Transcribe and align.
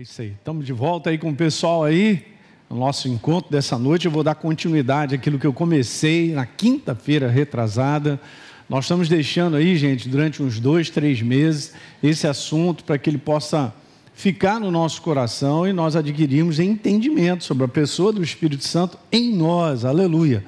É 0.00 0.02
isso 0.02 0.22
aí. 0.22 0.28
Estamos 0.28 0.64
de 0.64 0.72
volta 0.72 1.10
aí 1.10 1.18
com 1.18 1.28
o 1.28 1.36
pessoal 1.36 1.84
aí. 1.84 2.24
No 2.70 2.78
nosso 2.78 3.06
encontro 3.06 3.50
dessa 3.50 3.78
noite, 3.78 4.06
eu 4.06 4.10
vou 4.10 4.22
dar 4.22 4.34
continuidade 4.34 5.14
àquilo 5.14 5.38
que 5.38 5.46
eu 5.46 5.52
comecei 5.52 6.32
na 6.32 6.46
quinta-feira 6.46 7.28
retrasada. 7.28 8.18
Nós 8.66 8.86
estamos 8.86 9.10
deixando 9.10 9.56
aí, 9.56 9.76
gente, 9.76 10.08
durante 10.08 10.42
uns 10.42 10.58
dois, 10.58 10.88
três 10.88 11.20
meses, 11.20 11.74
esse 12.02 12.26
assunto 12.26 12.82
para 12.82 12.96
que 12.96 13.10
ele 13.10 13.18
possa 13.18 13.74
ficar 14.14 14.58
no 14.58 14.70
nosso 14.70 15.02
coração 15.02 15.68
e 15.68 15.72
nós 15.74 15.94
adquirirmos 15.94 16.58
entendimento 16.58 17.44
sobre 17.44 17.64
a 17.64 17.68
pessoa 17.68 18.10
do 18.10 18.22
Espírito 18.22 18.64
Santo 18.64 18.98
em 19.12 19.36
nós, 19.36 19.84
aleluia. 19.84 20.42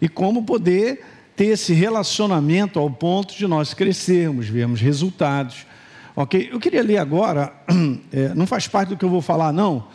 E 0.00 0.08
como 0.08 0.44
poder 0.44 1.04
ter 1.34 1.46
esse 1.46 1.72
relacionamento 1.72 2.78
ao 2.78 2.88
ponto 2.88 3.34
de 3.36 3.48
nós 3.48 3.74
crescermos, 3.74 4.46
vermos 4.46 4.80
resultados 4.80 5.66
Ok? 6.14 6.50
Eu 6.52 6.60
queria 6.60 6.82
ler 6.82 6.98
agora, 6.98 7.52
é, 8.12 8.34
não 8.34 8.46
faz 8.46 8.68
parte 8.68 8.90
do 8.90 8.96
que 8.96 9.04
eu 9.04 9.08
vou 9.08 9.22
falar, 9.22 9.52
não, 9.52 9.88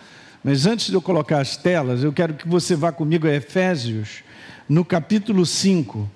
mas 0.44 0.66
antes 0.66 0.88
de 0.88 0.94
eu 0.94 1.02
colocar 1.02 1.40
as 1.40 1.58
telas, 1.58 2.04
eu 2.04 2.12
quero 2.12 2.34
que 2.34 2.48
você 2.48 2.76
vá 2.76 2.92
comigo 2.92 3.28
a 3.28 3.34
Efésios, 3.34 4.24
no 4.68 4.84
capítulo 4.84 5.46
5, 5.46 6.10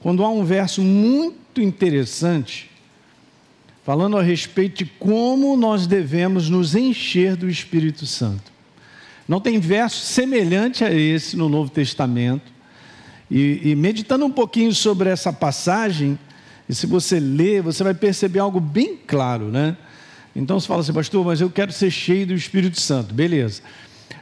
quando 0.00 0.22
há 0.24 0.28
um 0.28 0.44
verso 0.44 0.82
muito 0.82 1.60
interessante, 1.60 2.70
falando 3.84 4.16
a 4.16 4.22
respeito 4.22 4.84
de 4.84 4.90
como 4.98 5.56
nós 5.56 5.86
devemos 5.86 6.48
nos 6.48 6.74
encher 6.74 7.34
do 7.34 7.48
Espírito 7.48 8.06
Santo. 8.06 8.52
Não 9.26 9.40
tem 9.40 9.58
verso 9.58 10.04
semelhante 10.06 10.84
a 10.84 10.92
esse 10.92 11.36
no 11.36 11.48
Novo 11.48 11.70
Testamento. 11.70 12.50
E, 13.30 13.60
e 13.62 13.74
meditando 13.74 14.24
um 14.24 14.30
pouquinho 14.30 14.74
sobre 14.74 15.10
essa 15.10 15.30
passagem, 15.30 16.18
e 16.68 16.74
se 16.74 16.86
você 16.86 17.18
ler, 17.18 17.62
você 17.62 17.82
vai 17.82 17.94
perceber 17.94 18.40
algo 18.40 18.60
bem 18.60 18.98
claro, 19.06 19.46
né? 19.46 19.76
Então 20.36 20.60
você 20.60 20.66
fala 20.66 20.80
assim, 20.80 20.92
pastor, 20.92 21.24
mas 21.24 21.40
eu 21.40 21.50
quero 21.50 21.72
ser 21.72 21.90
cheio 21.90 22.26
do 22.26 22.34
Espírito 22.34 22.80
Santo. 22.80 23.14
Beleza. 23.14 23.62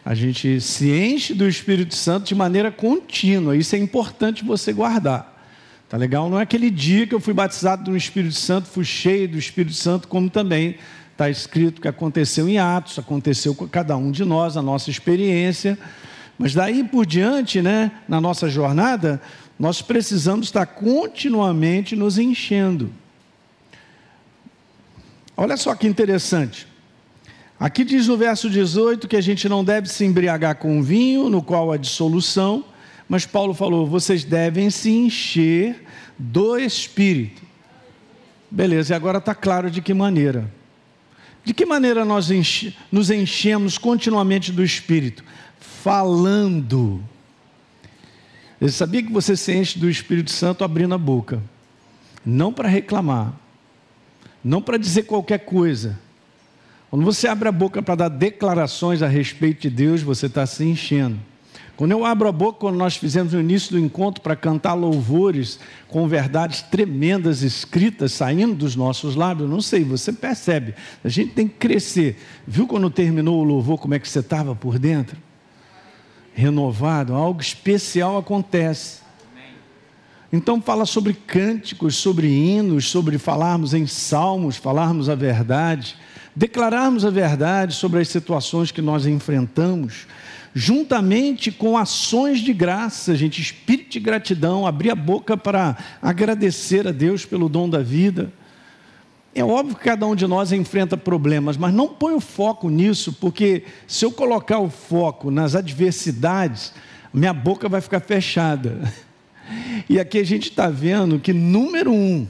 A 0.04 0.14
gente 0.14 0.60
se 0.60 0.90
enche 0.90 1.34
do 1.34 1.48
Espírito 1.48 1.94
Santo 1.94 2.26
de 2.26 2.34
maneira 2.34 2.70
contínua. 2.70 3.56
Isso 3.56 3.74
é 3.74 3.78
importante 3.78 4.44
você 4.44 4.72
guardar. 4.72 5.34
Tá 5.88 5.96
legal? 5.96 6.30
Não 6.30 6.38
é 6.38 6.42
aquele 6.42 6.70
dia 6.70 7.06
que 7.06 7.14
eu 7.14 7.20
fui 7.20 7.34
batizado 7.34 7.90
no 7.90 7.96
Espírito 7.96 8.34
Santo, 8.34 8.68
fui 8.68 8.84
cheio 8.84 9.28
do 9.28 9.38
Espírito 9.38 9.74
Santo, 9.74 10.08
como 10.08 10.30
também 10.30 10.76
está 11.12 11.30
escrito 11.30 11.80
que 11.80 11.88
aconteceu 11.88 12.48
em 12.48 12.58
Atos, 12.58 12.98
aconteceu 12.98 13.54
com 13.54 13.66
cada 13.66 13.96
um 13.96 14.10
de 14.10 14.24
nós, 14.24 14.56
a 14.56 14.62
nossa 14.62 14.90
experiência. 14.90 15.78
Mas 16.38 16.54
daí 16.54 16.84
por 16.84 17.06
diante, 17.06 17.62
né, 17.62 17.90
na 18.08 18.20
nossa 18.20 18.48
jornada, 18.48 19.20
nós 19.58 19.80
precisamos 19.80 20.46
estar 20.46 20.66
continuamente 20.66 21.96
nos 21.96 22.18
enchendo. 22.18 22.92
Olha 25.36 25.56
só 25.56 25.74
que 25.74 25.86
interessante. 25.86 26.66
Aqui 27.58 27.84
diz 27.84 28.06
no 28.06 28.16
verso 28.16 28.50
18 28.50 29.08
que 29.08 29.16
a 29.16 29.20
gente 29.20 29.48
não 29.48 29.64
deve 29.64 29.88
se 29.88 30.04
embriagar 30.04 30.56
com 30.56 30.82
vinho, 30.82 31.30
no 31.30 31.42
qual 31.42 31.72
há 31.72 31.76
dissolução, 31.76 32.64
mas 33.08 33.24
Paulo 33.24 33.54
falou: 33.54 33.86
vocês 33.86 34.24
devem 34.24 34.68
se 34.68 34.90
encher 34.90 35.84
do 36.18 36.58
Espírito. 36.58 37.42
Beleza, 38.50 38.92
e 38.92 38.96
agora 38.96 39.18
está 39.18 39.34
claro 39.34 39.70
de 39.70 39.80
que 39.80 39.94
maneira. 39.94 40.50
De 41.44 41.54
que 41.54 41.64
maneira 41.64 42.04
nós 42.04 42.30
enche, 42.30 42.76
nos 42.90 43.10
enchemos 43.10 43.78
continuamente 43.78 44.50
do 44.52 44.64
Espírito? 44.64 45.24
Falando 45.58 47.02
ele 48.60 48.70
sabia 48.70 49.02
que 49.02 49.12
você 49.12 49.36
se 49.36 49.54
enche 49.54 49.78
do 49.78 49.88
Espírito 49.88 50.30
Santo 50.30 50.64
abrindo 50.64 50.94
a 50.94 50.98
boca, 50.98 51.42
não 52.24 52.52
para 52.52 52.68
reclamar, 52.68 53.34
não 54.42 54.62
para 54.62 54.78
dizer 54.78 55.02
qualquer 55.02 55.40
coisa. 55.40 55.98
Quando 56.90 57.04
você 57.04 57.28
abre 57.28 57.48
a 57.48 57.52
boca 57.52 57.82
para 57.82 57.94
dar 57.94 58.08
declarações 58.08 59.02
a 59.02 59.08
respeito 59.08 59.62
de 59.62 59.70
Deus, 59.70 60.02
você 60.02 60.26
está 60.26 60.46
se 60.46 60.64
enchendo. 60.64 61.18
Quando 61.76 61.92
eu 61.92 62.06
abro 62.06 62.26
a 62.26 62.32
boca, 62.32 62.60
quando 62.60 62.76
nós 62.76 62.96
fizemos 62.96 63.34
no 63.34 63.40
início 63.40 63.72
do 63.72 63.78
encontro 63.78 64.22
para 64.22 64.34
cantar 64.34 64.72
louvores 64.72 65.58
com 65.88 66.08
verdades 66.08 66.62
tremendas 66.62 67.42
escritas 67.42 68.12
saindo 68.12 68.54
dos 68.54 68.74
nossos 68.74 69.14
lábios, 69.14 69.50
não 69.50 69.60
sei, 69.60 69.84
você 69.84 70.10
percebe, 70.10 70.74
a 71.04 71.08
gente 71.08 71.32
tem 71.32 71.46
que 71.46 71.56
crescer. 71.56 72.18
Viu 72.46 72.66
quando 72.66 72.88
terminou 72.88 73.42
o 73.42 73.44
louvor, 73.44 73.78
como 73.78 73.92
é 73.92 73.98
que 73.98 74.08
você 74.08 74.20
estava 74.20 74.54
por 74.54 74.78
dentro? 74.78 75.18
Renovado, 76.36 77.14
algo 77.14 77.40
especial 77.40 78.18
acontece. 78.18 79.00
Então 80.30 80.60
fala 80.60 80.84
sobre 80.84 81.14
cânticos, 81.14 81.96
sobre 81.96 82.28
hinos, 82.28 82.90
sobre 82.90 83.16
falarmos 83.16 83.72
em 83.72 83.86
salmos, 83.86 84.56
falarmos 84.56 85.08
a 85.08 85.14
verdade, 85.14 85.96
declararmos 86.34 87.06
a 87.06 87.10
verdade 87.10 87.74
sobre 87.74 88.00
as 88.00 88.08
situações 88.08 88.70
que 88.70 88.82
nós 88.82 89.06
enfrentamos, 89.06 90.06
juntamente 90.54 91.50
com 91.50 91.78
ações 91.78 92.40
de 92.40 92.52
graça, 92.52 93.16
gente, 93.16 93.40
espírito 93.40 93.92
de 93.92 94.00
gratidão, 94.00 94.66
abrir 94.66 94.90
a 94.90 94.96
boca 94.96 95.38
para 95.38 95.74
agradecer 96.02 96.86
a 96.86 96.92
Deus 96.92 97.24
pelo 97.24 97.48
dom 97.48 97.68
da 97.68 97.82
vida 97.82 98.30
é 99.36 99.44
óbvio 99.44 99.76
que 99.76 99.84
cada 99.84 100.06
um 100.06 100.14
de 100.14 100.26
nós 100.26 100.50
enfrenta 100.50 100.96
problemas, 100.96 101.58
mas 101.58 101.72
não 101.72 101.88
põe 101.88 102.14
o 102.14 102.20
foco 102.20 102.70
nisso, 102.70 103.12
porque 103.12 103.64
se 103.86 104.02
eu 104.02 104.10
colocar 104.10 104.58
o 104.60 104.70
foco 104.70 105.30
nas 105.30 105.54
adversidades, 105.54 106.72
minha 107.12 107.34
boca 107.34 107.68
vai 107.68 107.80
ficar 107.80 108.00
fechada. 108.00 108.80
E 109.88 110.00
aqui 110.00 110.18
a 110.18 110.24
gente 110.24 110.50
está 110.50 110.68
vendo 110.68 111.20
que, 111.20 111.32
número 111.32 111.92
um, 111.92 112.26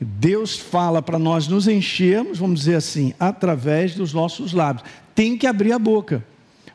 Deus 0.00 0.56
fala 0.56 1.02
para 1.02 1.18
nós 1.18 1.48
nos 1.48 1.66
enchermos, 1.66 2.38
vamos 2.38 2.60
dizer 2.60 2.76
assim, 2.76 3.12
através 3.18 3.96
dos 3.96 4.12
nossos 4.12 4.52
lábios. 4.52 4.88
Tem 5.12 5.36
que 5.36 5.48
abrir 5.48 5.72
a 5.72 5.80
boca, 5.80 6.24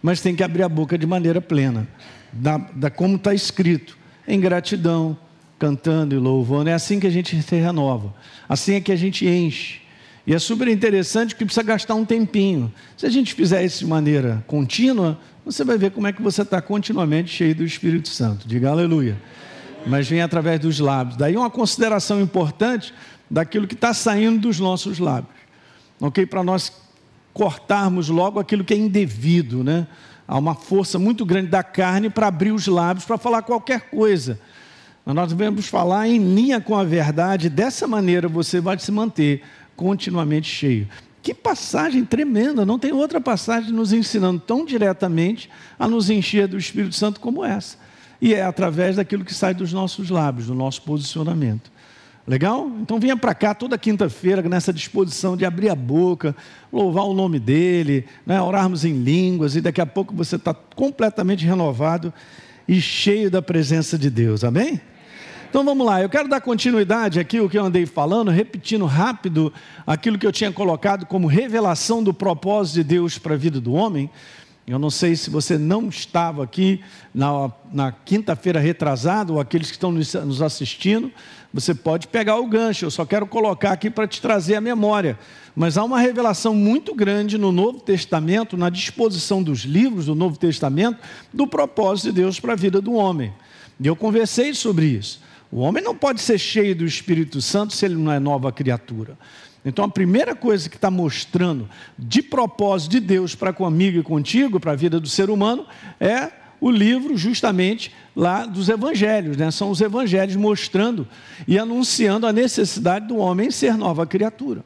mas 0.03 0.19
tem 0.19 0.35
que 0.35 0.43
abrir 0.43 0.63
a 0.63 0.67
boca 0.67 0.97
de 0.97 1.07
maneira 1.07 1.39
plena, 1.39 1.87
da, 2.33 2.57
da 2.57 2.89
como 2.89 3.15
está 3.15 3.33
escrito, 3.33 3.97
em 4.27 4.37
gratidão, 4.37 5.17
cantando 5.61 6.15
e 6.15 6.17
louvando. 6.17 6.71
É 6.71 6.73
assim 6.73 6.99
que 6.99 7.05
a 7.05 7.09
gente 7.11 7.39
se 7.39 7.55
renova. 7.55 8.11
Assim 8.49 8.73
é 8.73 8.81
que 8.81 8.91
a 8.91 8.95
gente 8.95 9.27
enche. 9.27 9.79
E 10.25 10.33
é 10.33 10.39
super 10.39 10.67
interessante 10.67 11.35
que 11.35 11.45
precisa 11.45 11.61
gastar 11.61 11.93
um 11.93 12.03
tempinho. 12.03 12.73
Se 12.97 13.05
a 13.05 13.09
gente 13.09 13.35
fizer 13.35 13.63
isso 13.63 13.79
de 13.79 13.85
maneira 13.85 14.43
contínua, 14.47 15.19
você 15.45 15.63
vai 15.63 15.77
ver 15.77 15.91
como 15.91 16.07
é 16.07 16.11
que 16.11 16.21
você 16.21 16.41
está 16.41 16.59
continuamente 16.63 17.29
cheio 17.29 17.53
do 17.53 17.63
Espírito 17.63 18.09
Santo. 18.09 18.47
Diga 18.47 18.71
aleluia. 18.71 19.15
Mas 19.85 20.07
vem 20.07 20.21
através 20.21 20.59
dos 20.59 20.79
lábios. 20.79 21.15
Daí 21.15 21.37
uma 21.37 21.49
consideração 21.49 22.19
importante 22.19 22.91
daquilo 23.29 23.67
que 23.67 23.75
está 23.75 23.93
saindo 23.93 24.39
dos 24.39 24.59
nossos 24.59 24.97
lábios. 24.97 25.35
Ok? 25.99 26.25
Para 26.25 26.43
nós 26.43 26.71
cortarmos 27.33 28.09
logo 28.09 28.39
aquilo 28.39 28.63
que 28.63 28.73
é 28.73 28.77
indevido, 28.77 29.63
né? 29.63 29.87
Há 30.27 30.39
uma 30.39 30.55
força 30.55 30.97
muito 30.97 31.23
grande 31.23 31.49
da 31.49 31.61
carne 31.61 32.09
para 32.09 32.27
abrir 32.27 32.51
os 32.51 32.65
lábios 32.65 33.05
para 33.05 33.17
falar 33.17 33.43
qualquer 33.43 33.91
coisa 33.91 34.39
mas 35.05 35.15
nós 35.15 35.29
devemos 35.29 35.67
falar 35.67 36.07
em 36.07 36.17
linha 36.17 36.61
com 36.61 36.75
a 36.75 36.83
verdade, 36.83 37.49
dessa 37.49 37.87
maneira 37.87 38.27
você 38.27 38.59
vai 38.59 38.77
se 38.77 38.91
manter 38.91 39.41
continuamente 39.75 40.47
cheio. 40.47 40.87
Que 41.23 41.33
passagem 41.33 42.03
tremenda, 42.03 42.65
não 42.65 42.79
tem 42.79 42.91
outra 42.91 43.21
passagem 43.21 43.71
nos 43.71 43.93
ensinando 43.93 44.39
tão 44.39 44.65
diretamente 44.65 45.49
a 45.77 45.87
nos 45.87 46.09
encher 46.09 46.47
do 46.47 46.57
Espírito 46.57 46.95
Santo 46.95 47.19
como 47.19 47.43
essa. 47.43 47.77
E 48.19 48.33
é 48.33 48.43
através 48.43 48.95
daquilo 48.95 49.25
que 49.25 49.33
sai 49.33 49.53
dos 49.53 49.73
nossos 49.73 50.09
lábios, 50.09 50.47
do 50.47 50.55
nosso 50.55 50.81
posicionamento. 50.83 51.71
Legal? 52.25 52.71
Então 52.79 52.99
venha 52.99 53.17
para 53.17 53.33
cá 53.33 53.53
toda 53.53 53.77
quinta-feira 53.77 54.41
nessa 54.43 54.71
disposição 54.71 55.35
de 55.35 55.43
abrir 55.43 55.69
a 55.69 55.75
boca, 55.75 56.35
louvar 56.71 57.05
o 57.05 57.13
nome 57.13 57.39
dele, 57.39 58.05
né, 58.25 58.39
orarmos 58.39 58.85
em 58.85 58.93
línguas 58.93 59.55
e 59.55 59.61
daqui 59.61 59.81
a 59.81 59.85
pouco 59.87 60.15
você 60.15 60.35
está 60.35 60.53
completamente 60.53 61.45
renovado 61.45 62.13
e 62.67 62.79
cheio 62.79 63.29
da 63.29 63.41
presença 63.41 63.97
de 63.97 64.09
Deus. 64.09 64.43
Amém? 64.43 64.79
Então 65.51 65.65
vamos 65.65 65.85
lá, 65.85 66.01
eu 66.01 66.07
quero 66.07 66.29
dar 66.29 66.39
continuidade 66.39 67.19
aqui 67.19 67.41
o 67.41 67.49
que 67.49 67.57
eu 67.57 67.65
andei 67.65 67.85
falando, 67.85 68.31
repetindo 68.31 68.85
rápido 68.85 69.51
aquilo 69.85 70.17
que 70.17 70.25
eu 70.25 70.31
tinha 70.31 70.49
colocado 70.49 71.05
como 71.05 71.27
revelação 71.27 72.01
do 72.01 72.13
propósito 72.13 72.75
de 72.75 72.85
Deus 72.85 73.17
para 73.17 73.33
a 73.33 73.37
vida 73.37 73.59
do 73.59 73.73
homem. 73.73 74.09
Eu 74.65 74.79
não 74.79 74.89
sei 74.89 75.13
se 75.13 75.29
você 75.29 75.57
não 75.57 75.89
estava 75.89 76.41
aqui 76.41 76.79
na, 77.13 77.51
na 77.69 77.91
quinta-feira 77.91 78.61
retrasada, 78.61 79.33
ou 79.33 79.41
aqueles 79.41 79.67
que 79.67 79.73
estão 79.73 79.91
nos 79.91 80.41
assistindo, 80.41 81.11
você 81.53 81.75
pode 81.75 82.07
pegar 82.07 82.37
o 82.37 82.47
gancho. 82.47 82.85
Eu 82.85 82.91
só 82.91 83.05
quero 83.05 83.27
colocar 83.27 83.73
aqui 83.73 83.89
para 83.89 84.07
te 84.07 84.21
trazer 84.21 84.55
a 84.55 84.61
memória. 84.61 85.19
Mas 85.53 85.77
há 85.77 85.83
uma 85.83 85.99
revelação 85.99 86.55
muito 86.55 86.95
grande 86.95 87.37
no 87.37 87.51
Novo 87.51 87.81
Testamento, 87.81 88.55
na 88.55 88.69
disposição 88.69 89.43
dos 89.43 89.65
livros 89.65 90.05
do 90.05 90.15
Novo 90.15 90.39
Testamento, 90.39 90.99
do 91.33 91.45
propósito 91.45 92.05
de 92.05 92.21
Deus 92.21 92.39
para 92.39 92.53
a 92.53 92.55
vida 92.55 92.79
do 92.79 92.93
homem. 92.93 93.33
E 93.77 93.85
eu 93.85 93.97
conversei 93.97 94.53
sobre 94.53 94.85
isso. 94.85 95.29
O 95.51 95.59
homem 95.59 95.83
não 95.83 95.95
pode 95.95 96.21
ser 96.21 96.37
cheio 96.37 96.75
do 96.75 96.85
Espírito 96.85 97.41
Santo 97.41 97.73
se 97.73 97.85
ele 97.85 97.95
não 97.95 98.11
é 98.11 98.19
nova 98.19 98.51
criatura. 98.51 99.17
Então, 99.63 99.85
a 99.85 99.89
primeira 99.89 100.33
coisa 100.33 100.69
que 100.69 100.75
está 100.75 100.89
mostrando 100.89 101.69
de 101.97 102.23
propósito 102.23 102.91
de 102.91 102.99
Deus 102.99 103.35
para 103.35 103.53
comigo 103.53 103.99
e 103.99 104.03
contigo, 104.03 104.59
para 104.59 104.71
a 104.71 104.75
vida 104.75 104.99
do 104.99 105.07
ser 105.07 105.29
humano, 105.29 105.65
é 105.99 106.31
o 106.59 106.71
livro 106.71 107.17
justamente 107.17 107.91
lá 108.15 108.45
dos 108.45 108.69
evangelhos, 108.69 109.35
né? 109.35 109.51
São 109.51 109.69
os 109.69 109.81
evangelhos 109.81 110.35
mostrando 110.35 111.07
e 111.47 111.59
anunciando 111.59 112.25
a 112.25 112.33
necessidade 112.33 113.07
do 113.07 113.17
homem 113.17 113.51
ser 113.51 113.75
nova 113.75 114.05
criatura. 114.05 114.63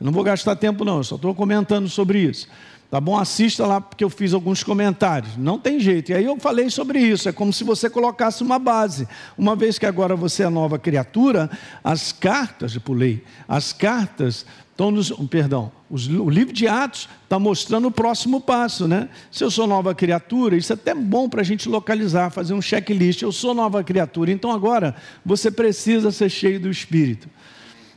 Eu 0.00 0.06
não 0.06 0.12
vou 0.12 0.24
gastar 0.24 0.56
tempo, 0.56 0.84
não, 0.84 0.98
eu 0.98 1.04
só 1.04 1.16
estou 1.16 1.34
comentando 1.34 1.88
sobre 1.88 2.20
isso. 2.20 2.48
Tá 2.90 2.98
bom? 2.98 3.18
Assista 3.18 3.66
lá, 3.66 3.82
porque 3.82 4.02
eu 4.02 4.08
fiz 4.08 4.32
alguns 4.32 4.62
comentários. 4.62 5.36
Não 5.36 5.58
tem 5.58 5.78
jeito. 5.78 6.10
E 6.10 6.14
aí 6.14 6.24
eu 6.24 6.38
falei 6.40 6.70
sobre 6.70 6.98
isso. 6.98 7.28
É 7.28 7.32
como 7.32 7.52
se 7.52 7.62
você 7.62 7.90
colocasse 7.90 8.42
uma 8.42 8.58
base. 8.58 9.06
Uma 9.36 9.54
vez 9.54 9.78
que 9.78 9.84
agora 9.84 10.16
você 10.16 10.42
é 10.42 10.48
nova 10.48 10.78
criatura, 10.78 11.50
as 11.84 12.12
cartas, 12.12 12.74
eu 12.74 12.80
pulei, 12.80 13.22
as 13.46 13.74
cartas 13.74 14.46
estão 14.70 14.90
nos. 14.90 15.10
Perdão, 15.28 15.70
os, 15.90 16.08
o 16.08 16.30
livro 16.30 16.54
de 16.54 16.66
Atos 16.66 17.10
está 17.24 17.38
mostrando 17.38 17.88
o 17.88 17.90
próximo 17.90 18.40
passo, 18.40 18.88
né? 18.88 19.10
Se 19.30 19.44
eu 19.44 19.50
sou 19.50 19.66
nova 19.66 19.94
criatura, 19.94 20.56
isso 20.56 20.72
é 20.72 20.74
até 20.74 20.94
bom 20.94 21.28
para 21.28 21.42
a 21.42 21.44
gente 21.44 21.68
localizar, 21.68 22.30
fazer 22.30 22.54
um 22.54 22.62
checklist. 22.62 23.20
Eu 23.20 23.32
sou 23.32 23.52
nova 23.52 23.84
criatura, 23.84 24.32
então 24.32 24.50
agora 24.50 24.96
você 25.26 25.50
precisa 25.50 26.10
ser 26.10 26.30
cheio 26.30 26.58
do 26.58 26.70
Espírito. 26.70 27.28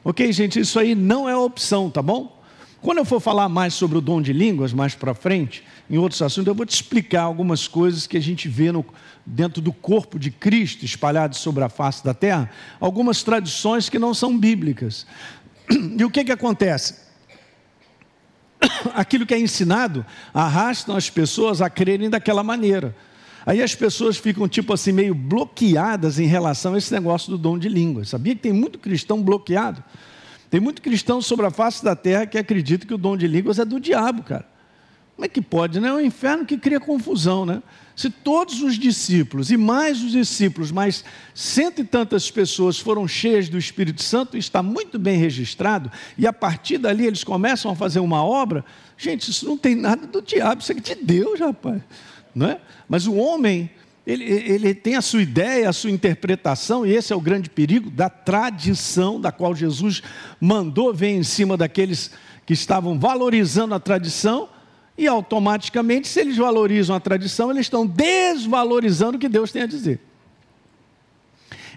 Ok, 0.03 0.33
gente? 0.33 0.59
Isso 0.59 0.77
aí 0.77 0.95
não 0.95 1.29
é 1.29 1.37
opção, 1.37 1.89
tá 1.89 2.01
bom? 2.01 2.40
Quando 2.81 2.97
eu 2.97 3.05
for 3.05 3.19
falar 3.19 3.47
mais 3.47 3.75
sobre 3.75 3.99
o 3.99 4.01
dom 4.01 4.19
de 4.21 4.33
línguas, 4.33 4.73
mais 4.73 4.95
para 4.95 5.13
frente, 5.13 5.63
em 5.87 5.99
outros 5.99 6.19
assuntos, 6.21 6.47
eu 6.47 6.55
vou 6.55 6.65
te 6.65 6.73
explicar 6.73 7.21
algumas 7.21 7.67
coisas 7.67 8.07
que 8.07 8.17
a 8.17 8.21
gente 8.21 8.49
vê 8.49 8.71
no, 8.71 8.83
dentro 9.23 9.61
do 9.61 9.71
corpo 9.71 10.17
de 10.17 10.31
Cristo 10.31 10.83
espalhados 10.83 11.37
sobre 11.37 11.63
a 11.63 11.69
face 11.69 12.03
da 12.03 12.13
terra, 12.13 12.49
algumas 12.79 13.21
tradições 13.21 13.87
que 13.87 13.99
não 13.99 14.13
são 14.13 14.37
bíblicas. 14.37 15.05
E 15.97 16.03
o 16.03 16.09
que, 16.09 16.23
que 16.23 16.31
acontece? 16.31 16.95
Aquilo 18.95 19.27
que 19.27 19.33
é 19.35 19.39
ensinado 19.39 20.03
arrasta 20.33 20.97
as 20.97 21.09
pessoas 21.09 21.61
a 21.61 21.69
crerem 21.69 22.09
daquela 22.09 22.43
maneira. 22.43 22.95
Aí 23.45 23.61
as 23.61 23.75
pessoas 23.75 24.17
ficam 24.17 24.47
tipo 24.47 24.73
assim 24.73 24.91
meio 24.91 25.13
bloqueadas 25.13 26.19
em 26.19 26.25
relação 26.25 26.73
a 26.73 26.77
esse 26.79 26.91
negócio 26.91 27.29
do 27.29 27.37
dom 27.37 27.59
de 27.59 27.69
línguas. 27.69 28.09
Sabia 28.09 28.35
que 28.35 28.41
tem 28.41 28.53
muito 28.53 28.79
cristão 28.79 29.21
bloqueado? 29.21 29.83
Tem 30.51 30.59
muito 30.59 30.81
cristão 30.81 31.21
sobre 31.21 31.45
a 31.45 31.49
face 31.49 31.81
da 31.81 31.95
terra 31.95 32.25
que 32.25 32.37
acredita 32.37 32.85
que 32.85 32.93
o 32.93 32.97
dom 32.97 33.15
de 33.15 33.25
línguas 33.25 33.57
é 33.57 33.63
do 33.63 33.79
diabo, 33.79 34.21
cara. 34.21 34.45
Como 35.15 35.25
é 35.25 35.29
que 35.29 35.41
pode, 35.41 35.79
né? 35.79 35.87
É 35.87 35.93
o 35.93 36.01
inferno 36.01 36.45
que 36.45 36.57
cria 36.57 36.77
confusão, 36.77 37.45
né? 37.45 37.63
Se 37.95 38.09
todos 38.09 38.61
os 38.61 38.77
discípulos, 38.77 39.49
e 39.49 39.55
mais 39.55 40.03
os 40.03 40.11
discípulos, 40.11 40.69
mais 40.69 41.05
cento 41.33 41.79
e 41.79 41.85
tantas 41.85 42.29
pessoas 42.29 42.77
foram 42.77 43.07
cheias 43.07 43.47
do 43.47 43.57
Espírito 43.57 44.03
Santo, 44.03 44.37
está 44.37 44.61
muito 44.61 44.99
bem 44.99 45.17
registrado, 45.17 45.89
e 46.17 46.27
a 46.27 46.33
partir 46.33 46.79
dali 46.79 47.05
eles 47.05 47.23
começam 47.23 47.71
a 47.71 47.75
fazer 47.75 47.99
uma 48.01 48.21
obra, 48.21 48.65
gente, 48.97 49.31
isso 49.31 49.45
não 49.45 49.57
tem 49.57 49.73
nada 49.73 50.05
do 50.05 50.21
diabo, 50.21 50.61
isso 50.61 50.71
é 50.73 50.75
de 50.75 50.95
Deus, 50.95 51.39
rapaz. 51.39 51.81
Não 52.35 52.47
é? 52.47 52.59
Mas 52.89 53.07
o 53.07 53.15
homem 53.15 53.69
ele, 54.05 54.23
ele, 54.23 54.73
tem 54.73 54.95
a 54.95 55.01
sua 55.01 55.21
ideia, 55.21 55.69
a 55.69 55.73
sua 55.73 55.91
interpretação, 55.91 56.85
e 56.85 56.93
esse 56.93 57.13
é 57.13 57.15
o 57.15 57.21
grande 57.21 57.49
perigo 57.49 57.89
da 57.89 58.09
tradição 58.09 59.21
da 59.21 59.31
qual 59.31 59.55
Jesus 59.55 60.01
mandou 60.39 60.93
ver 60.93 61.09
em 61.09 61.23
cima 61.23 61.55
daqueles 61.55 62.11
que 62.45 62.53
estavam 62.53 62.99
valorizando 62.99 63.75
a 63.75 63.79
tradição, 63.79 64.49
e 64.97 65.07
automaticamente, 65.07 66.07
se 66.07 66.19
eles 66.19 66.37
valorizam 66.37 66.95
a 66.95 66.99
tradição, 66.99 67.49
eles 67.49 67.61
estão 67.61 67.85
desvalorizando 67.85 69.17
o 69.17 69.19
que 69.19 69.29
Deus 69.29 69.51
tem 69.51 69.63
a 69.63 69.67
dizer. 69.67 69.99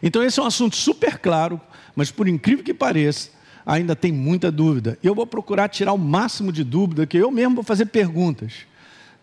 Então, 0.03 0.23
esse 0.23 0.38
é 0.38 0.43
um 0.43 0.47
assunto 0.47 0.76
super 0.76 1.19
claro, 1.19 1.61
mas 1.94 2.11
por 2.11 2.26
incrível 2.26 2.65
que 2.65 2.75
pareça, 2.75 3.31
ainda 3.65 3.94
tem 3.94 4.12
muita 4.12 4.50
dúvida. 4.50 4.99
Eu 5.03 5.15
vou 5.15 5.26
procurar 5.26 5.69
tirar 5.69 5.93
o 5.93 5.99
máximo 5.99 6.53
de 6.53 6.65
dúvida, 6.65 7.06
que 7.06 7.17
eu 7.17 7.31
mesmo 7.31 7.55
vou 7.55 7.65
fazer 7.65 7.87
perguntas. 7.87 8.67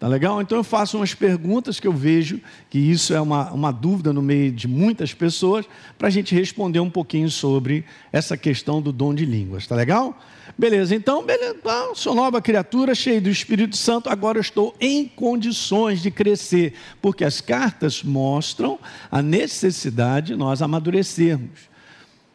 Tá 0.01 0.07
legal? 0.07 0.41
Então 0.41 0.57
eu 0.57 0.63
faço 0.63 0.97
umas 0.97 1.13
perguntas 1.13 1.79
que 1.79 1.87
eu 1.87 1.93
vejo 1.93 2.41
que 2.71 2.79
isso 2.79 3.13
é 3.13 3.21
uma, 3.21 3.51
uma 3.51 3.71
dúvida 3.71 4.11
no 4.11 4.19
meio 4.19 4.51
de 4.51 4.67
muitas 4.67 5.13
pessoas, 5.13 5.63
para 5.95 6.07
a 6.07 6.11
gente 6.11 6.33
responder 6.33 6.79
um 6.79 6.89
pouquinho 6.89 7.29
sobre 7.29 7.85
essa 8.11 8.35
questão 8.35 8.81
do 8.81 8.91
dom 8.91 9.13
de 9.13 9.27
línguas. 9.27 9.67
Tá 9.67 9.75
legal? 9.75 10.19
Beleza, 10.57 10.95
então, 10.95 11.23
beleza, 11.23 11.55
então, 11.55 11.93
sou 11.93 12.15
nova 12.15 12.41
criatura, 12.41 12.95
cheio 12.95 13.21
do 13.21 13.29
Espírito 13.29 13.77
Santo, 13.77 14.09
agora 14.09 14.39
estou 14.39 14.75
em 14.79 15.07
condições 15.07 16.01
de 16.01 16.09
crescer, 16.09 16.73
porque 16.99 17.23
as 17.23 17.39
cartas 17.39 18.01
mostram 18.01 18.79
a 19.11 19.21
necessidade 19.21 20.29
de 20.29 20.35
nós 20.35 20.63
amadurecermos. 20.63 21.69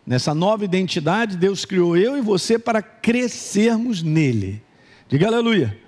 Nessa 0.06 0.32
nova 0.32 0.64
identidade, 0.64 1.36
Deus 1.36 1.64
criou 1.64 1.96
eu 1.96 2.16
e 2.16 2.20
você 2.20 2.60
para 2.60 2.80
crescermos 2.80 4.04
nele. 4.04 4.62
Diga 5.08 5.26
aleluia. 5.26 5.85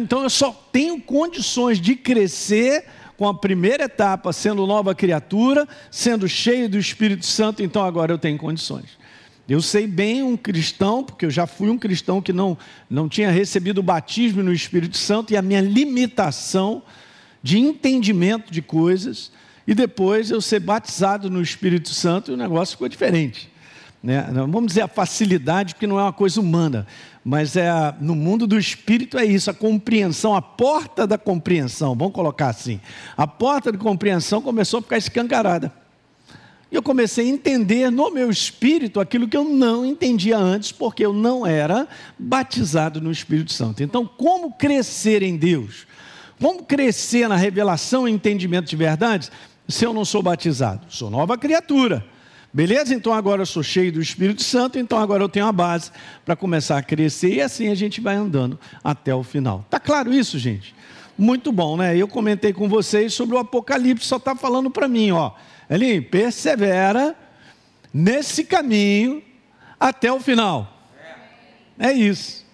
Então 0.00 0.22
eu 0.22 0.30
só 0.30 0.52
tenho 0.72 1.00
condições 1.00 1.80
de 1.80 1.94
crescer 1.94 2.84
com 3.16 3.26
a 3.26 3.34
primeira 3.34 3.84
etapa, 3.84 4.32
sendo 4.32 4.66
nova 4.66 4.94
criatura, 4.94 5.66
sendo 5.90 6.28
cheio 6.28 6.68
do 6.68 6.78
Espírito 6.78 7.26
Santo, 7.26 7.62
então 7.62 7.82
agora 7.82 8.12
eu 8.12 8.18
tenho 8.18 8.38
condições. 8.38 8.96
Eu 9.48 9.60
sei 9.60 9.86
bem 9.86 10.22
um 10.22 10.36
cristão, 10.36 11.02
porque 11.02 11.26
eu 11.26 11.30
já 11.30 11.46
fui 11.46 11.68
um 11.68 11.78
cristão 11.78 12.22
que 12.22 12.32
não, 12.32 12.56
não 12.88 13.08
tinha 13.08 13.30
recebido 13.30 13.78
o 13.78 13.82
batismo 13.82 14.42
no 14.42 14.52
Espírito 14.52 14.96
Santo 14.96 15.32
e 15.32 15.36
a 15.36 15.42
minha 15.42 15.60
limitação 15.60 16.82
de 17.42 17.58
entendimento 17.58 18.52
de 18.52 18.62
coisas, 18.62 19.32
e 19.66 19.74
depois 19.74 20.30
eu 20.30 20.40
ser 20.40 20.60
batizado 20.60 21.28
no 21.28 21.42
Espírito 21.42 21.88
Santo 21.88 22.30
e 22.30 22.34
o 22.34 22.36
negócio 22.36 22.74
ficou 22.76 22.88
diferente. 22.88 23.50
Né? 24.02 24.26
Vamos 24.32 24.68
dizer 24.68 24.82
a 24.82 24.88
facilidade, 24.88 25.74
porque 25.74 25.86
não 25.86 25.98
é 25.98 26.02
uma 26.02 26.12
coisa 26.12 26.40
humana, 26.40 26.86
mas 27.24 27.56
é 27.56 27.70
no 28.00 28.14
mundo 28.14 28.46
do 28.46 28.58
espírito 28.58 29.18
é 29.18 29.24
isso, 29.24 29.50
a 29.50 29.54
compreensão, 29.54 30.34
a 30.34 30.42
porta 30.42 31.06
da 31.06 31.18
compreensão, 31.18 31.94
vamos 31.94 32.14
colocar 32.14 32.48
assim. 32.48 32.80
A 33.16 33.26
porta 33.26 33.72
de 33.72 33.78
compreensão 33.78 34.40
começou 34.40 34.78
a 34.78 34.82
ficar 34.82 34.98
escancarada. 34.98 35.72
E 36.70 36.76
eu 36.76 36.82
comecei 36.82 37.26
a 37.26 37.28
entender 37.28 37.90
no 37.90 38.10
meu 38.10 38.30
espírito 38.30 39.00
aquilo 39.00 39.26
que 39.26 39.36
eu 39.36 39.44
não 39.44 39.86
entendia 39.86 40.36
antes, 40.36 40.70
porque 40.70 41.04
eu 41.04 41.14
não 41.14 41.46
era 41.46 41.88
batizado 42.18 43.00
no 43.00 43.10
Espírito 43.10 43.52
Santo. 43.52 43.82
Então, 43.82 44.06
como 44.06 44.52
crescer 44.52 45.22
em 45.22 45.36
Deus? 45.36 45.86
Como 46.38 46.62
crescer 46.62 47.26
na 47.26 47.36
revelação 47.36 48.06
e 48.06 48.12
entendimento 48.12 48.68
de 48.68 48.76
verdades 48.76 49.30
se 49.66 49.84
eu 49.84 49.94
não 49.94 50.04
sou 50.04 50.22
batizado? 50.22 50.82
Sou 50.90 51.10
nova 51.10 51.38
criatura. 51.38 52.04
Beleza? 52.52 52.94
Então 52.94 53.12
agora 53.12 53.42
eu 53.42 53.46
sou 53.46 53.62
cheio 53.62 53.92
do 53.92 54.00
Espírito 54.00 54.42
Santo, 54.42 54.78
então 54.78 54.98
agora 54.98 55.22
eu 55.22 55.28
tenho 55.28 55.46
a 55.46 55.52
base 55.52 55.90
para 56.24 56.34
começar 56.34 56.78
a 56.78 56.82
crescer 56.82 57.34
e 57.34 57.42
assim 57.42 57.68
a 57.68 57.74
gente 57.74 58.00
vai 58.00 58.16
andando 58.16 58.58
até 58.82 59.14
o 59.14 59.22
final. 59.22 59.64
Tá 59.68 59.78
claro 59.78 60.12
isso, 60.12 60.38
gente? 60.38 60.74
Muito 61.16 61.52
bom, 61.52 61.76
né? 61.76 61.96
Eu 61.96 62.08
comentei 62.08 62.52
com 62.52 62.68
vocês 62.68 63.12
sobre 63.12 63.36
o 63.36 63.38
Apocalipse, 63.38 64.06
só 64.06 64.16
está 64.16 64.34
falando 64.34 64.70
para 64.70 64.88
mim, 64.88 65.10
ó. 65.10 65.32
Ele 65.68 66.00
persevera 66.00 67.14
nesse 67.92 68.44
caminho 68.44 69.22
até 69.78 70.12
o 70.12 70.20
final. 70.20 70.78
É 71.78 71.92
isso. 71.92 72.46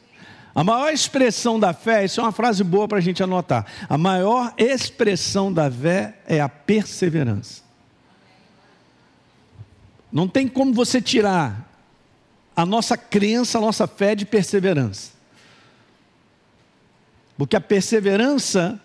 A 0.55 0.63
maior 0.63 0.93
expressão 0.93 1.59
da 1.59 1.73
fé, 1.73 2.05
isso 2.05 2.21
é 2.21 2.23
uma 2.23 2.31
frase 2.31 2.63
boa 2.63 2.87
para 2.87 2.99
a 2.99 3.01
gente 3.01 3.23
anotar. 3.23 3.67
A 3.89 3.99
maior 3.99 4.53
expressão 4.57 5.53
da 5.53 5.71
fé 5.71 6.19
é 6.27 6.41
a 6.41 6.49
perseverança. 6.49 7.64
Não 10.15 10.29
tem 10.29 10.47
como 10.47 10.73
você 10.73 11.03
tirar 11.03 11.69
a 12.55 12.65
nossa 12.65 12.97
crença, 12.97 13.59
a 13.59 13.61
nossa 13.61 13.89
fé 13.89 14.15
de 14.15 14.25
perseverança. 14.25 15.11
Porque 17.37 17.57
a 17.57 17.61
perseverança 17.61 18.81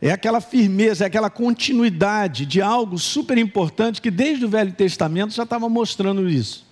é 0.00 0.10
aquela 0.10 0.40
firmeza, 0.40 1.04
é 1.04 1.06
aquela 1.06 1.30
continuidade 1.30 2.44
de 2.44 2.60
algo 2.60 2.98
super 2.98 3.38
importante 3.38 4.02
que 4.02 4.10
desde 4.10 4.44
o 4.44 4.48
Velho 4.48 4.72
Testamento 4.72 5.32
já 5.32 5.44
estava 5.44 5.68
mostrando 5.68 6.28
isso. 6.28 6.66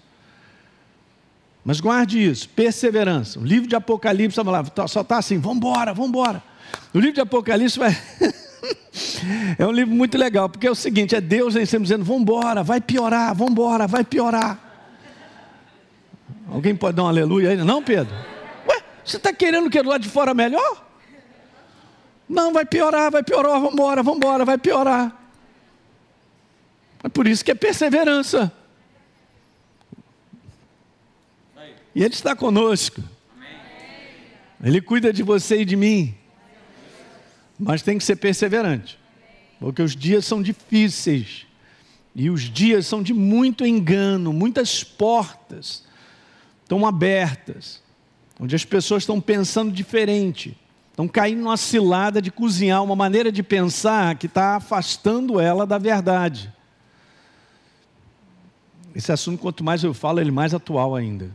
Mas 1.64 1.78
guarde 1.78 2.18
isso, 2.18 2.48
perseverança. 2.48 3.38
O 3.38 3.44
livro 3.44 3.68
de 3.68 3.76
Apocalipse 3.76 4.40
só 4.88 5.02
está 5.02 5.18
assim, 5.18 5.38
vamos 5.38 5.58
embora, 5.58 5.94
vamos 5.94 6.08
embora. 6.08 6.42
O 6.92 6.98
livro 6.98 7.14
de 7.14 7.20
Apocalipse 7.20 7.78
vai... 7.78 7.96
é 9.58 9.66
um 9.66 9.72
livro 9.72 9.94
muito 9.94 10.16
legal, 10.16 10.48
porque 10.48 10.66
é 10.66 10.70
o 10.70 10.74
seguinte: 10.74 11.14
é 11.14 11.20
Deus 11.20 11.56
aí 11.56 11.66
sempre 11.66 11.84
dizendo, 11.84 12.04
vamos 12.04 12.22
embora, 12.22 12.62
vai 12.62 12.80
piorar, 12.80 13.34
vamos 13.34 13.52
embora, 13.52 13.86
vai 13.86 14.04
piorar. 14.04 14.58
Alguém 16.50 16.74
pode 16.74 16.96
dar 16.96 17.04
um 17.04 17.08
aleluia 17.08 17.50
aí? 17.50 17.56
Não, 17.56 17.82
Pedro? 17.82 18.14
Ué, 18.68 18.82
você 19.04 19.16
está 19.16 19.32
querendo 19.32 19.70
que 19.70 19.82
do 19.82 19.88
lado 19.88 20.02
de 20.02 20.08
fora 20.08 20.34
melhor? 20.34 20.86
Não, 22.28 22.52
vai 22.52 22.64
piorar, 22.64 23.10
vai 23.10 23.22
piorar, 23.22 23.60
vamos 23.60 23.74
embora, 23.74 24.44
vai 24.44 24.58
piorar. 24.58 25.16
É 27.02 27.08
por 27.08 27.26
isso 27.26 27.44
que 27.44 27.50
é 27.50 27.54
perseverança. 27.54 28.52
E 31.94 32.04
Ele 32.04 32.14
está 32.14 32.36
conosco. 32.36 33.02
Ele 34.62 34.80
cuida 34.80 35.12
de 35.12 35.22
você 35.22 35.62
e 35.62 35.64
de 35.64 35.74
mim. 35.74 36.14
Mas 37.60 37.82
tem 37.82 37.98
que 37.98 38.04
ser 38.04 38.16
perseverante, 38.16 38.98
porque 39.60 39.82
os 39.82 39.94
dias 39.94 40.24
são 40.24 40.40
difíceis, 40.40 41.46
e 42.14 42.30
os 42.30 42.42
dias 42.42 42.86
são 42.86 43.02
de 43.02 43.12
muito 43.12 43.66
engano, 43.66 44.32
muitas 44.32 44.82
portas 44.82 45.84
estão 46.62 46.86
abertas, 46.86 47.82
onde 48.40 48.56
as 48.56 48.64
pessoas 48.64 49.02
estão 49.02 49.20
pensando 49.20 49.70
diferente, 49.70 50.56
estão 50.90 51.06
caindo 51.06 51.42
numa 51.42 51.58
cilada 51.58 52.22
de 52.22 52.30
cozinhar 52.30 52.82
uma 52.82 52.96
maneira 52.96 53.30
de 53.30 53.42
pensar 53.42 54.16
que 54.16 54.26
está 54.26 54.56
afastando 54.56 55.38
ela 55.38 55.66
da 55.66 55.76
verdade. 55.76 56.50
Esse 58.94 59.12
assunto, 59.12 59.38
quanto 59.38 59.62
mais 59.62 59.84
eu 59.84 59.92
falo, 59.92 60.18
ele 60.18 60.30
é 60.30 60.32
mais 60.32 60.54
atual 60.54 60.96
ainda. 60.96 61.30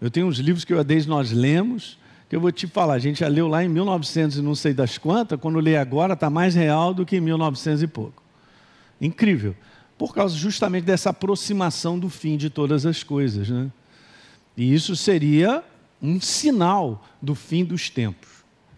Eu 0.00 0.10
tenho 0.10 0.26
uns 0.26 0.38
livros 0.38 0.64
que 0.64 0.72
eu 0.72 0.82
desde 0.82 1.08
nós 1.08 1.30
lemos, 1.30 1.98
eu 2.34 2.40
vou 2.40 2.50
te 2.50 2.66
falar, 2.66 2.94
a 2.94 2.98
gente 2.98 3.20
já 3.20 3.28
leu 3.28 3.46
lá 3.46 3.62
em 3.62 3.68
1900 3.68 4.38
e 4.38 4.42
não 4.42 4.56
sei 4.56 4.74
das 4.74 4.98
quantas, 4.98 5.38
quando 5.38 5.60
lê 5.60 5.76
agora 5.76 6.14
está 6.14 6.28
mais 6.28 6.52
real 6.52 6.92
do 6.92 7.06
que 7.06 7.18
em 7.18 7.20
1900 7.20 7.84
e 7.84 7.86
pouco. 7.86 8.20
Incrível. 9.00 9.54
Por 9.96 10.12
causa 10.12 10.36
justamente 10.36 10.82
dessa 10.82 11.10
aproximação 11.10 11.96
do 11.96 12.08
fim 12.08 12.36
de 12.36 12.50
todas 12.50 12.84
as 12.86 13.04
coisas, 13.04 13.48
né? 13.48 13.70
E 14.56 14.74
isso 14.74 14.96
seria 14.96 15.62
um 16.02 16.20
sinal 16.20 17.06
do 17.22 17.36
fim 17.36 17.64
dos 17.64 17.88
tempos, 17.88 18.28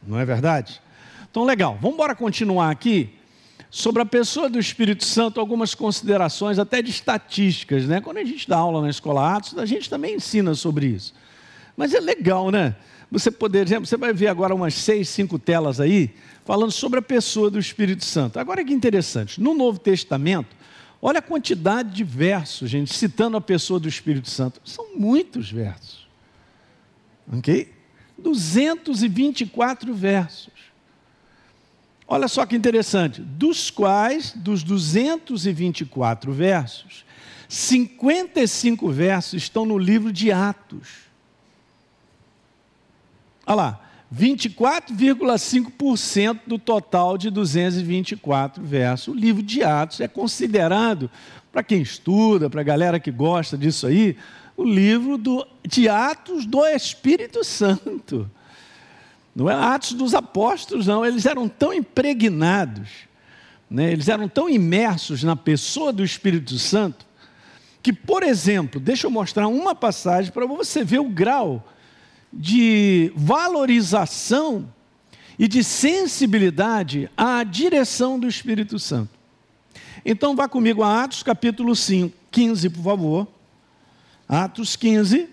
não 0.06 0.18
é 0.18 0.24
verdade? 0.26 0.82
Então, 1.30 1.42
legal, 1.42 1.78
vamos 1.80 1.94
embora 1.94 2.14
continuar 2.14 2.70
aqui 2.70 3.14
sobre 3.70 4.02
a 4.02 4.06
pessoa 4.06 4.50
do 4.50 4.58
Espírito 4.58 5.02
Santo, 5.02 5.40
algumas 5.40 5.74
considerações 5.74 6.58
até 6.58 6.82
de 6.82 6.90
estatísticas, 6.90 7.86
né? 7.86 8.02
Quando 8.02 8.18
a 8.18 8.24
gente 8.24 8.46
dá 8.46 8.58
aula 8.58 8.82
na 8.82 8.90
escola 8.90 9.34
Atos, 9.34 9.56
a 9.56 9.64
gente 9.64 9.88
também 9.88 10.16
ensina 10.16 10.54
sobre 10.54 10.88
isso. 10.88 11.14
Mas 11.74 11.94
é 11.94 12.00
legal, 12.00 12.50
né? 12.50 12.76
Você 13.10 13.30
poder, 13.30 13.66
exemplo, 13.66 13.86
você 13.86 13.96
vai 13.96 14.12
ver 14.12 14.28
agora 14.28 14.54
umas 14.54 14.74
seis, 14.74 15.08
cinco 15.08 15.38
telas 15.38 15.80
aí, 15.80 16.14
falando 16.44 16.72
sobre 16.72 16.98
a 16.98 17.02
pessoa 17.02 17.50
do 17.50 17.58
Espírito 17.58 18.04
Santo. 18.04 18.38
Agora 18.38 18.64
que 18.64 18.72
interessante, 18.72 19.40
no 19.40 19.54
Novo 19.54 19.78
Testamento, 19.78 20.56
olha 21.00 21.20
a 21.20 21.22
quantidade 21.22 21.94
de 21.94 22.02
versos, 22.02 22.68
gente, 22.68 22.92
citando 22.92 23.36
a 23.36 23.40
pessoa 23.40 23.78
do 23.78 23.88
Espírito 23.88 24.28
Santo. 24.28 24.60
São 24.64 24.96
muitos 24.96 25.50
versos. 25.50 26.08
Ok? 27.32 27.72
224 28.18 29.94
versos. 29.94 30.54
Olha 32.08 32.28
só 32.28 32.46
que 32.46 32.54
interessante, 32.54 33.20
dos 33.20 33.70
quais, 33.70 34.32
dos 34.32 34.62
224 34.62 36.32
versos, 36.32 37.04
55 37.48 38.90
versos 38.90 39.42
estão 39.42 39.66
no 39.66 39.76
livro 39.76 40.12
de 40.12 40.30
Atos. 40.30 41.05
Olha 43.46 43.54
lá, 43.54 43.80
24,5% 44.14 46.40
do 46.46 46.58
total 46.58 47.16
de 47.16 47.30
224 47.30 48.62
versos. 48.62 49.08
O 49.08 49.16
livro 49.16 49.42
de 49.42 49.62
Atos 49.62 50.00
é 50.00 50.08
considerado, 50.08 51.10
para 51.52 51.62
quem 51.62 51.80
estuda, 51.80 52.50
para 52.50 52.60
a 52.60 52.64
galera 52.64 52.98
que 52.98 53.10
gosta 53.10 53.56
disso 53.56 53.86
aí, 53.86 54.16
o 54.56 54.64
livro 54.64 55.16
do, 55.16 55.46
de 55.66 55.88
Atos 55.88 56.46
do 56.46 56.64
Espírito 56.66 57.44
Santo. 57.44 58.30
Não 59.34 59.50
é 59.50 59.54
Atos 59.54 59.92
dos 59.92 60.14
Apóstolos, 60.14 60.86
não. 60.86 61.04
Eles 61.04 61.26
eram 61.26 61.48
tão 61.48 61.72
impregnados, 61.72 62.88
né? 63.70 63.92
eles 63.92 64.08
eram 64.08 64.28
tão 64.28 64.48
imersos 64.48 65.22
na 65.22 65.36
pessoa 65.36 65.92
do 65.92 66.02
Espírito 66.02 66.58
Santo, 66.58 67.04
que, 67.82 67.92
por 67.92 68.22
exemplo, 68.22 68.80
deixa 68.80 69.06
eu 69.06 69.10
mostrar 69.10 69.46
uma 69.46 69.74
passagem 69.74 70.32
para 70.32 70.46
você 70.46 70.82
ver 70.82 71.00
o 71.00 71.08
grau 71.08 71.62
de 72.38 73.10
valorização 73.16 74.68
e 75.38 75.48
de 75.48 75.64
sensibilidade 75.64 77.10
à 77.16 77.42
direção 77.42 78.20
do 78.20 78.28
Espírito 78.28 78.78
Santo. 78.78 79.10
Então, 80.04 80.36
vá 80.36 80.48
comigo 80.48 80.82
a 80.82 81.02
Atos 81.02 81.22
capítulo 81.22 81.74
5, 81.74 82.14
15, 82.30 82.70
por 82.70 82.82
favor. 82.82 83.28
Atos 84.28 84.76
15. 84.76 85.28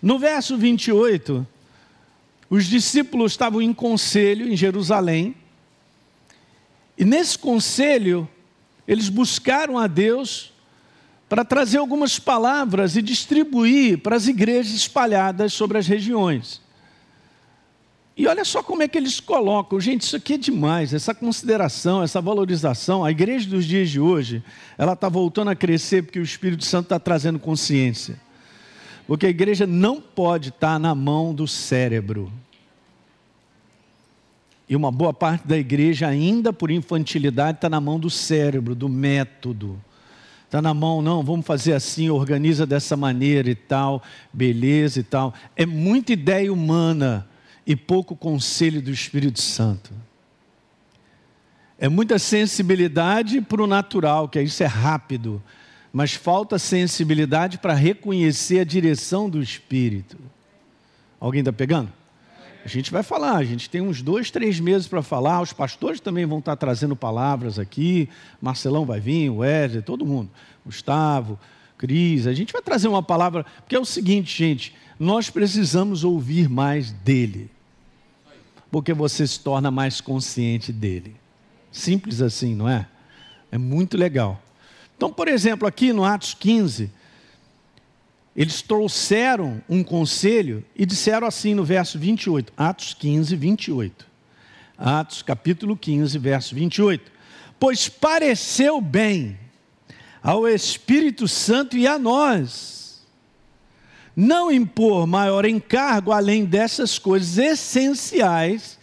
No 0.00 0.18
verso 0.18 0.56
28, 0.56 1.46
os 2.48 2.66
discípulos 2.66 3.32
estavam 3.32 3.60
em 3.60 3.74
conselho 3.74 4.48
em 4.48 4.56
Jerusalém, 4.56 5.34
e 6.96 7.04
nesse 7.04 7.36
conselho, 7.36 8.28
eles 8.86 9.08
buscaram 9.08 9.76
a 9.76 9.88
Deus 9.88 10.53
para 11.34 11.44
trazer 11.44 11.78
algumas 11.78 12.16
palavras 12.16 12.94
e 12.94 13.02
distribuir 13.02 13.98
para 13.98 14.14
as 14.14 14.28
igrejas 14.28 14.72
espalhadas 14.72 15.52
sobre 15.52 15.76
as 15.76 15.84
regiões. 15.84 16.60
E 18.16 18.28
olha 18.28 18.44
só 18.44 18.62
como 18.62 18.84
é 18.84 18.86
que 18.86 18.96
eles 18.96 19.18
colocam, 19.18 19.80
gente, 19.80 20.02
isso 20.02 20.14
aqui 20.14 20.34
é 20.34 20.38
demais, 20.38 20.94
essa 20.94 21.12
consideração, 21.12 22.04
essa 22.04 22.20
valorização. 22.20 23.04
A 23.04 23.10
igreja 23.10 23.50
dos 23.50 23.64
dias 23.64 23.90
de 23.90 23.98
hoje, 23.98 24.44
ela 24.78 24.92
está 24.92 25.08
voltando 25.08 25.50
a 25.50 25.56
crescer 25.56 26.04
porque 26.04 26.20
o 26.20 26.22
Espírito 26.22 26.64
Santo 26.64 26.84
está 26.84 27.00
trazendo 27.00 27.40
consciência. 27.40 28.16
Porque 29.04 29.26
a 29.26 29.30
igreja 29.30 29.66
não 29.66 30.00
pode 30.00 30.50
estar 30.50 30.78
na 30.78 30.94
mão 30.94 31.34
do 31.34 31.48
cérebro. 31.48 32.32
E 34.68 34.76
uma 34.76 34.92
boa 34.92 35.12
parte 35.12 35.48
da 35.48 35.58
igreja, 35.58 36.06
ainda 36.06 36.52
por 36.52 36.70
infantilidade, 36.70 37.58
está 37.58 37.68
na 37.68 37.80
mão 37.80 37.98
do 37.98 38.08
cérebro, 38.08 38.72
do 38.72 38.88
método. 38.88 39.76
Está 40.54 40.62
na 40.62 40.72
mão, 40.72 41.02
não, 41.02 41.20
vamos 41.20 41.44
fazer 41.44 41.72
assim, 41.72 42.08
organiza 42.10 42.64
dessa 42.64 42.96
maneira 42.96 43.50
e 43.50 43.56
tal, 43.56 44.00
beleza 44.32 45.00
e 45.00 45.02
tal. 45.02 45.34
É 45.56 45.66
muita 45.66 46.12
ideia 46.12 46.52
humana 46.52 47.28
e 47.66 47.74
pouco 47.74 48.14
conselho 48.14 48.80
do 48.80 48.92
Espírito 48.92 49.40
Santo. 49.40 49.92
É 51.76 51.88
muita 51.88 52.20
sensibilidade 52.20 53.40
para 53.40 53.64
o 53.64 53.66
natural, 53.66 54.28
que 54.28 54.40
isso 54.40 54.62
é 54.62 54.66
rápido 54.66 55.42
mas 55.94 56.12
falta 56.12 56.58
sensibilidade 56.58 57.56
para 57.58 57.72
reconhecer 57.72 58.58
a 58.58 58.64
direção 58.64 59.30
do 59.30 59.40
Espírito. 59.40 60.18
Alguém 61.20 61.38
está 61.38 61.52
pegando? 61.52 61.88
A 62.64 62.68
gente 62.68 62.90
vai 62.90 63.02
falar, 63.02 63.36
a 63.36 63.44
gente 63.44 63.68
tem 63.68 63.82
uns 63.82 64.00
dois, 64.00 64.30
três 64.30 64.58
meses 64.58 64.88
para 64.88 65.02
falar, 65.02 65.42
os 65.42 65.52
pastores 65.52 66.00
também 66.00 66.24
vão 66.24 66.38
estar 66.38 66.56
trazendo 66.56 66.96
palavras 66.96 67.58
aqui, 67.58 68.08
Marcelão 68.40 68.86
vai 68.86 68.98
vir, 68.98 69.28
o 69.28 69.38
Wesley, 69.38 69.82
todo 69.82 70.06
mundo, 70.06 70.30
Gustavo, 70.64 71.38
Cris, 71.76 72.26
a 72.26 72.32
gente 72.32 72.54
vai 72.54 72.62
trazer 72.62 72.88
uma 72.88 73.02
palavra, 73.02 73.44
porque 73.60 73.76
é 73.76 73.78
o 73.78 73.84
seguinte, 73.84 74.34
gente, 74.34 74.74
nós 74.98 75.28
precisamos 75.28 76.04
ouvir 76.04 76.48
mais 76.48 76.90
dele, 76.90 77.50
porque 78.70 78.94
você 78.94 79.26
se 79.26 79.40
torna 79.40 79.70
mais 79.70 80.00
consciente 80.00 80.72
dele. 80.72 81.14
Simples 81.70 82.22
assim, 82.22 82.54
não 82.54 82.66
é? 82.66 82.86
É 83.52 83.58
muito 83.58 83.98
legal. 83.98 84.40
Então, 84.96 85.12
por 85.12 85.28
exemplo, 85.28 85.68
aqui 85.68 85.92
no 85.92 86.02
Atos 86.02 86.32
15, 86.32 86.90
eles 88.36 88.62
trouxeram 88.62 89.62
um 89.68 89.84
conselho 89.84 90.64
e 90.74 90.84
disseram 90.84 91.26
assim 91.26 91.54
no 91.54 91.64
verso 91.64 91.98
28, 91.98 92.52
Atos 92.56 92.94
15, 92.94 93.36
28. 93.36 94.06
Atos 94.76 95.22
capítulo 95.22 95.76
15, 95.76 96.18
verso 96.18 96.54
28. 96.54 97.12
Pois 97.60 97.88
pareceu 97.88 98.80
bem 98.80 99.38
ao 100.20 100.48
Espírito 100.48 101.28
Santo 101.28 101.76
e 101.76 101.86
a 101.86 101.98
nós 101.98 102.74
não 104.16 104.50
impor 104.50 105.06
maior 105.06 105.44
encargo 105.44 106.12
além 106.12 106.44
dessas 106.44 106.98
coisas 106.98 107.38
essenciais. 107.38 108.78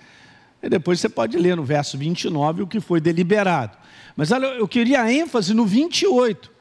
E 0.61 0.69
depois 0.69 0.99
você 0.99 1.09
pode 1.09 1.37
ler 1.37 1.55
no 1.55 1.63
verso 1.63 1.97
29 1.97 2.63
o 2.63 2.67
que 2.67 2.79
foi 2.79 3.01
deliberado. 3.01 3.77
Mas 4.15 4.31
olha, 4.31 4.45
eu 4.47 4.67
queria 4.67 5.01
a 5.01 5.11
ênfase 5.11 5.53
no 5.53 5.65
28, 5.65 6.51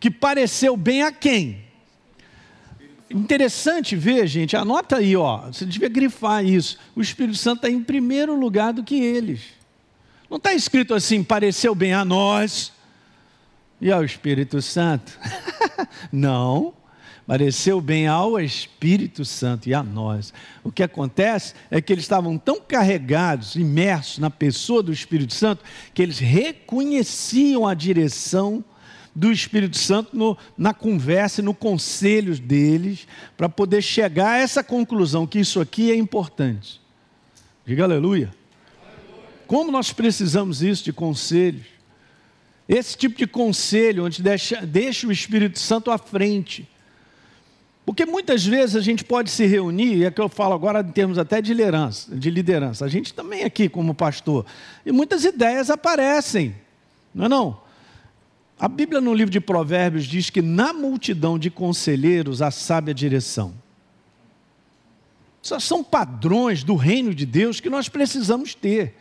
que 0.00 0.10
pareceu 0.10 0.76
bem 0.76 1.02
a 1.02 1.12
quem? 1.12 1.65
Interessante 3.08 3.94
ver, 3.94 4.26
gente, 4.26 4.56
anota 4.56 4.96
aí, 4.96 5.16
ó, 5.16 5.46
você 5.46 5.64
devia 5.64 5.88
grifar 5.88 6.44
isso. 6.44 6.76
O 6.94 7.00
Espírito 7.00 7.38
Santo 7.38 7.58
está 7.58 7.70
em 7.70 7.82
primeiro 7.82 8.34
lugar 8.38 8.72
do 8.72 8.82
que 8.82 8.96
eles. 8.96 9.40
Não 10.28 10.38
está 10.38 10.52
escrito 10.52 10.92
assim, 10.92 11.22
pareceu 11.22 11.74
bem 11.74 11.92
a 11.92 12.04
nós 12.04 12.72
e 13.80 13.92
ao 13.92 14.04
Espírito 14.04 14.60
Santo. 14.60 15.18
Não 16.10 16.74
pareceu 17.26 17.80
bem 17.80 18.06
ao 18.06 18.38
Espírito 18.40 19.24
Santo 19.24 19.68
e 19.68 19.74
a 19.74 19.82
nós. 19.82 20.32
O 20.62 20.70
que 20.70 20.82
acontece 20.82 21.54
é 21.70 21.80
que 21.80 21.92
eles 21.92 22.04
estavam 22.04 22.38
tão 22.38 22.60
carregados, 22.60 23.56
imersos 23.56 24.18
na 24.18 24.30
pessoa 24.30 24.82
do 24.82 24.92
Espírito 24.92 25.34
Santo, 25.34 25.64
que 25.92 26.02
eles 26.02 26.18
reconheciam 26.18 27.66
a 27.66 27.74
direção 27.74 28.58
do 28.58 28.75
Espírito 29.32 29.78
Santo 29.78 30.16
no, 30.16 30.36
na 30.56 30.74
conversa 30.74 31.40
e 31.40 31.44
no 31.44 31.54
conselho 31.54 32.38
deles, 32.38 33.06
para 33.36 33.48
poder 33.48 33.82
chegar 33.82 34.32
a 34.32 34.38
essa 34.38 34.62
conclusão 34.62 35.26
que 35.26 35.38
isso 35.38 35.60
aqui 35.60 35.90
é 35.90 35.94
importante. 35.94 36.80
Diga 37.64 37.84
aleluia. 37.84 38.32
Como 39.46 39.70
nós 39.70 39.92
precisamos 39.92 40.62
isso 40.62 40.84
de 40.84 40.92
conselhos? 40.92 41.66
Esse 42.68 42.96
tipo 42.96 43.16
de 43.16 43.26
conselho, 43.26 44.04
onde 44.04 44.22
deixa, 44.22 44.60
deixa 44.66 45.06
o 45.06 45.12
Espírito 45.12 45.58
Santo 45.58 45.90
à 45.90 45.98
frente 45.98 46.68
porque 47.86 48.04
muitas 48.04 48.44
vezes 48.44 48.74
a 48.74 48.80
gente 48.80 49.04
pode 49.04 49.30
se 49.30 49.46
reunir, 49.46 49.98
e 49.98 50.04
é 50.04 50.10
que 50.10 50.20
eu 50.20 50.28
falo 50.28 50.52
agora 50.52 50.80
em 50.80 50.90
termos 50.90 51.18
até 51.18 51.40
de 51.40 51.54
liderança, 51.54 52.16
de 52.16 52.30
liderança. 52.30 52.84
A 52.84 52.88
gente 52.88 53.14
também 53.14 53.44
aqui 53.44 53.68
como 53.68 53.94
pastor, 53.94 54.44
e 54.84 54.90
muitas 54.90 55.24
ideias 55.24 55.70
aparecem, 55.70 56.52
não 57.14 57.26
é 57.26 57.28
não? 57.28 57.60
A 58.58 58.68
Bíblia 58.68 59.00
no 59.00 59.12
livro 59.12 59.30
de 59.30 59.40
Provérbios 59.40 60.04
diz 60.04 60.30
que 60.30 60.40
na 60.40 60.72
multidão 60.72 61.38
de 61.38 61.50
conselheiros 61.50 62.40
há 62.40 62.50
sábia 62.50 62.94
direção. 62.94 63.54
São 65.42 65.84
padrões 65.84 66.64
do 66.64 66.74
reino 66.74 67.14
de 67.14 67.24
Deus 67.26 67.60
que 67.60 67.70
nós 67.70 67.88
precisamos 67.88 68.54
ter. 68.54 68.94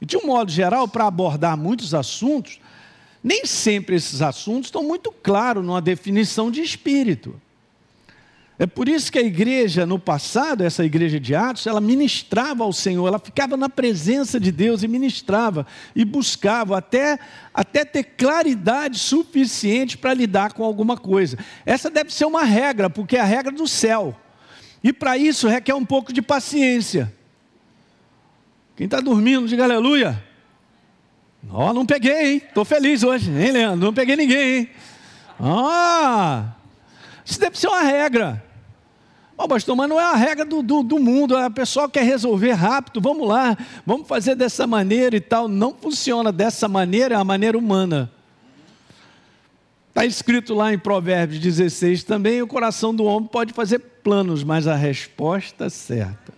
E 0.00 0.04
de 0.04 0.16
um 0.16 0.26
modo 0.26 0.50
geral, 0.50 0.88
para 0.88 1.06
abordar 1.06 1.56
muitos 1.56 1.94
assuntos, 1.94 2.60
nem 3.22 3.46
sempre 3.46 3.96
esses 3.96 4.20
assuntos 4.20 4.66
estão 4.66 4.82
muito 4.82 5.12
claros 5.12 5.64
numa 5.64 5.80
definição 5.80 6.50
de 6.50 6.60
espírito. 6.60 7.40
É 8.60 8.66
por 8.66 8.90
isso 8.90 9.10
que 9.10 9.18
a 9.18 9.22
igreja, 9.22 9.86
no 9.86 9.98
passado, 9.98 10.62
essa 10.62 10.84
igreja 10.84 11.18
de 11.18 11.34
Atos, 11.34 11.66
ela 11.66 11.80
ministrava 11.80 12.62
ao 12.62 12.74
Senhor, 12.74 13.08
ela 13.08 13.18
ficava 13.18 13.56
na 13.56 13.70
presença 13.70 14.38
de 14.38 14.52
Deus 14.52 14.82
e 14.82 14.88
ministrava 14.88 15.66
e 15.96 16.04
buscava 16.04 16.76
até, 16.76 17.18
até 17.54 17.86
ter 17.86 18.04
claridade 18.04 18.98
suficiente 18.98 19.96
para 19.96 20.12
lidar 20.12 20.52
com 20.52 20.62
alguma 20.62 20.94
coisa. 20.94 21.38
Essa 21.64 21.88
deve 21.88 22.12
ser 22.12 22.26
uma 22.26 22.44
regra, 22.44 22.90
porque 22.90 23.16
é 23.16 23.20
a 23.20 23.24
regra 23.24 23.50
do 23.50 23.66
céu. 23.66 24.14
E 24.84 24.92
para 24.92 25.16
isso 25.16 25.48
requer 25.48 25.72
um 25.72 25.86
pouco 25.86 26.12
de 26.12 26.20
paciência. 26.20 27.10
Quem 28.76 28.84
está 28.84 29.00
dormindo, 29.00 29.48
diga 29.48 29.64
aleluia. 29.64 30.22
Ó, 31.48 31.70
oh, 31.70 31.72
não 31.72 31.86
peguei, 31.86 32.32
hein? 32.32 32.42
Estou 32.46 32.66
feliz 32.66 33.02
hoje, 33.02 33.30
hein, 33.30 33.52
Leandro? 33.52 33.86
Não 33.86 33.94
peguei 33.94 34.16
ninguém, 34.16 34.58
hein? 34.58 34.70
Ah! 35.40 36.52
Isso 37.24 37.40
deve 37.40 37.58
ser 37.58 37.68
uma 37.68 37.80
regra. 37.80 38.49
Oh, 39.42 39.48
pastor, 39.48 39.74
mas 39.74 39.88
não 39.88 39.98
é 39.98 40.04
a 40.04 40.14
regra 40.16 40.44
do, 40.44 40.62
do, 40.62 40.82
do 40.82 40.98
mundo, 40.98 41.34
a 41.34 41.48
pessoa 41.48 41.88
quer 41.88 42.04
resolver 42.04 42.52
rápido, 42.52 43.00
vamos 43.00 43.26
lá, 43.26 43.56
vamos 43.86 44.06
fazer 44.06 44.34
dessa 44.34 44.66
maneira 44.66 45.16
e 45.16 45.20
tal. 45.20 45.48
Não 45.48 45.74
funciona 45.74 46.30
dessa 46.30 46.68
maneira, 46.68 47.14
é 47.14 47.18
a 47.18 47.24
maneira 47.24 47.56
humana. 47.56 48.12
Está 49.88 50.04
escrito 50.04 50.52
lá 50.52 50.74
em 50.74 50.78
Provérbios 50.78 51.40
16 51.40 52.04
também: 52.04 52.42
o 52.42 52.46
coração 52.46 52.94
do 52.94 53.04
homem 53.04 53.30
pode 53.32 53.54
fazer 53.54 53.78
planos, 53.78 54.44
mas 54.44 54.66
a 54.66 54.76
resposta 54.76 55.70
certa, 55.70 56.34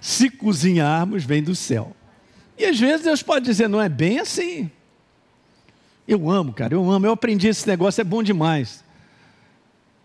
se 0.00 0.30
cozinharmos, 0.30 1.22
vem 1.22 1.42
do 1.42 1.54
céu. 1.54 1.94
E 2.56 2.64
às 2.64 2.80
vezes 2.80 3.04
Deus 3.04 3.22
pode 3.22 3.44
dizer: 3.44 3.68
não 3.68 3.82
é 3.82 3.90
bem 3.90 4.20
assim. 4.20 4.70
Eu 6.08 6.30
amo, 6.30 6.54
cara, 6.54 6.72
eu 6.72 6.90
amo, 6.90 7.04
eu 7.04 7.12
aprendi 7.12 7.48
esse 7.48 7.68
negócio, 7.68 8.00
é 8.00 8.04
bom 8.04 8.22
demais. 8.22 8.85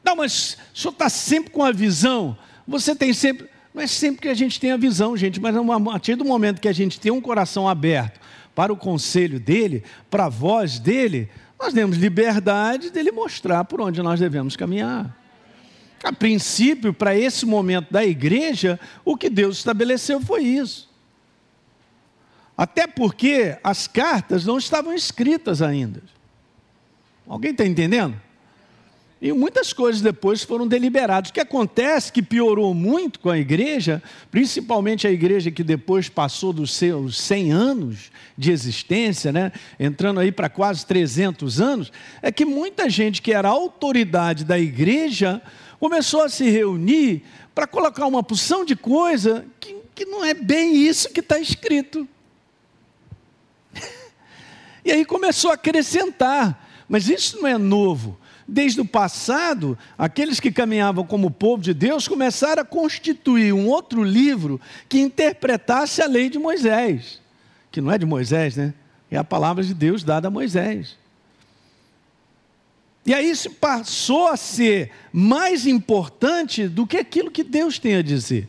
Não, 0.04 0.16
mas 0.16 0.58
o 0.74 0.78
senhor 0.78 0.92
está 0.94 1.10
sempre 1.10 1.52
com 1.52 1.64
a 1.64 1.72
visão. 1.72 2.38
Você 2.68 2.96
tem 2.96 3.14
sempre. 3.14 3.50
Não 3.74 3.82
é 3.82 3.88
sempre 3.88 4.22
que 4.22 4.28
a 4.28 4.34
gente 4.34 4.60
tem 4.60 4.72
a 4.72 4.78
visão, 4.78 5.16
gente, 5.16 5.40
mas 5.40 5.56
a 5.56 5.80
partir 5.80 6.16
do 6.16 6.26
momento 6.26 6.60
que 6.60 6.68
a 6.68 6.74
gente 6.74 7.00
tem 7.00 7.12
um 7.12 7.22
coração 7.22 7.70
aberto 7.70 8.20
para 8.54 8.74
o 8.74 8.76
conselho 8.76 9.40
dele, 9.40 9.84
para 10.10 10.26
a 10.26 10.30
voz 10.30 10.78
dele, 10.78 11.30
nós 11.58 11.74
temos 11.74 11.96
liberdade 11.96 12.90
dele 12.90 13.12
mostrar 13.12 13.64
por 13.64 13.80
onde 13.80 14.02
nós 14.02 14.20
devemos 14.20 14.58
caminhar. 14.58 15.16
A 16.04 16.12
princípio, 16.12 16.94
para 16.94 17.16
esse 17.16 17.46
momento 17.46 17.94
da 17.94 18.04
igreja, 18.04 18.80
o 19.06 19.16
que 19.16 19.30
Deus 19.30 19.58
estabeleceu 19.58 20.20
foi 20.20 20.44
isso. 20.44 20.90
Até 22.58 22.88
porque 22.88 23.58
as 23.64 23.88
cartas 23.88 24.46
não 24.46 24.58
estavam 24.58 24.94
escritas 24.94 25.62
ainda. 25.62 26.02
Alguém 27.28 27.52
está 27.52 27.66
entendendo? 27.66 28.20
E 29.22 29.32
muitas 29.32 29.72
coisas 29.72 30.02
depois 30.02 30.42
foram 30.42 30.68
deliberadas. 30.68 31.30
O 31.30 31.34
que 31.34 31.40
acontece 31.40 32.12
que 32.12 32.24
piorou 32.24 32.74
muito 32.74 33.20
com 33.20 33.30
a 33.30 33.38
igreja, 33.38 34.02
principalmente 34.32 35.06
a 35.06 35.12
igreja 35.12 35.52
que 35.52 35.64
depois 35.64 36.10
passou 36.10 36.52
dos 36.52 36.74
seus 36.74 37.20
100 37.20 37.52
anos 37.52 38.12
de 38.36 38.52
existência, 38.52 39.32
né, 39.32 39.52
entrando 39.80 40.20
aí 40.20 40.32
para 40.32 40.50
quase 40.50 40.84
300 40.88 41.62
anos, 41.62 41.92
é 42.20 42.32
que 42.32 42.44
muita 42.44 42.90
gente 42.90 43.22
que 43.22 43.32
era 43.32 43.48
autoridade 43.48 44.44
da 44.44 44.58
igreja 44.58 45.40
começou 45.80 46.24
a 46.24 46.30
se 46.30 46.50
reunir 46.50 47.24
para 47.54 47.68
colocar 47.68 48.08
uma 48.08 48.24
porção 48.24 48.66
de 48.66 48.76
coisa 48.76 49.46
que, 49.60 49.76
que 49.94 50.06
não 50.06 50.26
é 50.26 50.34
bem 50.34 50.76
isso 50.76 51.10
que 51.10 51.20
está 51.20 51.38
escrito. 51.38 52.08
e 54.84 54.92
aí 54.92 55.06
começou 55.06 55.52
a 55.52 55.54
acrescentar, 55.54 56.68
mas 56.90 57.08
isso 57.08 57.40
não 57.40 57.48
é 57.48 57.58
novo. 57.60 58.18
Desde 58.48 58.82
o 58.82 58.86
passado, 58.86 59.78
aqueles 59.98 60.40
que 60.40 60.52
caminhavam 60.52 61.06
como 61.06 61.32
povo 61.32 61.62
de 61.62 61.74
Deus 61.74 62.08
começaram 62.08 62.62
a 62.62 62.66
constituir 62.66 63.54
um 63.54 63.68
outro 63.68 64.04
livro 64.04 64.60
que 64.90 65.00
interpretasse 65.00 66.02
a 66.02 66.08
lei 66.08 66.30
de 66.30 66.40
Moisés, 66.40 67.22
que 67.72 67.80
não 67.80 67.92
é 67.92 67.98
de 67.98 68.06
Moisés, 68.06 68.56
né? 68.56 68.74
É 69.10 69.18
a 69.18 69.24
palavra 69.24 69.64
de 69.64 69.74
Deus 69.74 70.04
dada 70.04 70.28
a 70.28 70.32
Moisés. 70.32 70.98
E 73.06 73.14
aí 73.14 73.30
isso 73.30 73.50
passou 73.50 74.28
a 74.28 74.38
ser 74.38 74.92
mais 75.12 75.66
importante 75.66 76.68
do 76.68 76.86
que 76.86 76.98
aquilo 76.98 77.32
que 77.32 77.44
Deus 77.44 77.80
tem 77.80 77.96
a 77.96 78.02
dizer. 78.02 78.48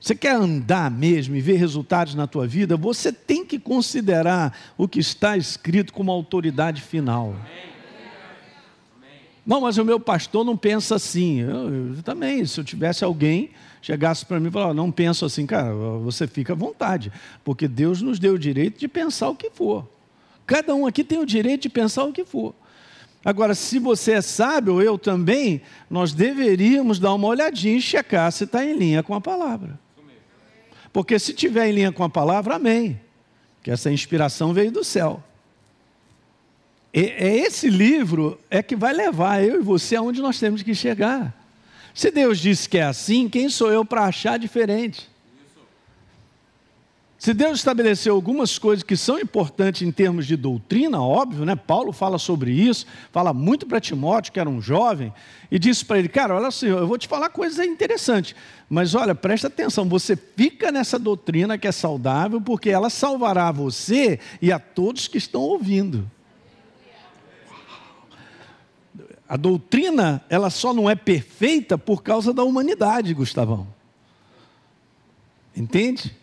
Você 0.00 0.14
quer 0.14 0.34
andar 0.34 0.90
mesmo 0.90 1.34
e 1.34 1.40
ver 1.40 1.56
resultados 1.56 2.14
na 2.14 2.26
tua 2.26 2.46
vida, 2.46 2.76
você 2.76 3.10
tem 3.10 3.44
que 3.44 3.58
considerar 3.58 4.54
o 4.76 4.86
que 4.86 5.00
está 5.00 5.36
escrito 5.36 5.94
como 5.94 6.12
autoridade 6.12 6.82
final. 6.82 7.28
Amém. 7.28 7.73
Não, 9.46 9.60
mas 9.60 9.76
o 9.76 9.84
meu 9.84 10.00
pastor 10.00 10.44
não 10.44 10.56
pensa 10.56 10.94
assim. 10.94 11.40
Eu, 11.40 11.94
eu 11.96 12.02
também, 12.02 12.44
se 12.46 12.58
eu 12.58 12.64
tivesse 12.64 13.04
alguém 13.04 13.50
chegasse 13.84 14.24
para 14.24 14.40
mim 14.40 14.48
e 14.48 14.50
falasse, 14.50 14.74
não 14.74 14.90
penso 14.90 15.26
assim, 15.26 15.44
cara, 15.44 15.70
você 16.02 16.26
fica 16.26 16.54
à 16.54 16.56
vontade, 16.56 17.12
porque 17.44 17.68
Deus 17.68 18.00
nos 18.00 18.18
deu 18.18 18.32
o 18.32 18.38
direito 18.38 18.78
de 18.78 18.88
pensar 18.88 19.28
o 19.28 19.36
que 19.36 19.50
for. 19.50 19.86
Cada 20.46 20.74
um 20.74 20.86
aqui 20.86 21.04
tem 21.04 21.18
o 21.18 21.26
direito 21.26 21.62
de 21.62 21.68
pensar 21.68 22.04
o 22.04 22.12
que 22.12 22.24
for. 22.24 22.54
Agora, 23.22 23.54
se 23.54 23.78
você 23.78 24.12
é 24.12 24.20
sábio, 24.22 24.80
eu 24.80 24.98
também, 24.98 25.60
nós 25.90 26.14
deveríamos 26.14 26.98
dar 26.98 27.12
uma 27.12 27.28
olhadinha 27.28 27.76
e 27.76 27.80
checar 27.80 28.32
se 28.32 28.44
está 28.44 28.64
em 28.64 28.76
linha 28.76 29.02
com 29.02 29.14
a 29.14 29.20
palavra. 29.20 29.78
Porque 30.90 31.18
se 31.18 31.34
tiver 31.34 31.68
em 31.68 31.72
linha 31.72 31.92
com 31.92 32.04
a 32.04 32.08
palavra, 32.08 32.56
amém. 32.56 33.00
Que 33.62 33.70
essa 33.70 33.90
inspiração 33.90 34.54
veio 34.54 34.70
do 34.72 34.84
céu. 34.84 35.22
É 36.96 37.38
esse 37.38 37.68
livro 37.68 38.38
é 38.48 38.62
que 38.62 38.76
vai 38.76 38.92
levar 38.92 39.42
eu 39.42 39.60
e 39.60 39.64
você 39.64 39.96
aonde 39.96 40.22
nós 40.22 40.38
temos 40.38 40.62
que 40.62 40.76
chegar. 40.76 41.34
Se 41.92 42.08
Deus 42.08 42.38
disse 42.38 42.68
que 42.68 42.78
é 42.78 42.84
assim, 42.84 43.28
quem 43.28 43.48
sou 43.48 43.72
eu 43.72 43.84
para 43.84 44.04
achar 44.04 44.38
diferente? 44.38 45.12
Se 47.18 47.32
Deus 47.32 47.58
estabeleceu 47.58 48.14
algumas 48.14 48.58
coisas 48.58 48.82
que 48.84 48.96
são 48.96 49.18
importantes 49.18 49.82
em 49.82 49.90
termos 49.90 50.26
de 50.26 50.36
doutrina, 50.36 51.02
óbvio, 51.02 51.44
né? 51.44 51.56
Paulo 51.56 51.90
fala 51.90 52.18
sobre 52.18 52.52
isso, 52.52 52.86
fala 53.10 53.32
muito 53.32 53.66
para 53.66 53.80
Timóteo, 53.80 54.32
que 54.32 54.38
era 54.38 54.48
um 54.50 54.60
jovem, 54.60 55.12
e 55.50 55.58
disse 55.58 55.84
para 55.84 55.98
ele: 55.98 56.08
Cara, 56.08 56.36
olha 56.36 56.48
assim, 56.48 56.66
eu 56.66 56.86
vou 56.86 56.98
te 56.98 57.08
falar 57.08 57.30
coisas 57.30 57.64
interessantes, 57.66 58.36
mas 58.68 58.94
olha, 58.94 59.14
presta 59.14 59.46
atenção, 59.48 59.88
você 59.88 60.14
fica 60.14 60.70
nessa 60.70 60.98
doutrina 60.98 61.56
que 61.56 61.66
é 61.66 61.72
saudável, 61.72 62.40
porque 62.40 62.68
ela 62.68 62.90
salvará 62.90 63.50
você 63.50 64.20
e 64.42 64.52
a 64.52 64.58
todos 64.58 65.08
que 65.08 65.16
estão 65.16 65.40
ouvindo. 65.40 66.08
A 69.28 69.36
doutrina, 69.36 70.22
ela 70.28 70.50
só 70.50 70.74
não 70.74 70.88
é 70.88 70.94
perfeita 70.94 71.78
por 71.78 72.02
causa 72.02 72.32
da 72.32 72.44
humanidade, 72.44 73.14
Gustavão. 73.14 73.66
Entende? 75.56 76.14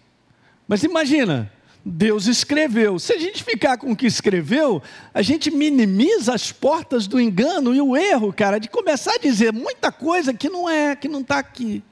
Mas 0.68 0.84
imagina, 0.84 1.52
Deus 1.84 2.28
escreveu. 2.28 3.00
Se 3.00 3.14
a 3.14 3.18
gente 3.18 3.44
ficar 3.44 3.78
com 3.78 3.92
o 3.92 3.96
que 3.96 4.06
escreveu, 4.06 4.82
a 5.14 5.22
gente 5.22 5.50
minimiza 5.50 6.34
as 6.34 6.52
portas 6.52 7.08
do 7.08 7.20
engano 7.20 7.74
e 7.74 7.82
o 7.82 7.98
erro, 7.98 8.32
cara, 8.32 8.60
de 8.60 8.70
começar 8.70 9.16
a 9.16 9.18
dizer 9.18 9.52
muita 9.52 9.92
coisa 9.92 10.34
que 10.34 10.48
não 10.48 10.70
é, 10.70 10.96
que 10.96 11.08
não 11.08 11.22
está 11.22 11.40
aqui. 11.40 11.84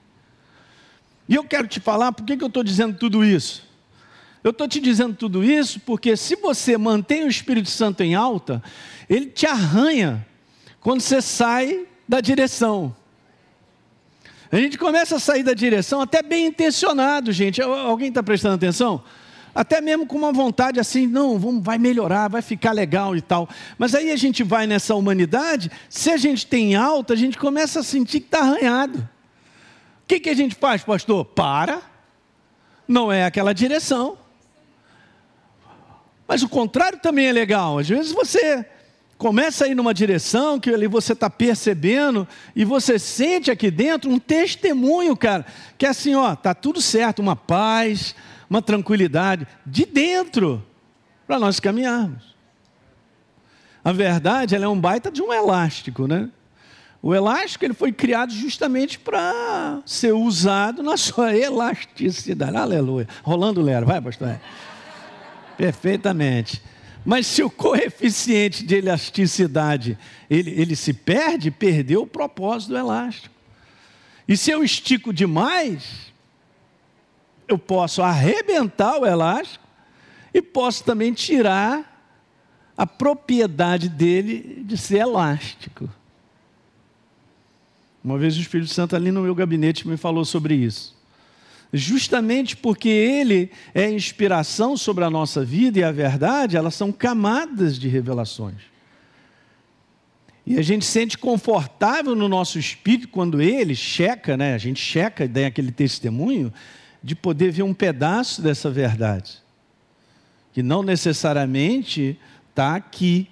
E 1.28 1.36
eu 1.36 1.44
quero 1.44 1.68
te 1.68 1.80
falar 1.80 2.12
por 2.12 2.24
que, 2.24 2.38
que 2.38 2.44
eu 2.44 2.48
estou 2.48 2.64
dizendo 2.64 2.98
tudo 2.98 3.26
isso. 3.26 3.68
Eu 4.44 4.52
estou 4.52 4.68
te 4.68 4.80
dizendo 4.80 5.16
tudo 5.16 5.44
isso 5.44 5.80
porque 5.82 6.16
se 6.16 6.36
você 6.36 6.78
mantém 6.78 7.24
o 7.24 7.28
Espírito 7.28 7.70
Santo 7.70 8.02
em 8.02 8.16
alta, 8.16 8.64
ele 9.10 9.26
te 9.26 9.46
arranha 9.46 10.26
quando 10.82 11.02
você 11.02 11.22
sai 11.22 11.88
da 12.08 12.22
direção. 12.22 12.96
A 14.52 14.58
gente 14.58 14.78
começa 14.78 15.18
a 15.18 15.20
sair 15.20 15.44
da 15.44 15.54
direção 15.54 16.02
até 16.02 16.24
bem 16.24 16.48
intencionado, 16.48 17.32
gente. 17.32 17.62
Alguém 17.62 18.10
está 18.10 18.24
prestando 18.24 18.56
atenção? 18.56 19.04
Até 19.54 19.82
mesmo 19.82 20.08
com 20.08 20.18
uma 20.18 20.32
vontade 20.32 20.80
assim, 20.80 21.06
não, 21.06 21.38
vamos, 21.38 21.64
vai 21.64 21.78
melhorar, 21.78 22.28
vai 22.28 22.42
ficar 22.42 22.72
legal 22.72 23.16
e 23.16 23.22
tal. 23.22 23.48
Mas 23.78 23.94
aí 23.94 24.12
a 24.12 24.16
gente 24.16 24.44
vai 24.44 24.66
nessa 24.66 24.96
humanidade, 24.96 25.72
se 25.88 26.10
a 26.10 26.18
gente 26.18 26.48
tem 26.48 26.76
alta, 26.76 27.14
a 27.14 27.18
gente 27.18 27.38
começa 27.38 27.82
a 27.82 27.84
sentir 27.84 28.22
que 28.22 28.28
está 28.28 28.40
arranhado. 28.40 29.00
O 29.00 30.08
que, 30.08 30.20
que 30.20 30.30
a 30.30 30.36
gente 30.36 30.56
faz, 30.56 30.84
pastor? 30.84 31.26
Para, 31.26 31.82
não 32.88 33.12
é 33.12 33.26
aquela 33.26 33.54
direção. 33.54 34.18
Mas 36.28 36.42
o 36.42 36.50
contrário 36.50 37.00
também 37.00 37.28
é 37.28 37.32
legal. 37.32 37.78
Às 37.78 37.90
vezes 37.90 38.12
você 38.12 38.66
começa 39.20 39.66
a 39.66 39.68
ir 39.68 39.76
numa 39.76 39.94
direção 39.94 40.58
que 40.62 40.74
ali 40.74 40.88
você 40.88 41.12
está 41.12 41.30
percebendo 41.30 42.26
e 42.56 42.64
você 42.64 42.98
sente 42.98 43.52
aqui 43.52 43.70
dentro 43.70 44.10
um 44.10 44.18
testemunho, 44.18 45.16
cara, 45.16 45.46
que 45.78 45.86
é 45.86 45.90
assim, 45.90 46.16
ó, 46.16 46.36
tá 46.38 46.56
tudo 46.56 46.82
certo, 46.82 47.20
uma 47.20 47.36
paz, 47.36 48.16
uma 48.50 48.62
tranquilidade 48.62 49.46
de 49.66 49.86
dentro 49.86 50.66
para 51.28 51.38
nós 51.38 51.60
caminharmos. 51.60 52.34
A 53.84 53.92
verdade, 53.92 54.56
ela 54.56 54.66
é 54.66 54.68
um 54.70 54.80
baita 54.80 55.12
de 55.12 55.22
um 55.22 55.34
elástico, 55.34 56.08
né? 56.08 56.30
O 57.02 57.14
elástico 57.14 57.66
ele 57.66 57.74
foi 57.74 57.92
criado 57.92 58.32
justamente 58.32 58.98
para 58.98 59.82
ser 59.86 60.14
usado 60.14 60.82
na 60.82 60.96
sua 60.98 61.36
elasticidade. 61.36 62.56
Aleluia. 62.56 63.08
Rolando 63.22 63.62
lero, 63.62 63.86
vai, 63.86 64.02
pastor. 64.02 64.40
Perfeitamente. 65.58 66.62
Mas 67.06 67.28
se 67.28 67.42
o 67.42 67.50
coeficiente 67.50 68.64
de 68.64 68.76
elasticidade 68.76 69.98
ele, 70.30 70.52
ele 70.52 70.76
se 70.76 70.94
perde, 70.94 71.50
perdeu 71.50 72.04
o 72.04 72.08
propósito 72.08 72.70
do 72.70 72.78
elástico. 72.78 73.34
E 74.28 74.38
se 74.38 74.52
eu 74.52 74.64
estico 74.64 75.12
demais, 75.12 76.12
eu 77.48 77.58
posso 77.58 78.02
arrebentar 78.02 79.00
o 79.00 79.06
elástico 79.06 79.66
e 80.34 80.42
posso 80.42 80.84
também 80.84 81.14
tirar 81.14 81.90
a 82.78 82.86
propriedade 82.86 83.90
dele 83.90 84.64
de 84.64 84.78
ser 84.78 85.00
elástico. 85.00 85.90
Uma 88.04 88.18
vez 88.18 88.38
o 88.38 88.42
Espírito 88.42 88.72
Santo 88.72 88.96
ali 88.96 89.12
no 89.12 89.22
meu 89.22 89.34
gabinete 89.34 89.88
me 89.88 89.98
falou 89.98 90.24
sobre 90.24 90.56
isso. 90.56 90.99
Justamente 91.72 92.58
porque 92.58 92.90
ele 92.90 93.52
é 93.76 93.90
inspiração 93.90 94.76
sobre 94.76 95.04
a 95.04 95.10
nossa 95.10 95.46
vida 95.46 95.80
e 95.80 95.84
a 95.84 95.92
verdade, 95.92 96.58
elas 96.58 96.74
são 96.74 96.92
camadas 96.92 97.78
de 97.78 97.88
revelações. 97.88 98.70
E 100.46 100.58
a 100.58 100.64
gente 100.64 100.84
sente 100.84 101.16
confortável 101.16 102.16
no 102.16 102.28
nosso 102.28 102.58
espírito 102.58 103.10
quando 103.10 103.40
ele 103.40 103.76
checa, 103.76 104.36
né? 104.36 104.56
A 104.56 104.58
gente 104.58 104.82
checa 104.82 105.26
e 105.26 105.28
dá 105.28 105.46
aquele 105.46 105.72
testemunho 105.72 106.52
de 107.04 107.16
poder 107.16 107.52
ver 107.52 107.62
um 107.62 107.74
pedaço 107.74 108.42
dessa 108.42 108.72
verdade. 108.72 109.38
Que 110.52 110.64
não 110.64 110.82
necessariamente 110.82 112.18
está 112.50 112.76
aqui, 112.76 113.30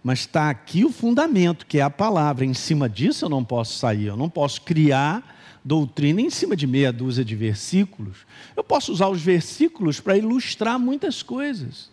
mas 0.00 0.20
está 0.20 0.48
aqui 0.48 0.84
o 0.84 0.92
fundamento, 0.92 1.66
que 1.66 1.78
é 1.78 1.82
a 1.82 1.90
palavra. 1.90 2.44
Em 2.44 2.54
cima 2.54 2.88
disso 2.88 3.24
eu 3.24 3.28
não 3.28 3.42
posso 3.42 3.76
sair, 3.76 4.06
eu 4.06 4.16
não 4.16 4.30
posso 4.30 4.62
criar 4.62 5.34
doutrina 5.64 6.20
em 6.20 6.28
cima 6.28 6.54
de 6.54 6.66
meia 6.66 6.92
dúzia 6.92 7.24
de 7.24 7.34
versículos. 7.34 8.18
Eu 8.54 8.62
posso 8.62 8.92
usar 8.92 9.08
os 9.08 9.22
versículos 9.22 9.98
para 9.98 10.16
ilustrar 10.16 10.78
muitas 10.78 11.22
coisas. 11.22 11.90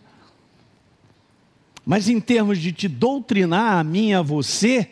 Mas 1.86 2.10
em 2.10 2.20
termos 2.20 2.60
de 2.60 2.72
te 2.74 2.88
doutrinar 2.88 3.78
a 3.78 3.84
mim 3.84 4.14
a 4.14 4.22
você, 4.22 4.90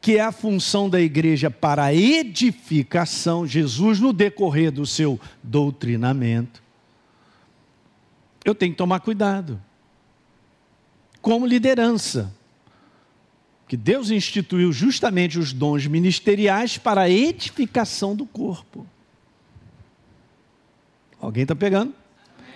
que 0.00 0.16
é 0.16 0.20
a 0.20 0.32
função 0.32 0.90
da 0.90 1.00
igreja 1.00 1.50
para 1.50 1.94
edificação, 1.94 3.46
Jesus, 3.46 4.00
no 4.00 4.12
decorrer 4.12 4.72
do 4.72 4.84
seu 4.84 5.18
doutrinamento, 5.42 6.62
eu 8.44 8.54
tenho 8.54 8.72
que 8.72 8.78
tomar 8.78 9.00
cuidado 9.00 9.60
como 11.20 11.46
liderança. 11.46 12.34
Que 13.68 13.76
Deus 13.76 14.10
instituiu 14.10 14.72
justamente 14.72 15.38
os 15.38 15.52
dons 15.52 15.86
ministeriais 15.86 16.78
para 16.78 17.02
a 17.02 17.10
edificação 17.10 18.16
do 18.16 18.24
corpo. 18.24 18.86
Alguém 21.20 21.42
está 21.42 21.54
pegando? 21.54 21.92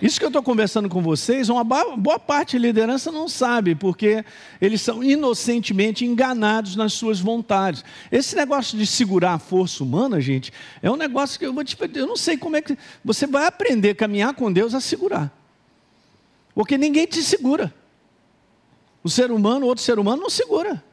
Isso 0.01 0.19
que 0.19 0.25
eu 0.25 0.29
estou 0.29 0.41
conversando 0.41 0.89
com 0.89 1.01
vocês, 1.01 1.49
uma 1.49 1.63
boa 1.63 2.17
parte 2.17 2.57
da 2.57 2.63
liderança 2.63 3.11
não 3.11 3.29
sabe, 3.29 3.75
porque 3.75 4.25
eles 4.59 4.81
são 4.81 5.03
inocentemente 5.03 6.03
enganados 6.03 6.75
nas 6.75 6.93
suas 6.93 7.19
vontades. 7.19 7.85
Esse 8.11 8.35
negócio 8.35 8.77
de 8.77 8.85
segurar 8.87 9.35
a 9.35 9.39
força 9.39 9.83
humana, 9.83 10.19
gente, 10.19 10.51
é 10.81 10.89
um 10.89 10.97
negócio 10.97 11.37
que 11.37 11.45
eu 11.45 11.53
vou 11.53 11.63
te 11.63 11.77
eu 11.93 12.07
não 12.07 12.17
sei 12.17 12.37
como 12.37 12.57
é 12.57 12.61
que 12.61 12.75
você 13.05 13.27
vai 13.27 13.45
aprender 13.45 13.91
a 13.91 13.95
caminhar 13.95 14.33
com 14.33 14.51
Deus 14.51 14.73
a 14.73 14.81
segurar. 14.81 15.31
Porque 16.55 16.77
ninguém 16.77 17.05
te 17.05 17.21
segura. 17.21 17.73
O 19.03 19.09
ser 19.09 19.31
humano, 19.31 19.67
outro 19.67 19.83
ser 19.83 19.99
humano, 19.99 20.23
não 20.23 20.29
segura. 20.29 20.83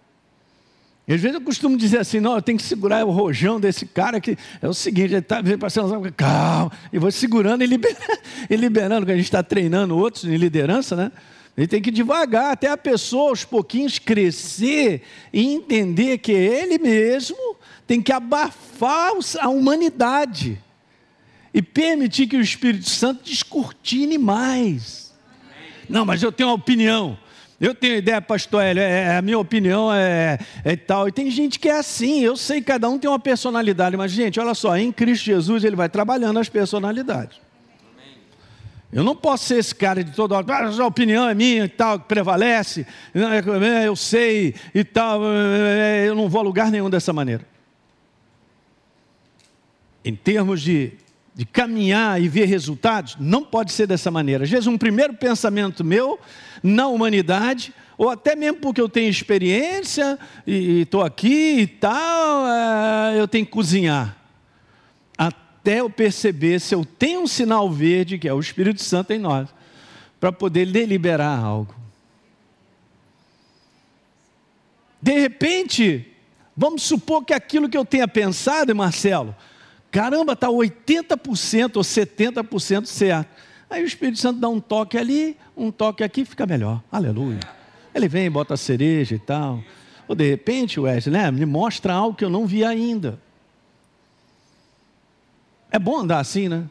E 1.11 1.13
às 1.13 1.21
vezes 1.21 1.35
eu 1.35 1.41
costumo 1.41 1.77
dizer 1.77 1.99
assim, 1.99 2.21
não, 2.21 2.37
eu 2.37 2.41
tenho 2.41 2.57
que 2.57 2.63
segurar 2.63 3.05
o 3.05 3.11
rojão 3.11 3.59
desse 3.59 3.85
cara 3.85 4.21
que 4.21 4.39
é 4.63 4.69
o 4.69 4.73
seguinte, 4.73 5.07
ele 5.07 5.17
está 5.17 5.43
passando, 5.59 6.13
calma, 6.13 6.71
e 6.93 7.01
vou 7.01 7.11
segurando 7.11 7.65
e 7.65 7.67
liberando, 7.67 8.01
e 8.49 8.55
liberando, 8.55 9.05
que 9.05 9.11
a 9.11 9.17
gente 9.17 9.25
está 9.25 9.43
treinando 9.43 9.99
outros 9.99 10.23
em 10.23 10.37
liderança, 10.37 10.95
né? 10.95 11.11
Ele 11.57 11.67
tem 11.67 11.83
que 11.83 11.91
devagar, 11.91 12.53
até 12.53 12.69
a 12.69 12.77
pessoa 12.77 13.31
aos 13.31 13.45
pouquinhos 13.45 13.99
crescer 13.99 15.03
e 15.33 15.53
entender 15.53 16.19
que 16.19 16.31
ele 16.31 16.79
mesmo 16.79 17.57
tem 17.89 18.01
que 18.01 18.13
abafar 18.13 19.11
a 19.41 19.49
humanidade 19.49 20.63
e 21.53 21.61
permitir 21.61 22.29
que 22.29 22.37
o 22.37 22.41
Espírito 22.41 22.89
Santo 22.89 23.25
descortine 23.25 24.17
mais. 24.17 25.13
Não, 25.89 26.07
mas 26.07 26.23
eu 26.23 26.31
tenho 26.31 26.51
uma 26.51 26.55
opinião. 26.55 27.19
Eu 27.61 27.75
tenho 27.75 27.97
ideia, 27.97 28.23
pastor 28.23 28.63
Hélio, 28.63 28.83
é, 28.83 29.03
é, 29.03 29.17
a 29.19 29.23
minha 29.23 29.39
opinião 29.39 29.93
é, 29.93 30.39
é 30.65 30.75
tal. 30.77 31.07
E 31.07 31.13
tem 31.13 31.31
gente 31.31 31.59
que 31.59 31.69
é 31.69 31.79
assim, 31.79 32.21
eu 32.21 32.35
sei 32.35 32.61
que 32.61 32.69
cada 32.69 32.89
um 32.89 32.99
tem 32.99 33.11
uma 33.11 33.19
personalidade, 33.19 33.99
mas, 33.99 34.13
gente, 34.13 34.41
olha 34.41 34.55
só, 34.55 34.75
em 34.79 34.91
Cristo 34.91 35.27
Jesus 35.27 35.63
ele 35.63 35.77
vai 35.77 35.89
trabalhando 35.91 36.39
as 36.39 36.49
personalidades. 36.49 37.39
Eu 38.91 39.05
não 39.05 39.15
posso 39.15 39.45
ser 39.45 39.59
esse 39.59 39.75
cara 39.75 40.03
de 40.03 40.11
toda 40.13 40.37
hora, 40.37 40.47
ah, 40.49 40.83
a 40.83 40.87
opinião 40.87 41.29
é 41.29 41.35
minha 41.35 41.65
e 41.67 41.69
tal, 41.69 42.01
que 42.01 42.09
prevalece, 42.09 42.87
é, 43.15 43.87
eu 43.87 43.95
sei 43.95 44.55
e 44.75 44.83
tal, 44.83 45.21
é, 45.23 46.09
eu 46.09 46.15
não 46.15 46.31
vou 46.31 46.41
a 46.41 46.45
lugar 46.45 46.71
nenhum 46.71 46.89
dessa 46.89 47.13
maneira. 47.13 47.47
Em 50.03 50.17
termos 50.17 50.63
de, 50.63 50.95
de 51.41 51.47
caminhar 51.47 52.21
e 52.21 52.29
ver 52.29 52.45
resultados, 52.45 53.17
não 53.19 53.43
pode 53.43 53.73
ser 53.73 53.87
dessa 53.87 54.11
maneira. 54.11 54.45
Às 54.45 54.51
vezes, 54.51 54.67
um 54.67 54.77
primeiro 54.77 55.15
pensamento 55.15 55.83
meu 55.83 56.21
na 56.63 56.87
humanidade, 56.87 57.73
ou 57.97 58.11
até 58.11 58.37
mesmo 58.37 58.59
porque 58.59 58.79
eu 58.79 58.91
tenho 58.91 59.09
experiência 59.09 60.19
e 60.47 60.83
estou 60.83 61.03
aqui 61.03 61.61
e 61.61 61.67
tal, 61.67 62.47
é, 62.47 63.19
eu 63.19 63.27
tenho 63.27 63.47
que 63.47 63.53
cozinhar. 63.53 64.19
Até 65.17 65.81
eu 65.81 65.89
perceber 65.89 66.61
se 66.61 66.75
eu 66.75 66.85
tenho 66.85 67.23
um 67.23 67.27
sinal 67.27 67.71
verde, 67.71 68.19
que 68.19 68.29
é 68.29 68.35
o 68.35 68.39
Espírito 68.39 68.83
Santo 68.83 69.11
em 69.15 69.19
nós, 69.19 69.49
para 70.21 70.31
poder 70.31 70.67
deliberar 70.67 71.43
algo. 71.43 71.75
De 75.01 75.19
repente, 75.19 76.07
vamos 76.55 76.83
supor 76.83 77.25
que 77.25 77.33
aquilo 77.33 77.67
que 77.67 77.79
eu 77.79 77.85
tenha 77.87 78.07
pensado, 78.07 78.77
Marcelo, 78.77 79.35
caramba, 79.91 80.33
está 80.33 80.49
80% 80.49 81.77
ou 81.77 81.83
70% 81.83 82.87
certo. 82.87 83.29
Aí 83.69 83.83
o 83.83 83.87
Espírito 83.87 84.19
Santo 84.19 84.41
dá 84.41 84.49
um 84.49 84.61
toque 84.61 84.99
ali, 84.99 85.37
um 85.57 85.71
toque 85.71 86.03
aqui, 86.03 86.25
fica 86.25 86.47
melhor. 86.47 86.83
Aleluia. 86.91 87.41
Ele 87.95 88.09
vem, 88.09 88.31
bota 88.31 88.55
a 88.55 88.57
cereja 88.57 89.15
e 89.15 89.19
tal. 89.19 89.63
Ou 90.09 90.15
de 90.15 90.29
repente, 90.29 90.81
Wesley, 90.81 91.13
né, 91.13 91.31
me 91.31 91.47
mostra 91.47 91.93
algo 91.93 92.17
que 92.17 92.25
eu 92.25 92.31
não 92.31 92.47
vi 92.47 92.65
ainda. 92.65 93.19
É 95.71 95.79
bom 95.79 96.01
andar 96.01 96.19
assim, 96.19 96.49
né? 96.49 96.65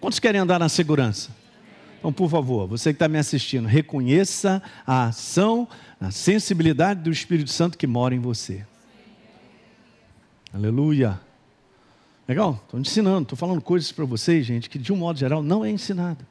Quantos 0.00 0.18
querem 0.18 0.40
andar 0.40 0.60
na 0.60 0.68
segurança? 0.68 1.30
Então, 1.98 2.12
por 2.12 2.28
favor, 2.28 2.68
você 2.68 2.92
que 2.92 2.96
está 2.96 3.08
me 3.08 3.18
assistindo, 3.18 3.66
reconheça 3.66 4.62
a 4.86 5.06
ação, 5.06 5.66
a 6.00 6.10
sensibilidade 6.10 7.00
do 7.00 7.10
Espírito 7.10 7.50
Santo 7.50 7.78
que 7.78 7.86
mora 7.86 8.14
em 8.14 8.20
você. 8.20 8.64
Aleluia. 10.52 11.18
Legal? 12.26 12.60
Estou 12.64 12.80
ensinando, 12.80 13.22
estou 13.22 13.36
falando 13.36 13.60
coisas 13.60 13.92
para 13.92 14.04
vocês, 14.04 14.46
gente, 14.46 14.70
que 14.70 14.78
de 14.78 14.92
um 14.92 14.96
modo 14.96 15.18
geral 15.18 15.42
não 15.42 15.64
é 15.64 15.70
ensinada. 15.70 16.26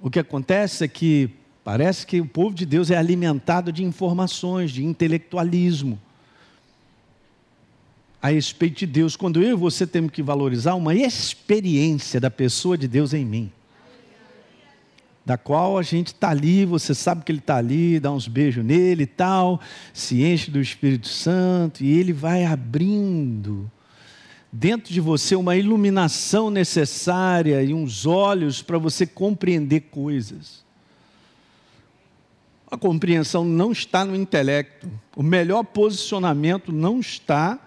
O 0.00 0.10
que 0.10 0.18
acontece 0.18 0.84
é 0.84 0.88
que 0.88 1.30
parece 1.64 2.06
que 2.06 2.20
o 2.20 2.26
povo 2.26 2.54
de 2.54 2.66
Deus 2.66 2.90
é 2.90 2.96
alimentado 2.96 3.72
de 3.72 3.82
informações, 3.82 4.70
de 4.70 4.84
intelectualismo 4.84 5.98
a 8.20 8.28
respeito 8.30 8.78
de 8.80 8.86
Deus, 8.86 9.16
quando 9.16 9.40
eu 9.40 9.50
e 9.50 9.54
você 9.54 9.86
temos 9.86 10.10
que 10.10 10.22
valorizar 10.22 10.74
uma 10.74 10.94
experiência 10.94 12.20
da 12.20 12.30
pessoa 12.30 12.76
de 12.76 12.88
Deus 12.88 13.14
em 13.14 13.24
mim. 13.24 13.52
Da 15.24 15.36
qual 15.36 15.78
a 15.78 15.82
gente 15.82 16.08
está 16.08 16.30
ali, 16.30 16.64
você 16.64 16.94
sabe 16.94 17.22
que 17.22 17.30
ele 17.30 17.38
está 17.38 17.56
ali, 17.56 18.00
dá 18.00 18.10
uns 18.10 18.26
beijos 18.26 18.64
nele 18.64 19.04
e 19.04 19.06
tal, 19.06 19.60
se 19.92 20.24
enche 20.24 20.50
do 20.50 20.60
Espírito 20.60 21.06
Santo 21.06 21.84
e 21.84 21.96
ele 21.96 22.12
vai 22.12 22.44
abrindo 22.44 23.70
dentro 24.52 24.92
de 24.92 25.00
você 25.00 25.36
uma 25.36 25.56
iluminação 25.56 26.50
necessária 26.50 27.62
e 27.62 27.74
uns 27.74 28.06
olhos 28.06 28.62
para 28.62 28.78
você 28.78 29.06
compreender 29.06 29.82
coisas. 29.90 30.64
A 32.70 32.76
compreensão 32.76 33.44
não 33.44 33.72
está 33.72 34.04
no 34.04 34.14
intelecto. 34.14 34.90
O 35.16 35.22
melhor 35.22 35.64
posicionamento 35.64 36.72
não 36.72 37.00
está 37.00 37.58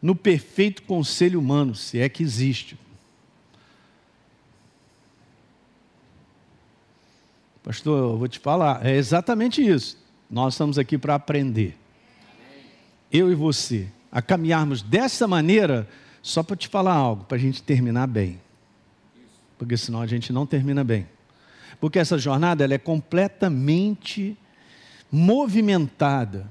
no 0.00 0.14
perfeito 0.14 0.82
conselho 0.82 1.38
humano, 1.38 1.74
se 1.74 1.98
é 1.98 2.08
que 2.08 2.22
existe. 2.22 2.78
Pastor, 7.62 7.98
eu 7.98 8.18
vou 8.18 8.26
te 8.26 8.38
falar, 8.38 8.84
é 8.84 8.96
exatamente 8.96 9.64
isso. 9.64 9.98
Nós 10.30 10.54
estamos 10.54 10.78
aqui 10.78 10.96
para 10.96 11.14
aprender. 11.14 11.76
Eu 13.12 13.30
e 13.30 13.34
você, 13.34 13.88
a 14.10 14.22
caminharmos 14.22 14.80
dessa 14.80 15.28
maneira, 15.28 15.86
só 16.22 16.42
para 16.42 16.56
te 16.56 16.68
falar 16.68 16.94
algo, 16.94 17.24
para 17.24 17.36
a 17.36 17.40
gente 17.40 17.62
terminar 17.62 18.06
bem. 18.06 18.40
Porque 19.58 19.76
senão 19.76 20.00
a 20.00 20.06
gente 20.06 20.32
não 20.32 20.46
termina 20.46 20.82
bem. 20.84 21.06
Porque 21.80 21.98
essa 21.98 22.18
jornada 22.18 22.64
ela 22.64 22.74
é 22.74 22.78
completamente 22.78 24.36
movimentada 25.10 26.46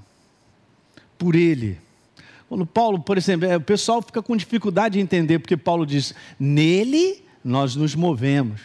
por 1.17 1.36
Ele. 1.36 1.79
Quando 2.47 2.65
Paulo, 2.65 2.99
por 2.99 3.17
exemplo, 3.17 3.47
é, 3.47 3.58
o 3.58 3.62
pessoal 3.62 4.01
fica 4.01 4.21
com 4.21 4.36
dificuldade 4.36 4.93
de 4.93 4.99
entender, 4.99 5.39
porque 5.39 5.55
Paulo 5.55 5.86
diz: 5.86 6.15
nele 6.39 7.23
nós 7.43 7.75
nos 7.75 7.93
movemos, 7.93 8.62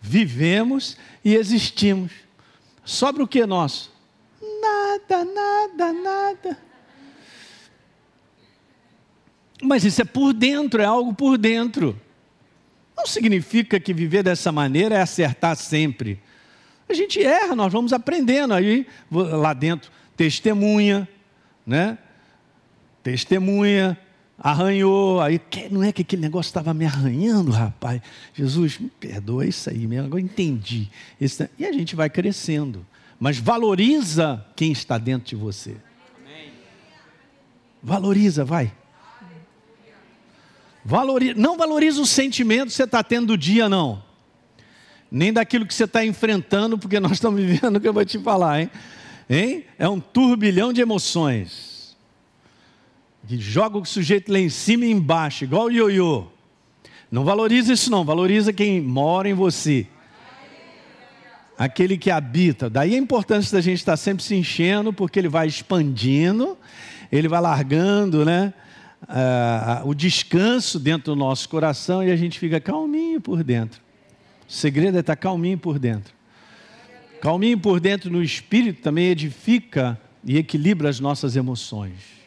vivemos 0.00 0.96
e 1.24 1.34
existimos. 1.34 2.12
Sobre 2.84 3.22
o 3.22 3.28
que 3.28 3.46
nosso? 3.46 3.92
Nada, 4.60 5.24
nada, 5.24 5.92
nada. 5.92 6.69
Mas 9.62 9.84
isso 9.84 10.00
é 10.02 10.04
por 10.04 10.32
dentro, 10.32 10.80
é 10.80 10.84
algo 10.84 11.14
por 11.14 11.36
dentro. 11.36 12.00
Não 12.96 13.06
significa 13.06 13.78
que 13.80 13.94
viver 13.94 14.22
dessa 14.22 14.50
maneira 14.50 14.94
é 14.96 15.02
acertar 15.02 15.56
sempre. 15.56 16.20
A 16.88 16.94
gente 16.94 17.22
erra, 17.22 17.54
nós 17.54 17.72
vamos 17.72 17.92
aprendendo 17.92 18.52
aí 18.52 18.86
lá 19.10 19.52
dentro, 19.52 19.90
testemunha, 20.16 21.08
né? 21.64 21.96
Testemunha, 23.02 23.96
arranhou, 24.38 25.20
aí 25.20 25.40
não 25.70 25.82
é 25.82 25.92
que 25.92 26.02
aquele 26.02 26.22
negócio 26.22 26.50
estava 26.50 26.74
me 26.74 26.84
arranhando, 26.84 27.50
rapaz. 27.50 28.02
Jesus, 28.34 28.78
me 28.78 28.88
perdoa, 28.88 29.44
é 29.44 29.48
isso 29.48 29.70
aí 29.70 29.86
mesmo, 29.86 30.06
agora 30.06 30.20
entendi. 30.20 30.88
E 31.58 31.64
a 31.64 31.72
gente 31.72 31.94
vai 31.94 32.10
crescendo, 32.10 32.84
mas 33.18 33.38
valoriza 33.38 34.44
quem 34.56 34.72
está 34.72 34.98
dentro 34.98 35.28
de 35.28 35.36
você. 35.36 35.76
Valoriza, 37.82 38.44
vai. 38.44 38.72
Não 41.36 41.56
valoriza 41.56 42.00
o 42.00 42.06
sentimento 42.06 42.68
que 42.68 42.74
você 42.74 42.84
está 42.84 43.02
tendo 43.02 43.28
do 43.28 43.38
dia, 43.38 43.68
não. 43.68 44.02
Nem 45.10 45.32
daquilo 45.32 45.66
que 45.66 45.74
você 45.74 45.84
está 45.84 46.04
enfrentando, 46.04 46.78
porque 46.78 47.00
nós 47.00 47.12
estamos 47.12 47.40
vivendo 47.42 47.76
o 47.76 47.80
que 47.80 47.88
eu 47.88 47.92
vou 47.92 48.04
te 48.04 48.18
falar, 48.18 48.60
hein? 48.60 48.70
hein? 49.28 49.64
É 49.78 49.88
um 49.88 50.00
turbilhão 50.00 50.72
de 50.72 50.80
emoções 50.80 51.70
que 53.26 53.38
joga 53.38 53.78
o 53.78 53.84
sujeito 53.84 54.32
lá 54.32 54.40
em 54.40 54.48
cima 54.48 54.84
e 54.84 54.90
embaixo, 54.90 55.44
igual 55.44 55.66
o 55.66 55.70
ioiô. 55.70 56.26
Não 57.10 57.24
valoriza 57.24 57.72
isso 57.72 57.90
não, 57.90 58.04
valoriza 58.04 58.52
quem 58.52 58.80
mora 58.80 59.28
em 59.28 59.34
você. 59.34 59.86
Aquele 61.56 61.98
que 61.98 62.10
habita. 62.10 62.70
Daí 62.70 62.94
a 62.94 62.98
importância 62.98 63.56
da 63.56 63.60
gente 63.60 63.78
estar 63.78 63.96
sempre 63.96 64.24
se 64.24 64.34
enchendo, 64.34 64.92
porque 64.92 65.18
ele 65.18 65.28
vai 65.28 65.46
expandindo, 65.46 66.58
ele 67.12 67.28
vai 67.28 67.40
largando, 67.40 68.24
né? 68.24 68.52
Uh, 69.02 69.88
o 69.88 69.94
descanso 69.94 70.78
dentro 70.78 71.14
do 71.14 71.16
nosso 71.16 71.48
coração 71.48 72.02
e 72.02 72.10
a 72.10 72.16
gente 72.16 72.38
fica 72.38 72.60
calminho 72.60 73.20
por 73.20 73.42
dentro. 73.42 73.80
O 74.48 74.52
segredo 74.52 74.96
é 74.96 75.00
estar 75.00 75.16
calminho 75.16 75.58
por 75.58 75.78
dentro. 75.78 76.12
Calminho 77.20 77.58
por 77.58 77.80
dentro 77.80 78.10
no 78.10 78.22
espírito 78.22 78.82
também 78.82 79.06
edifica 79.06 79.98
e 80.24 80.36
equilibra 80.36 80.88
as 80.88 81.00
nossas 81.00 81.36
emoções. 81.36 82.20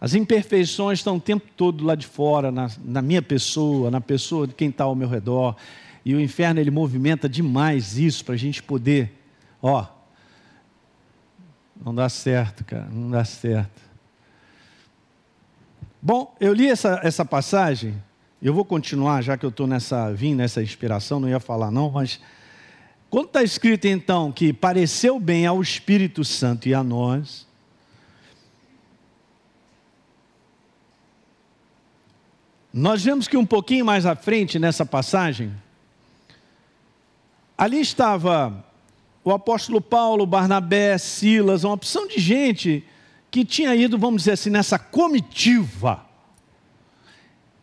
As 0.00 0.14
imperfeições 0.14 0.98
estão 0.98 1.16
o 1.16 1.20
tempo 1.20 1.46
todo 1.56 1.82
lá 1.82 1.94
de 1.94 2.06
fora, 2.06 2.52
na, 2.52 2.70
na 2.84 3.00
minha 3.00 3.22
pessoa, 3.22 3.90
na 3.90 4.00
pessoa 4.00 4.46
de 4.46 4.52
quem 4.52 4.68
está 4.68 4.84
ao 4.84 4.94
meu 4.94 5.08
redor. 5.08 5.56
E 6.04 6.14
o 6.14 6.20
inferno 6.20 6.60
ele 6.60 6.70
movimenta 6.70 7.26
demais 7.28 7.96
isso 7.96 8.22
para 8.24 8.34
a 8.34 8.38
gente 8.38 8.62
poder, 8.62 9.12
ó, 9.62 9.86
não 11.82 11.94
dá 11.94 12.08
certo, 12.08 12.64
cara, 12.64 12.88
não 12.92 13.10
dá 13.10 13.24
certo. 13.24 13.82
Bom, 16.06 16.36
eu 16.38 16.52
li 16.52 16.68
essa, 16.68 17.00
essa 17.02 17.24
passagem, 17.24 17.94
eu 18.42 18.52
vou 18.52 18.62
continuar, 18.62 19.22
já 19.22 19.38
que 19.38 19.46
eu 19.46 19.48
estou 19.48 19.66
nessa, 19.66 20.12
vim 20.12 20.34
nessa 20.34 20.62
inspiração, 20.62 21.18
não 21.18 21.30
ia 21.30 21.40
falar 21.40 21.70
não, 21.70 21.90
mas 21.90 22.20
quando 23.08 23.28
está 23.28 23.42
escrito 23.42 23.86
então 23.86 24.30
que 24.30 24.52
pareceu 24.52 25.18
bem 25.18 25.46
ao 25.46 25.62
Espírito 25.62 26.22
Santo 26.22 26.68
e 26.68 26.74
a 26.74 26.84
nós, 26.84 27.46
Nós 32.76 33.04
vemos 33.04 33.28
que 33.28 33.36
um 33.36 33.46
pouquinho 33.46 33.84
mais 33.84 34.04
à 34.04 34.16
frente 34.16 34.58
nessa 34.58 34.84
passagem, 34.84 35.54
ali 37.56 37.80
estava 37.80 38.64
o 39.22 39.30
apóstolo 39.30 39.80
Paulo, 39.80 40.26
Barnabé, 40.26 40.98
Silas, 40.98 41.62
uma 41.62 41.74
opção 41.74 42.08
de 42.08 42.18
gente 42.18 42.84
que 43.34 43.44
tinha 43.44 43.74
ido, 43.74 43.98
vamos 43.98 44.22
dizer 44.22 44.34
assim, 44.34 44.48
nessa 44.48 44.78
comitiva, 44.78 46.06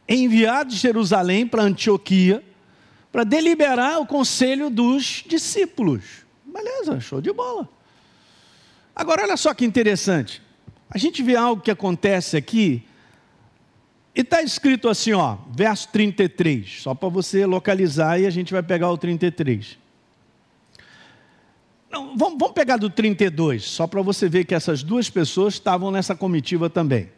enviado 0.06 0.70
de 0.70 0.76
Jerusalém 0.76 1.48
para 1.48 1.64
Antioquia, 1.64 2.44
para 3.10 3.24
deliberar 3.24 4.02
o 4.02 4.06
conselho 4.06 4.70
dos 4.70 5.24
discípulos. 5.26 6.26
Beleza, 6.46 7.00
show 7.00 7.22
de 7.22 7.32
bola. 7.32 7.70
Agora, 8.94 9.24
olha 9.24 9.38
só 9.38 9.54
que 9.54 9.64
interessante. 9.64 10.42
A 10.90 10.98
gente 10.98 11.24
vê 11.24 11.38
algo 11.38 11.62
que 11.62 11.72
acontece 11.72 12.36
aqui 12.36 12.84
e 14.14 14.20
está 14.20 14.42
escrito 14.42 14.90
assim, 14.90 15.14
ó, 15.14 15.38
verso 15.56 15.88
33, 15.94 16.82
só 16.82 16.94
para 16.94 17.08
você 17.08 17.46
localizar 17.46 18.20
e 18.20 18.26
a 18.26 18.30
gente 18.30 18.52
vai 18.52 18.62
pegar 18.62 18.92
o 18.92 18.98
33. 18.98 19.78
Não, 21.92 22.18
vamos, 22.18 22.40
vamos 22.40 22.54
pegar 22.54 22.78
do 22.78 22.90
32, 22.90 23.64
só 23.66 23.86
para 23.86 24.02
você 24.02 24.30
ver 24.30 24.46
que 24.46 24.56
essas 24.56 24.82
duas 24.82 25.10
pessoas 25.10 25.56
estavam 25.56 25.92
nessa 25.92 26.16
comitiva 26.16 26.70
também. 26.70 27.12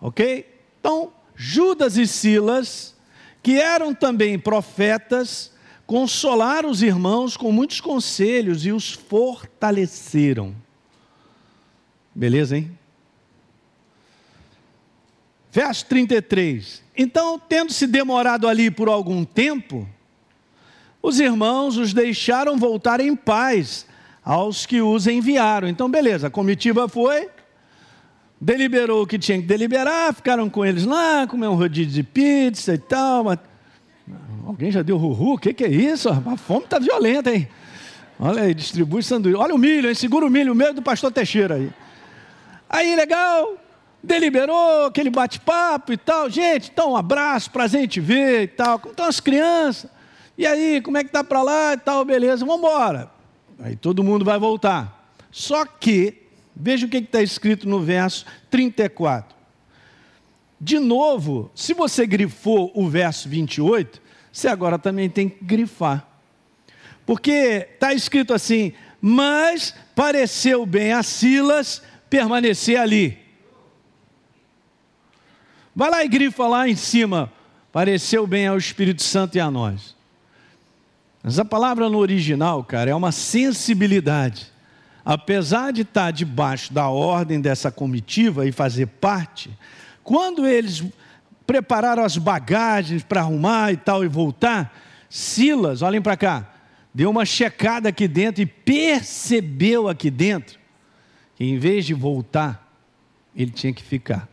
Ok? 0.00 0.46
Então, 0.78 1.12
Judas 1.34 1.96
e 1.96 2.06
Silas, 2.06 2.94
que 3.42 3.58
eram 3.58 3.94
também 3.94 4.38
profetas, 4.38 5.52
consolaram 5.86 6.68
os 6.68 6.82
irmãos 6.82 7.36
com 7.36 7.50
muitos 7.50 7.80
conselhos 7.80 8.66
e 8.66 8.72
os 8.72 8.92
fortaleceram. 8.92 10.54
Beleza, 12.14 12.58
hein? 12.58 12.78
Verso 15.50 15.86
33. 15.86 16.82
Então, 16.96 17.38
tendo 17.38 17.72
se 17.72 17.86
demorado 17.86 18.46
ali 18.46 18.70
por 18.70 18.88
algum 18.88 19.24
tempo, 19.24 19.88
os 21.02 21.18
irmãos 21.18 21.76
os 21.78 21.94
deixaram 21.94 22.58
voltar 22.58 23.00
em 23.00 23.16
paz 23.16 23.86
aos 24.24 24.66
que 24.66 24.80
os 24.80 25.06
enviaram. 25.06 25.68
Então, 25.68 25.90
beleza, 25.90 26.28
a 26.28 26.30
comitiva 26.30 26.88
foi, 26.88 27.28
deliberou 28.40 29.02
o 29.02 29.06
que 29.06 29.18
tinha 29.18 29.38
que 29.38 29.46
deliberar, 29.46 30.14
ficaram 30.14 30.48
com 30.48 30.64
eles 30.64 30.84
lá, 30.84 31.26
comeram 31.26 31.52
um 31.52 31.56
rodízio 31.56 31.92
de 31.92 32.02
pizza 32.02 32.74
e 32.74 32.78
tal. 32.78 33.24
Mas... 33.24 33.38
Alguém 34.46 34.70
já 34.70 34.82
deu 34.82 34.96
ruhu? 34.96 35.34
O 35.34 35.38
que, 35.38 35.52
que 35.52 35.64
é 35.64 35.68
isso? 35.68 36.08
A 36.08 36.36
fome 36.36 36.64
está 36.64 36.78
violenta, 36.78 37.32
hein? 37.32 37.48
Olha 38.18 38.42
aí, 38.42 38.54
distribui 38.54 39.02
sanduíche. 39.02 39.38
Olha 39.38 39.54
o 39.54 39.58
milho, 39.58 39.88
hein? 39.88 39.94
segura 39.94 40.26
o 40.26 40.30
milho, 40.30 40.52
o 40.52 40.56
meio 40.56 40.74
do 40.74 40.82
pastor 40.82 41.10
Teixeira 41.12 41.54
aí. 41.54 41.70
Aí, 42.68 42.94
legal, 42.94 43.54
deliberou 44.02 44.86
aquele 44.86 45.10
bate-papo 45.10 45.92
e 45.92 45.96
tal. 45.96 46.28
Gente, 46.28 46.70
então 46.70 46.92
um 46.92 46.96
abraço, 46.96 47.50
prazer 47.50 47.82
em 47.82 47.86
te 47.86 48.00
ver 48.00 48.42
e 48.42 48.48
tal. 48.48 48.78
Como 48.78 48.92
estão 48.92 49.06
as 49.06 49.20
crianças? 49.20 49.90
E 50.36 50.46
aí, 50.46 50.80
como 50.80 50.98
é 50.98 51.04
que 51.04 51.10
tá 51.10 51.22
para 51.22 51.42
lá 51.42 51.74
e 51.74 51.76
tal? 51.76 52.04
Beleza, 52.04 52.44
vamos 52.44 52.60
embora. 52.60 53.19
Aí 53.62 53.76
todo 53.76 54.02
mundo 54.02 54.24
vai 54.24 54.38
voltar. 54.38 55.14
Só 55.30 55.64
que, 55.64 56.22
veja 56.56 56.86
o 56.86 56.88
que 56.88 56.96
está 56.96 57.22
escrito 57.22 57.68
no 57.68 57.80
verso 57.80 58.24
34. 58.50 59.36
De 60.60 60.78
novo, 60.78 61.50
se 61.54 61.72
você 61.72 62.06
grifou 62.06 62.70
o 62.74 62.88
verso 62.88 63.28
28, 63.28 64.00
você 64.32 64.48
agora 64.48 64.78
também 64.78 65.08
tem 65.08 65.28
que 65.28 65.44
grifar. 65.44 66.06
Porque 67.06 67.66
está 67.72 67.92
escrito 67.92 68.32
assim: 68.34 68.72
Mas 69.00 69.74
pareceu 69.94 70.64
bem 70.66 70.92
a 70.92 71.02
Silas 71.02 71.82
permanecer 72.08 72.78
ali. 72.78 73.18
Vai 75.74 75.90
lá 75.90 76.04
e 76.04 76.08
grifa 76.08 76.46
lá 76.46 76.68
em 76.68 76.76
cima. 76.76 77.32
Pareceu 77.72 78.26
bem 78.26 78.46
ao 78.46 78.58
Espírito 78.58 79.02
Santo 79.02 79.36
e 79.36 79.40
a 79.40 79.50
nós. 79.50 79.96
Mas 81.22 81.38
a 81.38 81.44
palavra 81.44 81.88
no 81.88 81.98
original, 81.98 82.64
cara, 82.64 82.90
é 82.90 82.94
uma 82.94 83.12
sensibilidade. 83.12 84.46
Apesar 85.04 85.72
de 85.72 85.82
estar 85.82 86.10
debaixo 86.10 86.72
da 86.72 86.88
ordem 86.88 87.40
dessa 87.40 87.70
comitiva 87.70 88.46
e 88.46 88.52
fazer 88.52 88.86
parte, 88.86 89.50
quando 90.02 90.46
eles 90.46 90.84
prepararam 91.46 92.04
as 92.04 92.16
bagagens 92.16 93.02
para 93.02 93.20
arrumar 93.20 93.72
e 93.72 93.76
tal 93.76 94.04
e 94.04 94.08
voltar, 94.08 94.74
Silas, 95.08 95.82
olhem 95.82 96.00
para 96.00 96.16
cá, 96.16 96.48
deu 96.94 97.10
uma 97.10 97.24
checada 97.24 97.88
aqui 97.88 98.06
dentro 98.06 98.42
e 98.42 98.46
percebeu 98.46 99.88
aqui 99.88 100.10
dentro 100.10 100.60
que 101.40 101.44
em 101.46 101.58
vez 101.58 101.86
de 101.86 101.94
voltar, 101.94 102.70
ele 103.34 103.50
tinha 103.50 103.72
que 103.72 103.82
ficar. 103.82 104.28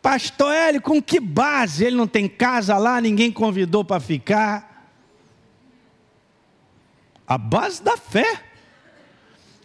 Pastor 0.00 0.54
Hélio, 0.54 0.80
com 0.80 1.02
que 1.02 1.18
base? 1.18 1.84
Ele 1.84 1.96
não 1.96 2.06
tem 2.06 2.28
casa 2.28 2.78
lá, 2.78 3.00
ninguém 3.00 3.32
convidou 3.32 3.84
para 3.84 3.98
ficar. 3.98 4.69
A 7.30 7.38
base 7.38 7.80
da 7.80 7.96
fé. 7.96 8.40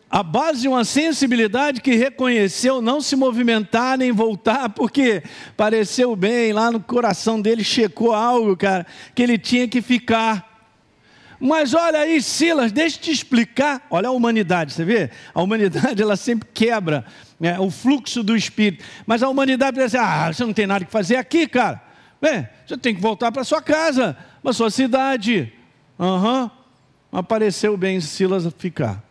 A 0.07 0.21
base 0.21 0.61
de 0.61 0.67
uma 0.67 0.85
sensibilidade 0.85 1.81
que 1.81 1.95
reconheceu 1.95 2.79
não 2.79 3.01
se 3.01 3.15
movimentar 3.15 3.97
nem 3.97 4.11
voltar, 4.11 4.69
porque 4.69 5.23
pareceu 5.57 6.15
bem, 6.15 6.53
lá 6.53 6.71
no 6.71 6.79
coração 6.79 7.41
dele 7.41 7.63
checou 7.63 8.13
algo, 8.13 8.55
cara, 8.55 8.85
que 9.15 9.23
ele 9.23 9.39
tinha 9.39 9.67
que 9.67 9.81
ficar. 9.81 10.69
Mas 11.39 11.73
olha 11.73 12.01
aí, 12.01 12.21
Silas, 12.21 12.71
deixa 12.71 12.97
eu 12.97 13.01
te 13.01 13.11
explicar. 13.11 13.81
Olha 13.89 14.09
a 14.09 14.11
humanidade, 14.11 14.71
você 14.71 14.85
vê? 14.85 15.09
A 15.33 15.41
humanidade 15.41 15.99
ela 16.03 16.15
sempre 16.15 16.47
quebra 16.53 17.03
né, 17.39 17.59
o 17.59 17.71
fluxo 17.71 18.21
do 18.21 18.37
Espírito. 18.37 18.85
Mas 19.07 19.23
a 19.23 19.27
humanidade 19.27 19.75
pensa 19.75 19.99
ah, 19.99 20.31
você 20.31 20.45
não 20.45 20.53
tem 20.53 20.67
nada 20.67 20.85
que 20.85 20.91
fazer 20.91 21.15
aqui, 21.15 21.47
cara. 21.47 21.81
Bem, 22.21 22.47
você 22.67 22.77
tem 22.77 22.93
que 22.93 23.01
voltar 23.01 23.31
para 23.31 23.43
sua 23.43 23.59
casa, 23.59 24.15
para 24.43 24.53
sua 24.53 24.69
cidade. 24.69 25.51
Aham. 25.99 26.51
Uhum. 27.15 27.19
Apareceu 27.19 27.77
bem 27.77 28.01
Silas 28.01 28.47
ficar. 28.57 29.03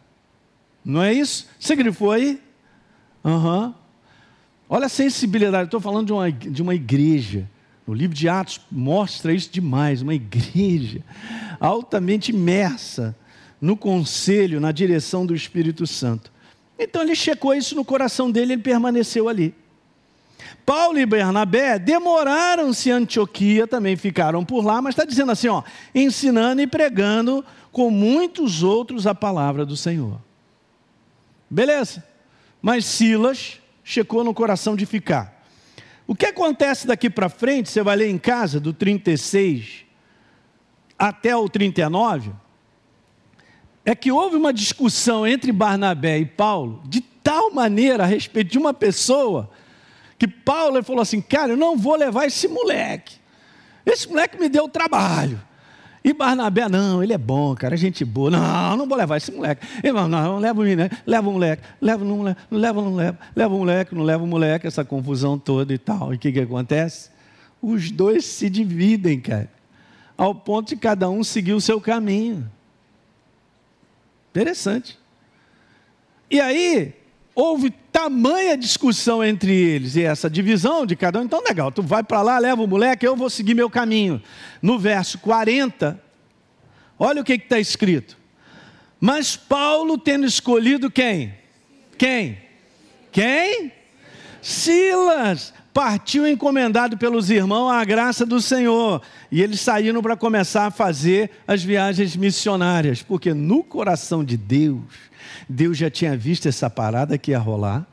Não 0.85 1.03
é 1.03 1.13
isso? 1.13 1.49
Você 1.59 1.75
grifou 1.75 2.13
aí? 2.13 2.41
Uhum. 3.25 3.73
Olha 4.69 4.87
a 4.87 4.91
sensibilidade, 4.91 5.67
estou 5.67 5.81
falando 5.81 6.07
de 6.07 6.13
uma, 6.13 6.31
de 6.31 6.63
uma 6.63 6.75
igreja. 6.75 7.49
No 7.87 7.95
livro 7.95 8.17
de 8.17 8.29
Atos 8.29 8.61
mostra 8.71 9.33
isso 9.33 9.51
demais, 9.51 10.03
uma 10.03 10.15
igreja 10.15 11.03
altamente 11.61 12.33
imersa 12.33 13.17
no 13.61 13.77
conselho, 13.77 14.61
na 14.61 14.73
direção 14.73 15.25
do 15.25 15.35
Espírito 15.35 15.87
Santo. 15.87 16.33
Então 16.79 17.03
ele 17.03 17.15
checou 17.15 17.55
isso 17.55 17.75
no 17.75 17.85
coração 17.85 18.31
dele 18.31 18.55
e 18.55 18.59
permaneceu 18.59 19.29
ali. 19.29 19.55
Paulo 20.65 20.99
e 20.99 21.07
Bernabé 21.07 21.79
demoraram-se 21.79 22.89
em 22.89 22.93
Antioquia, 22.93 23.67
também 23.67 23.97
ficaram 23.97 24.45
por 24.45 24.65
lá, 24.65 24.81
mas 24.81 24.93
está 24.93 25.05
dizendo 25.05 25.33
assim, 25.33 25.49
ó, 25.49 25.63
ensinando 25.95 26.61
e 26.63 26.67
pregando 26.67 27.45
com 27.71 27.91
muitos 27.91 28.63
outros 28.63 29.07
a 29.07 29.15
palavra 29.15 29.67
do 29.67 29.77
Senhor. 29.77 30.21
Beleza? 31.51 32.05
Mas 32.63 32.85
Silas 32.85 33.61
checou 33.83 34.25
no 34.25 34.33
coração 34.33 34.75
de 34.75 34.87
ficar. 34.87 35.45
O 36.07 36.15
que 36.15 36.27
acontece 36.27 36.87
daqui 36.87 37.09
para 37.09 37.29
frente, 37.29 37.71
você 37.71 37.83
vai 37.83 37.97
ler 37.97 38.11
em 38.11 38.19
casa, 38.19 38.61
do 38.61 38.73
36 38.73 39.85
até 40.99 41.37
o 41.37 41.49
39, 41.49 42.31
é 43.85 43.95
que 43.95 44.11
houve 44.11 44.37
uma 44.37 44.53
discussão 44.53 45.27
entre 45.27 45.53
Barnabé 45.53 46.19
e 46.19 46.25
Paulo, 46.25 46.83
de 46.87 47.01
tal 47.01 47.51
maneira 47.51 48.05
a 48.05 48.07
respeito 48.07 48.53
de 48.53 48.59
uma 48.59 48.73
pessoa, 48.73 49.51
que 50.25 50.29
Paulo 50.29 50.83
falou 50.83 51.03
assim: 51.03 51.21
Cara, 51.21 51.53
eu 51.53 51.57
não 51.57 51.77
vou 51.77 51.97
levar 51.97 52.27
esse 52.27 52.49
moleque. 52.49 53.17
Esse 53.85 54.09
moleque 54.09 54.41
me 54.41 54.49
deu 54.49 54.69
trabalho. 54.69 55.41
E 56.03 56.13
Barnabé, 56.13 56.69
não, 56.69 57.03
ele 57.03 57.15
é 57.15 57.19
bom, 57.19 57.55
cara, 57.55 57.77
gente 57.77 58.05
boa. 58.05 58.31
Não, 58.31 58.77
não 58.77 58.87
vou 58.87 58.97
levar 58.97 59.17
esse 59.17 59.33
moleque. 59.33 59.67
Não, 59.83 60.09
não, 60.09 60.39
leva 60.39 60.61
o 60.61 60.65
moleque, 60.65 60.97
leva 61.07 61.29
o 61.29 61.33
moleque, 61.33 61.63
leva, 61.81 62.05
não 62.05 62.23
leva, 62.23 62.39
não 62.51 62.59
leva, 62.59 62.83
não 62.83 62.95
leva, 62.95 63.19
leva 63.35 63.55
o 63.55 63.59
moleque, 63.59 63.95
não 63.95 64.03
leva 64.03 64.25
o 64.25 64.27
moleque, 64.27 64.67
essa 64.67 64.85
confusão 64.85 65.39
toda 65.39 65.73
e 65.73 65.79
tal. 65.79 66.13
E 66.13 66.17
o 66.17 66.19
que, 66.19 66.33
que 66.33 66.41
acontece? 66.41 67.11
Os 67.61 67.91
dois 67.91 68.25
se 68.27 68.51
dividem, 68.51 69.21
cara, 69.21 69.51
ao 70.17 70.35
ponto 70.35 70.69
de 70.69 70.77
cada 70.77 71.09
um 71.09 71.25
seguir 71.25 71.55
o 71.55 71.61
seu 71.61 71.81
caminho. 71.81 72.51
Interessante. 74.31 74.99
E 76.31 76.41
aí, 76.41 76.95
houve 77.35 77.71
tamanha 77.93 78.57
discussão 78.57 79.25
entre 79.25 79.53
eles 79.53 79.97
e 79.97 80.03
essa 80.03 80.31
divisão 80.31 80.87
de 80.87 80.95
cada 80.95 81.21
um. 81.21 81.25
Então, 81.25 81.43
legal, 81.43 81.73
tu 81.73 81.83
vai 81.83 82.03
para 82.03 82.23
lá, 82.23 82.39
leva 82.39 82.63
o 82.63 82.67
moleque, 82.67 83.07
eu 83.07 83.17
vou 83.17 83.29
seguir 83.29 83.55
meu 83.55 83.69
caminho. 83.69 84.23
No 84.63 84.79
verso 84.79 85.19
40, 85.19 86.01
olha 86.99 87.23
o 87.23 87.25
que 87.25 87.35
está 87.35 87.59
escrito. 87.59 88.17
Mas 89.01 89.37
Paulo 89.37 89.99
tendo 89.99 90.27
escolhido 90.27 90.91
quem? 90.91 91.35
Quem? 91.99 92.39
Quem? 93.11 93.73
Silas 94.41 95.53
partiu 95.73 96.27
encomendado 96.27 96.97
pelos 96.97 97.31
irmãos 97.31 97.69
à 97.69 97.85
graça 97.85 98.25
do 98.25 98.41
Senhor. 98.41 99.03
E 99.31 99.43
eles 99.43 99.61
saíram 99.61 100.01
para 100.01 100.17
começar 100.17 100.67
a 100.67 100.71
fazer 100.71 101.31
as 101.49 101.65
viagens 101.65 102.15
missionárias, 102.15 103.03
porque 103.03 103.35
no 103.35 103.65
coração 103.65 104.25
de 104.25 104.37
Deus 104.37 104.81
Deus 105.49 105.77
já 105.77 105.91
tinha 105.91 106.17
visto 106.17 106.49
essa 106.49 106.69
parada 106.71 107.19
que 107.19 107.31
ia 107.31 107.39
rolar. 107.39 107.87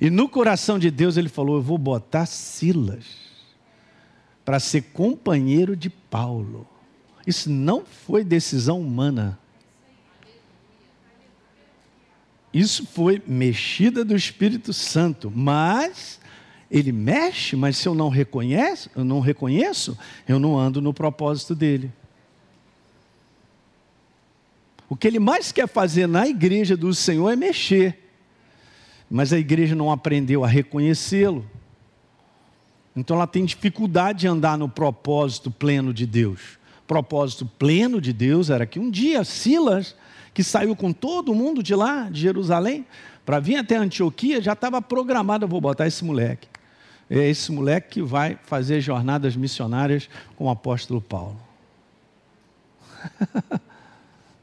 E 0.00 0.10
no 0.10 0.28
coração 0.28 0.78
de 0.78 0.90
Deus 0.90 1.16
ele 1.16 1.28
falou: 1.28 1.56
Eu 1.56 1.62
vou 1.62 1.78
botar 1.78 2.26
Silas 2.26 3.04
para 4.44 4.58
ser 4.58 4.82
companheiro 4.92 5.76
de 5.76 5.90
Paulo. 5.90 6.66
Isso 7.26 7.50
não 7.50 7.84
foi 7.84 8.24
decisão 8.24 8.80
humana. 8.80 9.38
Isso 12.52 12.86
foi 12.86 13.22
mexida 13.26 14.04
do 14.04 14.16
Espírito 14.16 14.72
Santo, 14.72 15.30
mas 15.30 16.18
ele 16.70 16.92
mexe, 16.92 17.56
mas 17.56 17.76
se 17.76 17.86
eu 17.86 17.94
não 17.94 18.08
reconheço, 18.08 18.90
eu 18.96 19.04
não 19.04 19.20
reconheço, 19.20 19.98
eu 20.26 20.38
não 20.38 20.58
ando 20.58 20.80
no 20.80 20.94
propósito 20.94 21.54
dele. 21.54 21.92
O 24.88 24.96
que 24.96 25.06
ele 25.06 25.18
mais 25.18 25.52
quer 25.52 25.68
fazer 25.68 26.06
na 26.06 26.26
igreja 26.26 26.76
do 26.76 26.94
Senhor 26.94 27.30
é 27.30 27.36
mexer. 27.36 27.98
Mas 29.10 29.32
a 29.32 29.38
igreja 29.38 29.74
não 29.74 29.90
aprendeu 29.90 30.44
a 30.44 30.48
reconhecê-lo. 30.48 31.48
Então 32.96 33.16
ela 33.16 33.26
tem 33.26 33.44
dificuldade 33.44 34.20
de 34.20 34.28
andar 34.28 34.56
no 34.56 34.68
propósito 34.68 35.50
pleno 35.50 35.92
de 35.92 36.06
Deus. 36.06 36.58
Propósito 36.86 37.44
pleno 37.44 38.00
de 38.00 38.12
Deus 38.12 38.48
era 38.50 38.66
que 38.66 38.80
um 38.80 38.90
dia 38.90 39.24
Silas, 39.24 39.94
que 40.32 40.42
saiu 40.42 40.74
com 40.74 40.92
todo 40.92 41.34
mundo 41.34 41.62
de 41.62 41.74
lá, 41.74 42.08
de 42.10 42.20
Jerusalém, 42.20 42.86
para 43.26 43.40
vir 43.40 43.56
até 43.56 43.76
Antioquia, 43.76 44.40
já 44.40 44.54
estava 44.54 44.80
programado, 44.80 45.44
eu 45.44 45.48
vou 45.48 45.60
botar 45.60 45.86
esse 45.86 46.02
moleque. 46.02 46.48
É 47.10 47.28
esse 47.28 47.52
moleque 47.52 47.88
que 47.90 48.02
vai 48.02 48.38
fazer 48.44 48.80
jornadas 48.80 49.36
missionárias 49.36 50.08
com 50.34 50.46
o 50.46 50.50
apóstolo 50.50 51.00
Paulo. 51.00 51.36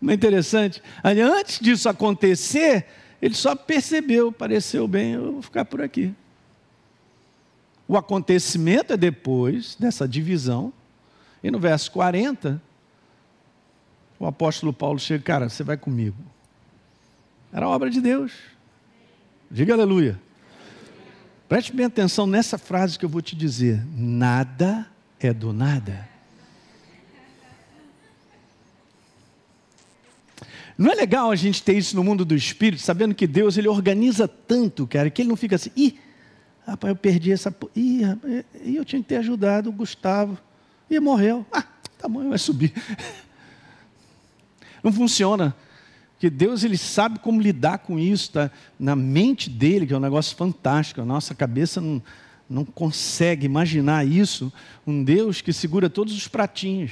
Não 0.01 0.11
é 0.11 0.15
interessante? 0.15 0.81
Antes 1.03 1.59
disso 1.59 1.89
acontecer, 1.89 2.85
ele 3.21 3.33
só 3.33 3.55
percebeu, 3.55 4.31
pareceu 4.31 4.87
bem, 4.87 5.13
eu 5.13 5.33
vou 5.33 5.41
ficar 5.41 5.65
por 5.65 5.81
aqui. 5.81 6.13
O 7.87 7.97
acontecimento 7.97 8.93
é 8.93 8.97
depois 8.97 9.75
dessa 9.75 10.07
divisão. 10.07 10.73
E 11.43 11.51
no 11.51 11.59
verso 11.59 11.91
40, 11.91 12.61
o 14.19 14.25
apóstolo 14.25 14.73
Paulo 14.73 14.99
chega, 14.99 15.23
cara, 15.23 15.49
você 15.49 15.63
vai 15.63 15.77
comigo. 15.77 16.17
Era 17.53 17.69
obra 17.69 17.89
de 17.89 18.01
Deus. 18.01 18.33
Diga 19.49 19.73
aleluia. 19.73 20.19
Preste 21.47 21.73
bem 21.73 21.85
atenção 21.85 22.25
nessa 22.25 22.57
frase 22.57 22.97
que 22.97 23.05
eu 23.05 23.09
vou 23.09 23.21
te 23.21 23.35
dizer: 23.35 23.85
nada 23.95 24.87
é 25.19 25.31
do 25.31 25.53
nada. 25.53 26.09
Não 30.77 30.91
é 30.91 30.95
legal 30.95 31.31
a 31.31 31.35
gente 31.35 31.63
ter 31.63 31.77
isso 31.77 31.95
no 31.95 32.03
mundo 32.03 32.25
do 32.25 32.35
espírito, 32.35 32.81
sabendo 32.81 33.15
que 33.15 33.25
Deus 33.25 33.57
ele 33.57 33.67
organiza 33.67 34.27
tanto, 34.27 34.85
cara, 34.85 35.09
que 35.09 35.21
ele 35.21 35.29
não 35.29 35.37
fica 35.37 35.55
assim, 35.55 35.71
ih, 35.75 35.97
rapaz, 36.67 36.89
eu 36.89 36.95
perdi 36.95 37.31
essa. 37.31 37.55
Ih, 37.75 38.03
rapaz, 38.03 38.43
eu 38.63 38.83
tinha 38.83 39.01
que 39.01 39.07
ter 39.07 39.17
ajudado 39.17 39.69
o 39.69 39.73
Gustavo. 39.73 40.37
E 40.89 40.99
morreu. 40.99 41.45
Ah, 41.51 41.63
tá 41.97 42.07
bom, 42.07 42.29
vai 42.29 42.37
subir. 42.37 42.73
Não 44.83 44.93
funciona. 44.93 45.55
Porque 46.13 46.29
Deus 46.29 46.63
ele 46.63 46.77
sabe 46.77 47.17
como 47.17 47.41
lidar 47.41 47.79
com 47.79 47.97
isso, 47.97 48.31
tá? 48.31 48.51
na 48.79 48.95
mente 48.95 49.49
dele, 49.49 49.87
que 49.87 49.93
é 49.93 49.97
um 49.97 49.99
negócio 49.99 50.37
fantástico. 50.37 51.01
A 51.01 51.05
nossa 51.05 51.33
cabeça 51.33 51.81
não, 51.81 52.01
não 52.47 52.63
consegue 52.63 53.45
imaginar 53.45 54.07
isso. 54.07 54.53
Um 54.85 55.03
Deus 55.03 55.41
que 55.41 55.51
segura 55.51 55.89
todos 55.89 56.15
os 56.15 56.27
pratinhos. 56.27 56.91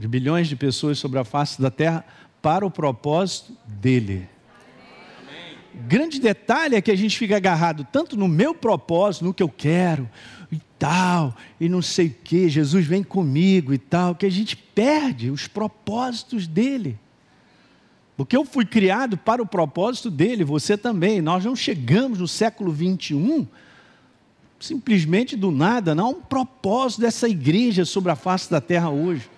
De 0.00 0.08
bilhões 0.08 0.48
de 0.48 0.56
pessoas 0.56 0.98
sobre 0.98 1.18
a 1.18 1.24
face 1.24 1.60
da 1.60 1.70
terra 1.70 2.02
para 2.40 2.64
o 2.64 2.70
propósito 2.70 3.52
dele. 3.66 4.26
Amém. 5.20 5.86
Grande 5.86 6.18
detalhe 6.18 6.74
é 6.74 6.80
que 6.80 6.90
a 6.90 6.96
gente 6.96 7.18
fica 7.18 7.36
agarrado 7.36 7.86
tanto 7.92 8.16
no 8.16 8.26
meu 8.26 8.54
propósito, 8.54 9.26
no 9.26 9.34
que 9.34 9.42
eu 9.42 9.48
quero 9.48 10.08
e 10.50 10.58
tal, 10.78 11.36
e 11.60 11.68
não 11.68 11.82
sei 11.82 12.06
o 12.06 12.14
que, 12.24 12.48
Jesus 12.48 12.86
vem 12.86 13.02
comigo 13.02 13.74
e 13.74 13.78
tal, 13.78 14.14
que 14.14 14.24
a 14.24 14.30
gente 14.30 14.56
perde 14.56 15.30
os 15.30 15.46
propósitos 15.46 16.46
dele. 16.46 16.98
Porque 18.16 18.34
eu 18.34 18.44
fui 18.46 18.64
criado 18.64 19.18
para 19.18 19.42
o 19.42 19.46
propósito 19.46 20.10
dele, 20.10 20.44
você 20.44 20.78
também. 20.78 21.20
Nós 21.20 21.44
não 21.44 21.54
chegamos 21.54 22.18
no 22.18 22.26
século 22.26 22.72
21 22.72 23.46
simplesmente 24.58 25.36
do 25.36 25.50
nada, 25.50 25.94
não 25.94 26.06
há 26.06 26.10
um 26.10 26.20
propósito 26.20 27.00
dessa 27.00 27.26
igreja 27.26 27.86
sobre 27.86 28.10
a 28.10 28.16
face 28.16 28.50
da 28.50 28.60
terra 28.60 28.90
hoje 28.90 29.28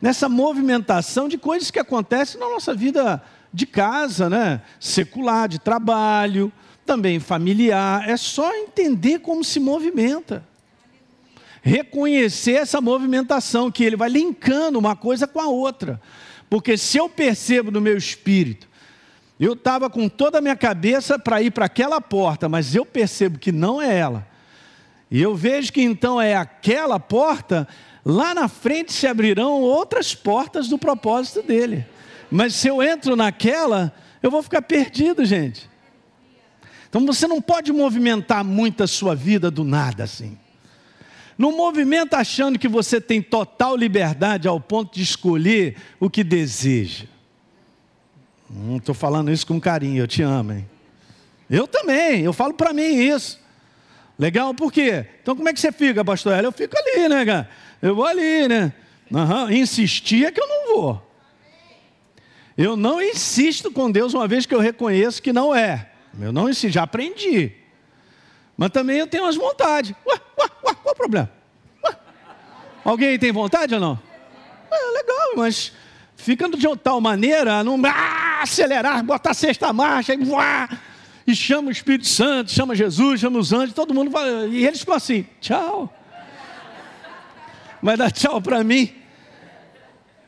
nessa 0.00 0.28
movimentação 0.28 1.28
de 1.28 1.36
coisas 1.36 1.70
que 1.70 1.78
acontecem 1.78 2.40
na 2.40 2.48
nossa 2.48 2.74
vida 2.74 3.22
de 3.52 3.66
casa, 3.66 4.30
né? 4.30 4.62
secular, 4.78 5.48
de 5.48 5.58
trabalho, 5.58 6.52
também 6.86 7.20
familiar. 7.20 8.08
É 8.08 8.16
só 8.16 8.54
entender 8.54 9.20
como 9.20 9.44
se 9.44 9.60
movimenta. 9.60 10.44
Reconhecer 11.62 12.52
essa 12.52 12.80
movimentação, 12.80 13.70
que 13.70 13.84
ele 13.84 13.96
vai 13.96 14.08
linkando 14.08 14.78
uma 14.78 14.96
coisa 14.96 15.26
com 15.26 15.40
a 15.40 15.46
outra. 15.46 16.00
Porque 16.48 16.76
se 16.76 16.96
eu 16.98 17.08
percebo 17.08 17.70
no 17.70 17.80
meu 17.80 17.96
espírito, 17.96 18.66
eu 19.38 19.52
estava 19.52 19.88
com 19.88 20.08
toda 20.08 20.38
a 20.38 20.40
minha 20.40 20.56
cabeça 20.56 21.18
para 21.18 21.40
ir 21.42 21.50
para 21.50 21.66
aquela 21.66 22.00
porta, 22.00 22.48
mas 22.48 22.74
eu 22.74 22.84
percebo 22.84 23.38
que 23.38 23.52
não 23.52 23.80
é 23.80 23.96
ela. 23.96 24.26
E 25.10 25.20
eu 25.20 25.34
vejo 25.34 25.72
que 25.72 25.82
então 25.82 26.20
é 26.20 26.36
aquela 26.36 27.00
porta, 27.00 27.66
lá 28.04 28.34
na 28.34 28.48
frente 28.48 28.92
se 28.92 29.06
abrirão 29.06 29.60
outras 29.60 30.14
portas 30.14 30.68
do 30.68 30.78
propósito 30.78 31.42
dele. 31.42 31.86
Mas 32.30 32.54
se 32.54 32.68
eu 32.68 32.82
entro 32.82 33.16
naquela, 33.16 33.92
eu 34.22 34.30
vou 34.30 34.42
ficar 34.42 34.62
perdido, 34.62 35.24
gente. 35.24 35.68
Então 36.88 37.06
você 37.06 37.26
não 37.26 37.40
pode 37.40 37.72
movimentar 37.72 38.44
muito 38.44 38.82
a 38.82 38.86
sua 38.86 39.14
vida 39.14 39.50
do 39.50 39.64
nada 39.64 40.04
assim. 40.04 40.36
Não 41.38 41.56
movimenta 41.56 42.18
achando 42.18 42.58
que 42.58 42.68
você 42.68 43.00
tem 43.00 43.22
total 43.22 43.76
liberdade 43.76 44.46
ao 44.46 44.60
ponto 44.60 44.94
de 44.94 45.02
escolher 45.02 45.76
o 45.98 46.10
que 46.10 46.22
deseja. 46.22 47.06
Estou 48.76 48.94
hum, 48.94 48.98
falando 48.98 49.30
isso 49.30 49.46
com 49.46 49.60
carinho, 49.60 50.02
eu 50.02 50.08
te 50.08 50.22
amo, 50.22 50.52
hein? 50.52 50.68
Eu 51.48 51.66
também, 51.66 52.22
eu 52.22 52.32
falo 52.32 52.54
para 52.54 52.72
mim 52.72 52.82
isso. 52.82 53.40
Legal, 54.18 54.52
por 54.52 54.70
quê? 54.70 55.06
Então 55.22 55.34
como 55.34 55.48
é 55.48 55.52
que 55.54 55.60
você 55.60 55.72
fica, 55.72 56.04
pastor? 56.04 56.44
Eu 56.44 56.52
fico 56.52 56.76
ali, 56.76 57.08
né, 57.08 57.24
cara? 57.24 57.48
Eu 57.82 57.94
vou 57.94 58.04
ali, 58.04 58.46
né? 58.48 58.72
Uhum. 59.10 59.50
Insistir 59.50 60.26
é 60.26 60.30
que 60.30 60.40
eu 60.40 60.46
não 60.46 60.74
vou. 60.74 61.10
Eu 62.56 62.76
não 62.76 63.00
insisto 63.00 63.70
com 63.70 63.90
Deus 63.90 64.12
uma 64.12 64.28
vez 64.28 64.44
que 64.44 64.54
eu 64.54 64.60
reconheço 64.60 65.22
que 65.22 65.32
não 65.32 65.54
é. 65.54 65.90
Eu 66.20 66.32
não 66.32 66.48
insisto, 66.48 66.74
já 66.74 66.82
aprendi. 66.82 67.52
Mas 68.56 68.70
também 68.70 68.98
eu 68.98 69.06
tenho 69.06 69.24
umas 69.24 69.36
vontades. 69.36 69.94
Ué, 70.06 70.14
ué, 70.38 70.50
ué, 70.66 70.74
qual 70.82 70.92
o 70.92 70.96
problema? 70.96 71.30
Ué. 71.84 71.96
Alguém 72.84 73.18
tem 73.18 73.32
vontade 73.32 73.74
ou 73.74 73.80
não? 73.80 73.98
É, 74.70 74.98
legal, 74.98 75.32
mas 75.36 75.72
fica 76.16 76.48
de 76.48 76.76
tal 76.76 77.00
maneira, 77.00 77.64
não 77.64 77.80
ah, 77.86 78.42
acelerar, 78.42 79.02
botar 79.02 79.30
a 79.30 79.34
sexta 79.34 79.72
marcha, 79.72 80.14
e, 80.14 80.18
e 81.26 81.34
chama 81.34 81.68
o 81.68 81.72
Espírito 81.72 82.06
Santo, 82.06 82.50
chama 82.50 82.76
Jesus, 82.76 83.20
chama 83.20 83.38
os 83.38 83.52
anjos, 83.52 83.74
todo 83.74 83.94
mundo 83.94 84.10
vai, 84.10 84.48
e 84.48 84.66
eles 84.66 84.80
ficam 84.80 84.94
assim, 84.94 85.26
tchau. 85.40 85.92
Vai 87.82 87.96
dar 87.96 88.10
tchau 88.10 88.40
para 88.40 88.62
mim. 88.62 88.92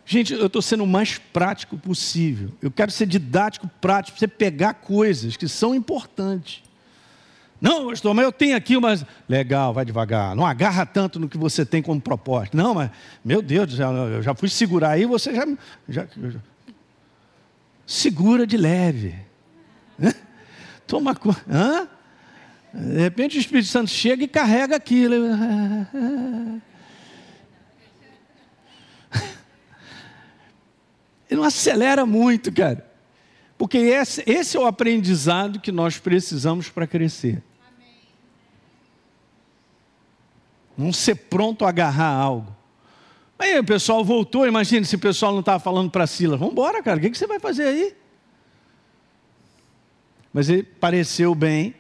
Gente, 0.05 0.33
eu 0.33 0.47
estou 0.47 0.61
sendo 0.61 0.85
o 0.85 0.87
mais 0.87 1.19
prático 1.19 1.79
possível. 1.79 2.51
Eu 2.61 2.71
quero 2.71 2.91
ser 2.91 3.07
didático, 3.07 3.69
prático, 3.81 4.19
para 4.19 4.27
você 4.27 4.29
pegar 4.29 4.75
coisas 4.75 5.37
que 5.37 5.47
são 5.47 5.75
importantes. 5.75 6.63
Não, 7.61 7.87
pastor, 7.87 8.13
mas 8.13 8.25
eu 8.25 8.33
tenho 8.33 8.57
aqui 8.57 8.77
umas. 8.77 9.07
Legal, 9.29 9.73
vai 9.73 9.85
devagar. 9.85 10.35
Não 10.35 10.45
agarra 10.45 10.85
tanto 10.85 11.21
no 11.21 11.29
que 11.29 11.39
você 11.39 11.65
tem 11.65 11.81
como 11.81 12.01
proposta. 12.01 12.57
Não, 12.57 12.75
mas, 12.75 12.91
meu 13.25 13.41
Deus, 13.41 13.79
eu 13.79 14.23
já 14.23 14.35
fui 14.35 14.49
segurar 14.49 14.91
aí, 14.91 15.07
você 15.07 15.33
já. 15.33 15.47
já, 15.89 16.07
já... 16.07 16.41
Segura 17.87 18.47
de 18.47 18.57
leve. 18.57 19.15
Toma 20.89 21.15
conta. 21.15 21.89
De 22.75 22.99
repente 22.99 23.37
o 23.37 23.41
Espírito 23.41 23.69
Santo 23.69 23.91
chega 23.91 24.25
e 24.25 24.29
carrega 24.29 24.75
aquilo. 24.75 25.15
Ele 31.33 31.41
não 31.41 31.47
acelera 31.47 32.05
muito, 32.05 32.53
cara. 32.53 32.87
Porque 33.57 33.79
esse, 33.79 34.23
esse 34.27 34.55
é 34.55 34.61
o 34.61 34.67
aprendizado 34.67 35.61
que 35.61 35.73
nós 35.73 35.99
precisamos 35.99 36.69
para 36.69 36.87
crescer. 36.87 37.43
Não 40.77 40.93
ser 40.93 41.15
pronto 41.15 41.65
a 41.65 41.71
agarrar 41.71 42.13
algo. 42.13 42.55
Aí 43.39 43.59
o 43.59 43.65
pessoal 43.65 44.05
voltou, 44.05 44.47
imagina 44.47 44.85
se 44.85 44.95
o 44.95 44.99
pessoal 44.99 45.33
não 45.33 45.41
estava 45.41 45.59
falando 45.59 45.91
para 45.91 46.07
Silas, 46.07 46.39
vamos 46.39 46.53
embora, 46.53 46.83
cara, 46.83 46.99
o 46.99 47.01
que, 47.01 47.11
que 47.11 47.17
você 47.17 47.27
vai 47.27 47.41
fazer 47.41 47.65
aí? 47.65 47.97
Mas 50.33 50.51
ele 50.51 50.63
pareceu 50.63 51.35
bem, 51.35 51.75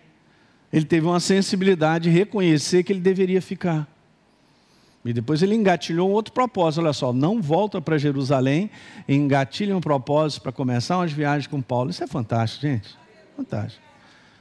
ele 0.72 0.86
teve 0.86 1.06
uma 1.06 1.20
sensibilidade 1.20 2.10
de 2.10 2.16
reconhecer 2.16 2.82
que 2.82 2.92
ele 2.92 3.00
deveria 3.00 3.42
ficar. 3.42 3.86
E 5.04 5.12
depois 5.12 5.42
ele 5.42 5.54
engatilhou 5.54 6.08
um 6.08 6.12
outro 6.12 6.32
propósito. 6.32 6.80
Olha 6.80 6.92
só, 6.92 7.12
não 7.12 7.42
volta 7.42 7.80
para 7.80 7.98
Jerusalém, 7.98 8.70
engatilha 9.08 9.76
um 9.76 9.80
propósito 9.80 10.42
para 10.42 10.52
começar 10.52 10.98
umas 10.98 11.12
viagens 11.12 11.46
com 11.48 11.60
Paulo. 11.60 11.90
Isso 11.90 12.04
é 12.04 12.06
fantástico, 12.06 12.62
gente. 12.62 12.96
Fantástico. 13.36 13.82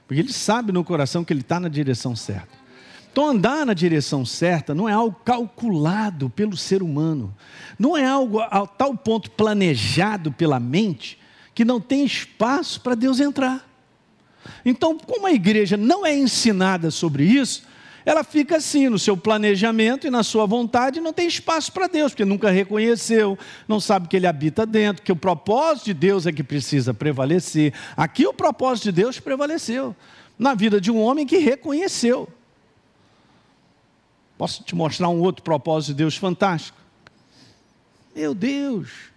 Porque 0.08 0.22
ele 0.22 0.34
sabe 0.34 0.72
no 0.72 0.84
coração 0.84 1.24
que 1.24 1.34
ele 1.34 1.42
está 1.42 1.60
na 1.60 1.68
direção 1.68 2.16
certa. 2.16 2.62
Então, 3.12 3.28
andar 3.28 3.66
na 3.66 3.74
direção 3.74 4.26
certa 4.26 4.74
não 4.74 4.88
é 4.88 4.94
algo 4.94 5.20
calculado 5.26 6.30
pelo 6.30 6.56
ser 6.56 6.82
humano, 6.82 7.36
não 7.78 7.98
é 7.98 8.06
algo 8.06 8.40
a 8.40 8.66
tal 8.66 8.96
ponto 8.96 9.30
planejado 9.32 10.32
pela 10.32 10.60
mente 10.62 11.20
que 11.54 11.66
não 11.66 11.82
tem 11.82 12.06
espaço 12.06 12.80
para 12.80 12.96
Deus 12.96 13.20
entrar. 13.20 13.68
Então, 14.64 14.98
como 14.98 15.28
a 15.28 15.32
igreja 15.34 15.76
não 15.76 16.06
é 16.06 16.16
ensinada 16.16 16.90
sobre 16.90 17.26
isso, 17.26 17.64
ela 18.06 18.24
fica 18.24 18.58
assim 18.58 18.90
no 18.90 18.98
seu 18.98 19.16
planejamento 19.16 20.08
e 20.08 20.10
na 20.10 20.24
sua 20.24 20.46
vontade, 20.46 21.00
não 21.00 21.14
tem 21.14 21.28
espaço 21.28 21.72
para 21.72 21.88
Deus, 21.88 22.12
porque 22.12 22.26
nunca 22.26 22.50
reconheceu, 22.50 23.38
não 23.68 23.80
sabe 23.80 24.08
que 24.08 24.16
Ele 24.16 24.28
habita 24.28 24.66
dentro, 24.66 25.04
que 25.04 25.12
o 25.12 25.16
propósito 25.16 25.86
de 25.86 25.94
Deus 25.94 26.26
é 26.26 26.32
que 26.32 26.44
precisa 26.44 26.94
prevalecer. 26.94 27.74
Aqui 27.96 28.26
o 28.26 28.34
propósito 28.34 28.86
de 28.86 28.92
Deus 28.94 29.20
prevaleceu 29.20 29.96
na 30.38 30.54
vida 30.56 30.82
de 30.82 30.92
um 30.92 31.00
homem 31.00 31.26
que 31.26 31.38
reconheceu. 31.38 32.28
Posso 34.38 34.64
te 34.64 34.76
mostrar 34.76 35.10
um 35.10 35.22
outro 35.22 35.44
propósito 35.44 35.90
de 35.90 35.96
Deus 35.96 36.18
fantástico? 36.18 36.78
Meu 38.16 38.34
Deus! 38.34 39.12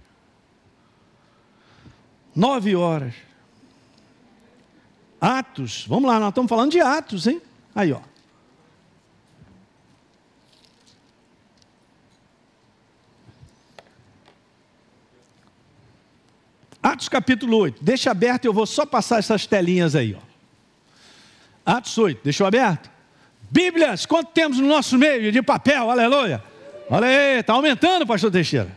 Nove 2.34 2.74
horas. 2.76 3.14
Atos, 5.20 5.86
vamos 5.88 6.10
lá, 6.10 6.20
nós 6.20 6.28
estamos 6.28 6.48
falando 6.50 6.72
de 6.72 6.80
Atos, 6.80 7.26
hein? 7.26 7.40
Aí, 7.74 7.90
ó. 7.92 8.00
Atos 16.94 17.08
capítulo 17.08 17.56
8. 17.56 17.82
Deixa 17.82 18.12
aberto, 18.12 18.44
eu 18.44 18.52
vou 18.52 18.66
só 18.66 18.86
passar 18.86 19.18
essas 19.18 19.46
telinhas 19.46 19.96
aí. 19.96 20.14
Ó. 20.14 20.20
Atos 21.66 21.98
8, 21.98 22.20
deixou 22.22 22.46
aberto? 22.46 22.88
Bíblias, 23.50 24.06
quanto 24.06 24.30
temos 24.30 24.58
no 24.58 24.68
nosso 24.68 24.96
meio 24.96 25.32
de 25.32 25.42
papel, 25.42 25.90
aleluia. 25.90 26.40
Olha 26.88 27.08
aí, 27.08 27.40
está 27.40 27.52
aumentando, 27.52 28.06
pastor 28.06 28.30
Teixeira. 28.30 28.70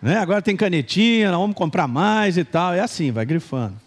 Né? 0.00 0.16
Agora 0.16 0.40
tem 0.40 0.56
canetinha, 0.56 1.30
vamos 1.32 1.54
comprar 1.54 1.86
mais 1.86 2.38
e 2.38 2.44
tal. 2.44 2.72
É 2.72 2.80
assim, 2.80 3.12
vai 3.12 3.26
grifando. 3.26 3.78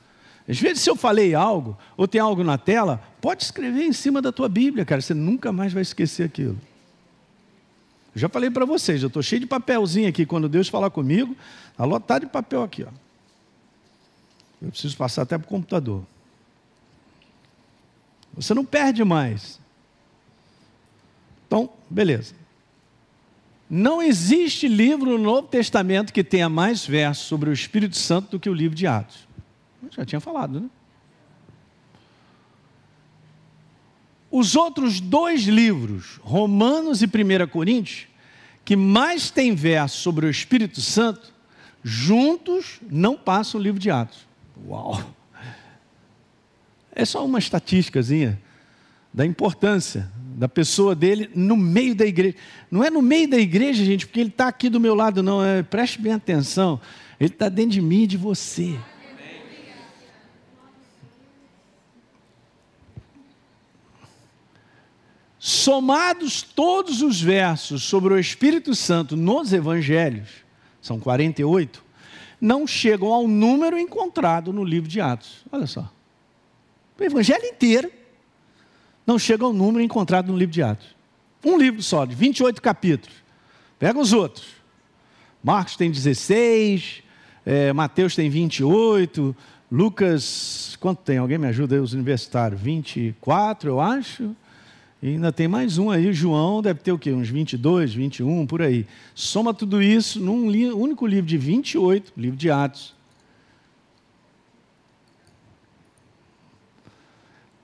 Às 0.47 0.59
vezes, 0.59 0.84
se 0.84 0.89
eu 0.89 0.95
falei 0.95 1.34
algo, 1.34 1.75
ou 1.97 2.07
tem 2.07 2.21
algo 2.21 2.43
na 2.43 2.59
tela, 2.59 3.01
pode 3.19 3.43
escrever 3.43 3.86
em 3.86 3.93
cima 3.93 4.21
da 4.21 4.32
tua 4.32 4.47
Bíblia, 4.47 4.86
cara. 4.86 5.01
Você 5.01 5.15
nunca 5.15 5.51
mais 5.51 5.73
vai 5.73 5.82
esquecer 5.82 6.25
aquilo. 6.25 6.59
Eu 8.18 8.22
já 8.22 8.30
falei 8.30 8.49
para 8.49 8.65
vocês, 8.65 9.03
eu 9.03 9.09
estou 9.09 9.22
cheio 9.22 9.41
de 9.41 9.45
papelzinho 9.45 10.09
aqui. 10.09 10.26
Quando 10.26 10.49
Deus 10.49 10.68
falar 10.68 10.89
comigo, 10.89 11.38
está 11.70 11.86
lotado 11.86 12.22
de 12.22 12.32
papel 12.32 12.63
aqui. 12.63 12.84
Ó. 12.84 12.88
Eu 14.59 14.72
preciso 14.72 14.97
passar 14.97 15.22
até 15.22 15.38
para 15.38 15.45
o 15.45 15.47
computador. 15.47 16.03
Você 18.34 18.55
não 18.55 18.65
perde 18.65 19.03
mais. 19.03 19.59
Então, 21.45 21.70
beleza. 21.88 22.34
Não 23.70 24.01
existe 24.01 24.68
livro 24.68 25.11
no 25.11 25.24
Novo 25.24 25.47
Testamento 25.47 26.11
que 26.11 26.24
tenha 26.24 26.49
mais 26.49 26.88
versos 26.88 27.28
sobre 27.28 27.51
o 27.51 27.53
Espírito 27.53 27.97
Santo 27.97 28.32
do 28.32 28.39
que 28.39 28.49
o 28.49 28.53
livro 28.53 28.76
de 28.76 28.88
Atos. 28.88 29.28
Eu 29.84 29.91
já 29.91 30.03
tinha 30.03 30.20
falado, 30.20 30.59
né? 30.61 30.70
Os 34.38 34.56
outros 34.56 35.00
dois 35.00 35.46
livros, 35.46 36.20
Romanos 36.22 37.02
e 37.02 37.08
1 37.08 37.48
Coríntios, 37.48 38.06
que 38.64 38.76
mais 38.76 39.32
tem 39.32 39.56
versos 39.56 40.00
sobre 40.00 40.28
o 40.28 40.30
Espírito 40.30 40.80
Santo, 40.80 41.34
juntos 41.84 42.80
não 42.88 43.18
passam 43.18 43.60
o 43.60 43.64
livro 43.64 43.80
de 43.80 43.90
Atos. 43.90 44.28
Uau! 44.68 45.04
É 46.92 47.04
só 47.04 47.26
uma 47.26 47.40
estatísticazinha 47.40 48.40
da 49.12 49.26
importância 49.26 50.08
da 50.36 50.48
pessoa 50.48 50.94
dele 50.94 51.32
no 51.34 51.58
meio 51.58 51.96
da 51.96 52.06
igreja. 52.06 52.36
Não 52.70 52.84
é 52.84 52.92
no 52.92 53.02
meio 53.02 53.28
da 53.28 53.40
igreja, 53.40 53.84
gente, 53.84 54.06
porque 54.06 54.20
ele 54.20 54.30
está 54.30 54.48
aqui 54.48 54.70
do 54.70 54.80
meu 54.80 54.94
lado, 54.94 55.24
não. 55.24 55.44
É, 55.44 55.64
preste 55.64 56.00
bem 56.00 56.14
atenção. 56.14 56.80
Ele 57.20 57.34
está 57.34 57.50
dentro 57.50 57.72
de 57.72 57.82
mim 57.82 58.04
e 58.04 58.08
de 58.08 58.18
você. 58.18 58.78
Somados 65.48 66.41
todos 66.41 67.02
os 67.02 67.22
versos 67.22 67.82
sobre 67.82 68.14
o 68.14 68.20
Espírito 68.20 68.76
Santo 68.76 69.16
nos 69.16 69.54
evangelhos, 69.54 70.28
são 70.82 71.00
48, 71.00 71.82
não 72.41 72.68
chegam 72.68 73.14
ao 73.14 73.30
número 73.30 73.80
encontrado 73.80 74.52
no 74.52 74.62
livro 74.62 74.89
de 74.89 75.00
Atos. 75.00 75.45
Olha 75.50 75.66
só. 75.66 75.89
O 77.00 77.02
evangelho 77.02 77.45
inteiro 77.45 77.89
não 79.06 79.18
chega 79.18 79.45
ao 79.45 79.54
número 79.54 79.82
encontrado 79.82 80.34
no 80.34 80.38
livro 80.38 80.52
de 80.52 80.62
Atos. 80.62 80.93
Um 81.41 81.58
livro 81.58 81.82
só, 81.82 82.04
de 82.04 82.14
28 82.14 82.62
capítulos. 82.62 83.16
Pega 83.80 83.98
os 83.98 84.12
outros. 84.12 84.48
Marcos 85.41 85.78
tem 85.78 85.89
16, 85.89 87.04
é, 87.45 87.72
Mateus 87.72 88.18
tem 88.18 88.30
28, 88.30 89.34
Lucas, 89.72 90.78
quanto 90.82 91.04
tem? 91.04 91.20
Alguém 91.20 91.38
me 91.38 91.48
ajuda 91.48 91.76
aí, 91.76 91.80
os 91.80 91.93
universitários? 91.93 92.60
24, 92.60 93.70
eu 93.70 93.80
acho. 93.80 94.36
E 95.02 95.10
ainda 95.10 95.32
tem 95.32 95.48
mais 95.48 95.78
um 95.78 95.91
aí, 95.91 96.12
João, 96.12 96.62
deve 96.62 96.80
ter 96.80 96.91
o 96.91 96.98
quê? 96.98 97.12
Uns 97.12 97.30
22, 97.30 97.93
21, 97.93 98.48
por 98.48 98.64
aí. 98.64 98.88
Soma 99.14 99.54
tudo 99.54 99.82
isso 99.82 100.20
num 100.20 100.50
li 100.50 100.72
único 100.72 101.06
livro 101.06 101.28
de 101.28 101.38
28, 101.38 102.14
livro 102.18 102.36
de 102.36 102.50
Atos. 102.50 102.95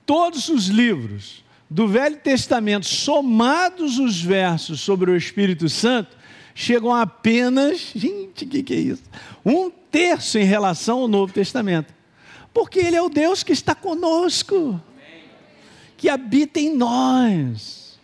Todos 0.06 0.48
os 0.48 0.66
livros 0.66 1.42
do 1.68 1.88
Velho 1.88 2.16
Testamento, 2.18 2.86
somados 2.86 3.98
os 3.98 4.20
versos 4.22 4.80
sobre 4.80 5.10
o 5.10 5.16
Espírito 5.16 5.68
Santo, 5.68 6.16
chegam 6.54 6.94
a 6.94 7.02
apenas, 7.02 7.90
gente, 7.96 8.44
o 8.44 8.48
que, 8.48 8.62
que 8.62 8.74
é 8.74 8.78
isso? 8.78 9.02
Um 9.44 9.70
terço 9.70 10.38
em 10.38 10.44
relação 10.44 11.00
ao 11.00 11.08
Novo 11.08 11.32
Testamento. 11.32 11.92
Porque 12.52 12.78
Ele 12.78 12.94
é 12.94 13.02
o 13.02 13.08
Deus 13.08 13.42
que 13.42 13.52
está 13.52 13.74
conosco, 13.74 14.80
que 16.04 16.10
habita 16.10 16.60
em 16.60 16.76
nós. 16.76 17.98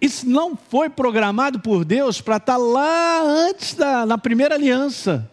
Isso 0.00 0.28
não 0.28 0.56
foi 0.56 0.90
programado 0.90 1.60
por 1.60 1.84
Deus 1.84 2.20
para 2.20 2.38
estar 2.38 2.56
lá 2.56 3.22
antes 3.22 3.74
da 3.74 4.04
na 4.04 4.18
primeira 4.18 4.56
aliança. 4.56 5.30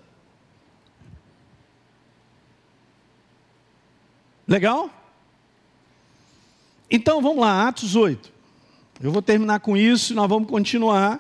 Legal? 4.48 4.92
Então 6.88 7.20
vamos 7.20 7.40
lá, 7.40 7.68
Atos 7.68 7.96
8. 7.96 8.32
Eu 9.02 9.12
vou 9.12 9.24
terminar 9.24 9.60
com 9.60 9.76
isso 9.76 10.14
e 10.14 10.16
nós 10.16 10.30
vamos 10.30 10.48
continuar. 10.48 11.20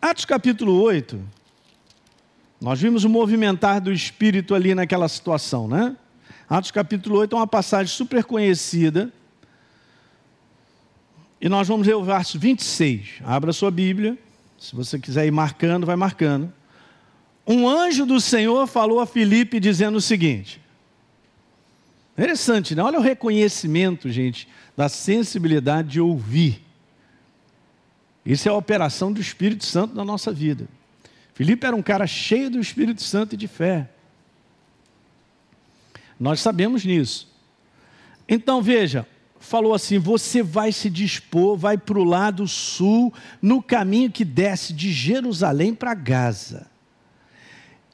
Atos 0.00 0.24
capítulo 0.24 0.80
8. 0.80 1.20
Nós 2.58 2.80
vimos 2.80 3.04
o 3.04 3.10
movimentar 3.10 3.78
do 3.78 3.92
Espírito 3.92 4.54
ali 4.54 4.74
naquela 4.74 5.06
situação, 5.06 5.68
né? 5.68 5.94
Atos 6.48 6.70
capítulo 6.70 7.18
8 7.18 7.36
é 7.36 7.38
uma 7.38 7.46
passagem 7.46 7.94
super 7.94 8.24
conhecida. 8.24 9.12
E 11.40 11.48
nós 11.48 11.68
vamos 11.68 11.86
ler 11.86 11.94
o 11.94 12.02
verso 12.02 12.38
26. 12.38 13.20
Abra 13.22 13.52
sua 13.52 13.70
Bíblia. 13.70 14.16
Se 14.58 14.74
você 14.74 14.98
quiser 14.98 15.26
ir 15.26 15.30
marcando, 15.30 15.84
vai 15.84 15.94
marcando. 15.94 16.50
Um 17.46 17.68
anjo 17.68 18.06
do 18.06 18.18
Senhor 18.18 18.66
falou 18.66 18.98
a 18.98 19.06
Filipe 19.06 19.60
dizendo 19.60 19.96
o 19.96 20.00
seguinte: 20.00 20.58
Interessante, 22.16 22.74
né? 22.74 22.82
Olha 22.82 22.98
o 22.98 23.02
reconhecimento, 23.02 24.10
gente, 24.10 24.48
da 24.74 24.88
sensibilidade 24.88 25.88
de 25.88 26.00
ouvir. 26.00 26.64
Isso 28.24 28.48
é 28.48 28.50
a 28.50 28.54
operação 28.54 29.12
do 29.12 29.20
Espírito 29.20 29.66
Santo 29.66 29.94
na 29.94 30.04
nossa 30.04 30.32
vida. 30.32 30.66
Filipe 31.34 31.66
era 31.66 31.76
um 31.76 31.82
cara 31.82 32.06
cheio 32.06 32.50
do 32.50 32.58
Espírito 32.58 33.02
Santo 33.02 33.34
e 33.34 33.36
de 33.36 33.46
fé. 33.46 33.88
Nós 36.18 36.40
sabemos 36.40 36.84
nisso. 36.84 37.28
Então 38.28 38.60
veja, 38.60 39.06
falou 39.38 39.74
assim: 39.74 39.98
você 39.98 40.42
vai 40.42 40.72
se 40.72 40.90
dispor, 40.90 41.56
vai 41.56 41.78
para 41.78 41.98
o 41.98 42.04
lado 42.04 42.46
sul, 42.46 43.12
no 43.40 43.62
caminho 43.62 44.10
que 44.10 44.24
desce 44.24 44.72
de 44.72 44.92
Jerusalém 44.92 45.74
para 45.74 45.94
Gaza. 45.94 46.66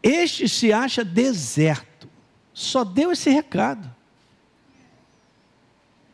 Este 0.03 0.49
se 0.49 0.73
acha 0.73 1.05
deserto. 1.05 2.09
Só 2.53 2.85
deu 2.85 3.11
esse 3.13 3.31
recado. 3.31 3.93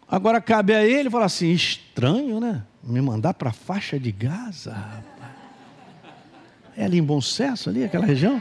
Agora 0.09 0.41
cabe 0.41 0.75
a 0.75 0.85
ele 0.85 1.09
falar 1.09 1.27
assim: 1.27 1.51
estranho, 1.51 2.41
né? 2.41 2.65
Me 2.83 3.01
mandar 3.01 3.35
para 3.35 3.51
a 3.51 3.53
faixa 3.53 3.99
de 3.99 4.11
Gaza, 4.11 4.73
rapaz. 4.73 5.31
É 6.77 6.85
ali 6.85 6.99
em 6.99 7.03
Bom 7.03 7.21
Sucesso, 7.21 7.69
ali, 7.69 7.85
aquela 7.85 8.07
região? 8.07 8.41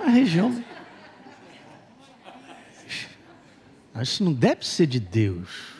A 0.00 0.08
região. 0.08 0.62
Isso 4.02 4.24
não 4.24 4.32
deve 4.32 4.66
ser 4.66 4.86
de 4.86 4.98
Deus. 4.98 5.74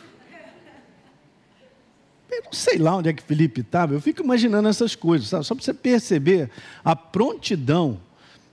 Eu 2.31 2.43
não 2.43 2.53
sei 2.53 2.77
lá 2.77 2.97
onde 2.97 3.09
é 3.09 3.13
que 3.13 3.23
Felipe 3.23 3.61
estava, 3.61 3.93
eu 3.93 4.01
fico 4.01 4.21
imaginando 4.21 4.67
essas 4.67 4.93
coisas, 4.95 5.29
sabe? 5.29 5.45
só 5.45 5.55
para 5.55 5.63
você 5.63 5.73
perceber 5.73 6.49
a 6.83 6.95
prontidão, 6.95 7.99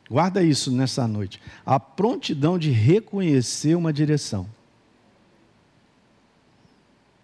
guarda 0.09 0.43
isso 0.43 0.71
nessa 0.71 1.07
noite, 1.09 1.41
a 1.67 1.81
prontidão 1.81 2.59
de 2.59 2.71
reconhecer 2.71 3.75
uma 3.75 3.93
direção. 3.93 4.47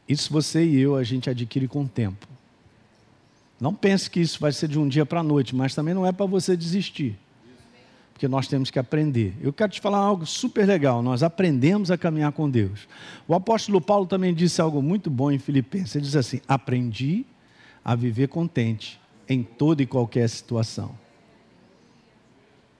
Isso 0.09 0.33
você 0.33 0.65
e 0.65 0.81
eu 0.81 0.97
a 0.97 1.05
gente 1.05 1.29
adquire 1.29 1.69
com 1.69 1.85
o 1.85 1.89
tempo. 1.89 2.27
Não 3.61 3.75
pense 3.75 4.09
que 4.09 4.21
isso 4.21 4.41
vai 4.41 4.53
ser 4.53 4.69
de 4.69 4.79
um 4.79 4.89
dia 4.89 5.05
para 5.05 5.21
a 5.21 5.23
noite, 5.23 5.55
mas 5.55 5.75
também 5.75 5.95
não 5.95 6.07
é 6.07 6.13
para 6.13 6.27
você 6.27 6.57
desistir. 6.57 7.19
Porque 8.19 8.27
nós 8.27 8.49
temos 8.49 8.69
que 8.69 8.81
aprender. 8.81 9.33
Eu 9.41 9.53
quero 9.53 9.71
te 9.71 9.81
falar 9.81 9.99
algo 9.99 10.27
super 10.27 10.67
legal. 10.67 11.01
Nós 11.05 11.23
aprendemos 11.23 11.89
a 11.89 11.97
caminhar 11.97 12.33
com 12.33 12.51
Deus. 12.51 12.89
O 13.29 13.35
apóstolo 13.35 13.81
Paulo 13.81 14.07
também 14.07 14.35
disse 14.35 14.61
algo 14.61 14.83
muito 14.83 15.09
bom 15.09 15.31
em 15.31 15.39
Filipenses. 15.39 15.95
Ele 15.95 16.05
diz 16.05 16.17
assim: 16.17 16.41
Aprendi 16.49 17.25
a 17.85 17.95
viver 17.95 18.27
contente 18.27 19.01
em 19.29 19.45
toda 19.45 19.85
e 19.85 19.87
qualquer 19.87 20.29
situação. 20.29 20.99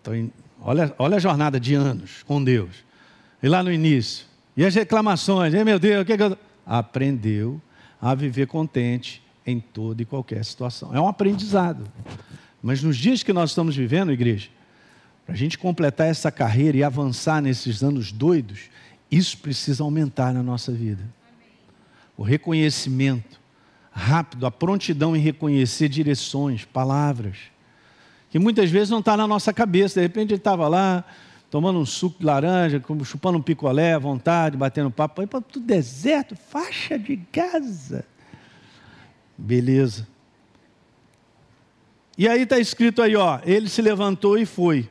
Então, 0.01 0.29
olha, 0.61 0.93
olha 0.99 1.19
a 1.19 1.21
jornada 1.21 1.61
de 1.61 1.73
anos 1.73 2.25
com 2.25 2.43
Deus. 2.43 2.85
E 3.41 3.49
lá 3.49 3.63
no 3.63 3.73
início. 3.73 4.27
E 4.57 4.65
as 4.65 4.75
reclamações. 4.75 5.55
E 5.55 5.63
meu 5.63 5.79
Deus, 5.79 6.03
o 6.03 6.05
que, 6.05 6.17
que 6.17 6.23
eu 6.25 6.37
aprendeu 6.67 7.63
a 8.03 8.13
viver 8.13 8.49
contente 8.49 9.23
em 9.47 9.61
toda 9.61 10.03
e 10.03 10.05
qualquer 10.05 10.45
situação. 10.45 10.93
É 10.93 11.01
um 11.01 11.07
aprendizado. 11.07 11.85
Mas 12.61 12.83
nos 12.83 12.97
dias 12.97 13.23
que 13.23 13.33
nós 13.33 13.51
estamos 13.51 13.77
vivendo, 13.77 14.11
igreja, 14.11 14.49
para 15.29 15.35
a 15.35 15.37
gente 15.37 15.59
completar 15.59 16.07
essa 16.07 16.33
carreira 16.33 16.79
e 16.79 16.83
avançar 16.83 17.43
nesses 17.43 17.83
anos 17.83 18.11
doidos, 18.11 18.71
isso 19.11 19.37
precisa 19.37 19.85
aumentar 19.85 20.33
na 20.33 20.43
nossa 20.43 20.73
vida. 20.73 21.05
O 22.17 22.23
reconhecimento 22.23 23.39
rápido, 23.93 24.47
a 24.47 24.51
prontidão 24.51 25.15
em 25.15 25.21
reconhecer 25.21 25.87
direções, 25.91 26.65
palavras, 26.65 27.37
que 28.31 28.39
muitas 28.39 28.71
vezes 28.71 28.89
não 28.89 29.01
está 29.01 29.19
na 29.19 29.27
nossa 29.27 29.53
cabeça. 29.53 29.97
De 29.97 30.07
repente 30.07 30.31
ele 30.31 30.37
estava 30.37 30.67
lá, 30.67 31.05
tomando 31.51 31.79
um 31.79 31.85
suco 31.85 32.21
de 32.21 32.25
laranja, 32.25 32.83
chupando 33.05 33.37
um 33.37 33.43
picolé 33.43 33.93
à 33.93 33.99
vontade, 33.99 34.57
batendo 34.57 34.91
papo, 34.91 35.27
para 35.27 35.41
o 35.41 35.61
deserto, 35.61 36.37
faixa 36.37 36.99
de 36.99 37.17
Gaza. 37.31 38.03
Beleza. 39.37 40.09
E 42.17 42.27
aí 42.27 42.45
está 42.45 42.59
escrito 42.59 43.03
aí, 43.03 43.15
ó, 43.15 43.41
ele 43.45 43.69
se 43.69 43.83
levantou 43.83 44.39
e 44.39 44.47
foi. 44.47 44.89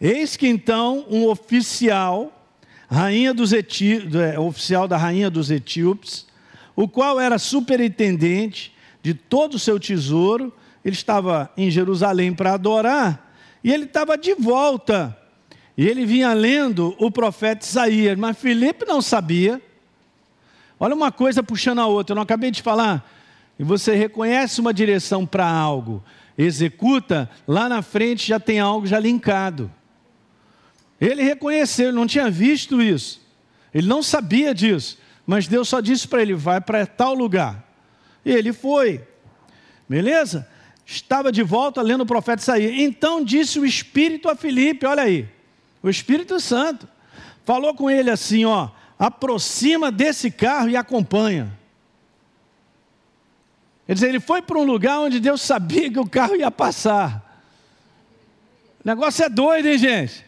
Eis 0.00 0.36
que 0.36 0.46
então 0.46 1.06
um 1.08 1.26
oficial, 1.26 2.48
rainha 2.88 3.32
dos 3.32 3.52
Eti, 3.52 4.08
é, 4.18 4.38
oficial 4.38 4.86
da 4.86 4.96
rainha 4.96 5.30
dos 5.30 5.50
etíopes, 5.50 6.26
o 6.74 6.86
qual 6.86 7.18
era 7.18 7.38
superintendente 7.38 8.74
de 9.02 9.14
todo 9.14 9.54
o 9.54 9.58
seu 9.58 9.80
tesouro, 9.80 10.52
ele 10.84 10.94
estava 10.94 11.50
em 11.56 11.70
Jerusalém 11.70 12.34
para 12.34 12.52
adorar, 12.52 13.32
e 13.64 13.72
ele 13.72 13.84
estava 13.84 14.18
de 14.18 14.34
volta 14.34 15.16
e 15.76 15.86
ele 15.86 16.06
vinha 16.06 16.32
lendo 16.32 16.96
o 16.98 17.10
profeta 17.10 17.66
Isaías, 17.66 18.16
mas 18.16 18.38
Filipe 18.38 18.86
não 18.86 19.02
sabia. 19.02 19.60
Olha 20.80 20.94
uma 20.94 21.12
coisa 21.12 21.42
puxando 21.42 21.80
a 21.80 21.86
outra, 21.86 22.12
eu 22.12 22.16
não 22.16 22.22
acabei 22.22 22.50
de 22.50 22.62
falar. 22.62 23.06
E 23.58 23.64
você 23.64 23.94
reconhece 23.94 24.60
uma 24.60 24.72
direção 24.72 25.26
para 25.26 25.46
algo, 25.46 26.02
executa, 26.36 27.28
lá 27.46 27.68
na 27.68 27.82
frente 27.82 28.26
já 28.26 28.40
tem 28.40 28.58
algo 28.58 28.86
já 28.86 28.98
linkado. 28.98 29.70
Ele 31.00 31.22
reconheceu, 31.22 31.88
ele 31.88 31.96
não 31.96 32.06
tinha 32.06 32.30
visto 32.30 32.80
isso. 32.80 33.20
Ele 33.72 33.86
não 33.86 34.02
sabia 34.02 34.54
disso. 34.54 34.98
Mas 35.26 35.46
Deus 35.46 35.68
só 35.68 35.80
disse 35.80 36.06
para 36.08 36.22
ele: 36.22 36.34
vai 36.34 36.60
para 36.60 36.86
tal 36.86 37.14
lugar. 37.14 37.64
E 38.24 38.30
ele 38.30 38.52
foi. 38.52 39.06
Beleza? 39.88 40.48
Estava 40.84 41.30
de 41.30 41.42
volta 41.42 41.82
lendo 41.82 42.02
o 42.02 42.06
profeta 42.06 42.42
Isaías. 42.42 42.72
Então 42.76 43.22
disse 43.22 43.58
o 43.58 43.66
Espírito 43.66 44.28
a 44.28 44.36
Filipe: 44.36 44.86
olha 44.86 45.02
aí. 45.02 45.28
O 45.82 45.90
Espírito 45.90 46.40
Santo 46.40 46.88
falou 47.44 47.74
com 47.74 47.90
ele 47.90 48.10
assim: 48.10 48.44
ó, 48.44 48.70
aproxima 48.98 49.92
desse 49.92 50.30
carro 50.30 50.70
e 50.70 50.76
acompanha. 50.76 51.56
Quer 53.86 53.94
dizer, 53.94 54.08
ele 54.08 54.20
foi 54.20 54.42
para 54.42 54.58
um 54.58 54.64
lugar 54.64 54.98
onde 54.98 55.20
Deus 55.20 55.40
sabia 55.40 55.90
que 55.90 56.00
o 56.00 56.08
carro 56.08 56.34
ia 56.34 56.50
passar. 56.50 57.40
O 58.84 58.88
negócio 58.88 59.24
é 59.24 59.28
doido, 59.28 59.68
hein, 59.68 59.78
gente? 59.78 60.25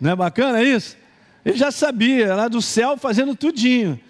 Não 0.00 0.10
é 0.10 0.16
bacana 0.16 0.62
isso? 0.62 0.96
Ele 1.44 1.56
já 1.56 1.70
sabia, 1.70 2.34
lá 2.34 2.48
do 2.48 2.60
céu 2.60 2.96
fazendo 2.96 3.34
tudinho. 3.34 4.00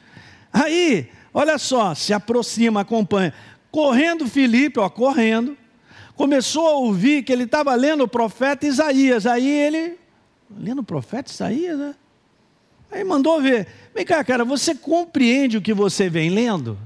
Aí, 0.52 1.10
olha 1.34 1.58
só, 1.58 1.94
se 1.94 2.12
aproxima, 2.12 2.80
acompanha. 2.80 3.34
Correndo 3.70 4.26
Filipe, 4.26 4.80
ó, 4.80 4.88
correndo, 4.88 5.56
começou 6.14 6.66
a 6.66 6.76
ouvir 6.76 7.22
que 7.22 7.32
ele 7.32 7.44
estava 7.44 7.74
lendo 7.74 8.04
o 8.04 8.08
profeta 8.08 8.66
Isaías. 8.66 9.26
Aí 9.26 9.46
ele 9.46 9.98
lendo 10.50 10.78
o 10.78 10.84
profeta 10.84 11.30
Isaías, 11.30 11.78
né? 11.78 11.94
Aí 12.90 13.04
mandou 13.04 13.40
ver. 13.40 13.66
Vem 13.94 14.04
cá, 14.04 14.24
cara, 14.24 14.44
você 14.44 14.74
compreende 14.74 15.58
o 15.58 15.62
que 15.62 15.74
você 15.74 16.08
vem 16.08 16.30
lendo? 16.30 16.78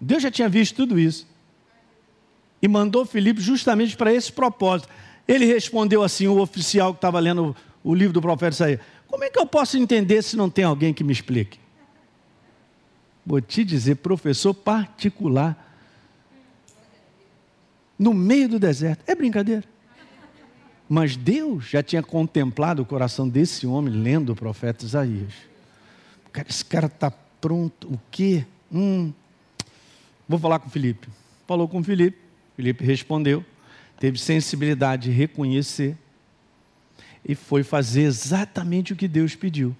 Deus 0.00 0.22
já 0.22 0.30
tinha 0.30 0.48
visto 0.48 0.76
tudo 0.76 0.98
isso. 0.98 1.26
E 2.62 2.68
mandou 2.68 3.04
Filipe 3.04 3.40
justamente 3.40 3.96
para 3.96 4.12
esse 4.12 4.32
propósito. 4.32 4.88
Ele 5.26 5.46
respondeu 5.46 6.02
assim, 6.02 6.26
o 6.26 6.40
oficial 6.40 6.92
que 6.92 6.98
estava 6.98 7.18
lendo 7.18 7.56
o 7.82 7.94
livro 7.94 8.12
do 8.12 8.20
profeta 8.20 8.54
Isaías: 8.54 8.80
Como 9.06 9.24
é 9.24 9.30
que 9.30 9.38
eu 9.38 9.46
posso 9.46 9.76
entender 9.76 10.22
se 10.22 10.36
não 10.36 10.50
tem 10.50 10.64
alguém 10.64 10.92
que 10.92 11.04
me 11.04 11.12
explique? 11.12 11.58
Vou 13.24 13.40
te 13.40 13.64
dizer, 13.64 13.96
professor 13.96 14.52
particular, 14.52 15.56
no 17.98 18.12
meio 18.12 18.48
do 18.48 18.58
deserto. 18.58 19.02
É 19.06 19.14
brincadeira. 19.14 19.64
Mas 20.88 21.16
Deus 21.16 21.64
já 21.64 21.82
tinha 21.82 22.02
contemplado 22.02 22.82
o 22.82 22.86
coração 22.86 23.26
desse 23.26 23.66
homem 23.66 23.94
lendo 23.94 24.32
o 24.32 24.36
profeta 24.36 24.84
Isaías. 24.84 25.32
Cara, 26.30 26.48
esse 26.48 26.64
cara 26.64 26.86
está 26.86 27.10
pronto. 27.40 27.88
O 27.88 27.98
quê? 28.10 28.44
Hum. 28.70 29.12
Vou 30.28 30.38
falar 30.38 30.58
com 30.58 30.68
Felipe. 30.68 31.08
Falou 31.46 31.66
com 31.66 31.82
Felipe. 31.82 32.18
Felipe 32.56 32.84
respondeu. 32.84 33.44
Teve 33.98 34.18
sensibilidade 34.18 35.04
de 35.04 35.10
reconhecer 35.10 35.96
e 37.24 37.34
foi 37.34 37.62
fazer 37.62 38.02
exatamente 38.02 38.92
o 38.92 38.96
que 38.96 39.08
Deus 39.08 39.34
pediu. 39.34 39.74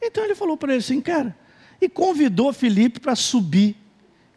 Então 0.00 0.24
ele 0.24 0.34
falou 0.34 0.56
para 0.56 0.72
ele 0.72 0.80
assim, 0.80 1.00
cara, 1.00 1.36
e 1.80 1.88
convidou 1.88 2.52
Felipe 2.52 2.98
para 2.98 3.14
subir. 3.14 3.76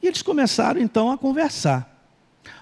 E 0.02 0.08
eles 0.08 0.22
começaram 0.22 0.80
então 0.80 1.12
a 1.12 1.18
conversar. 1.18 1.95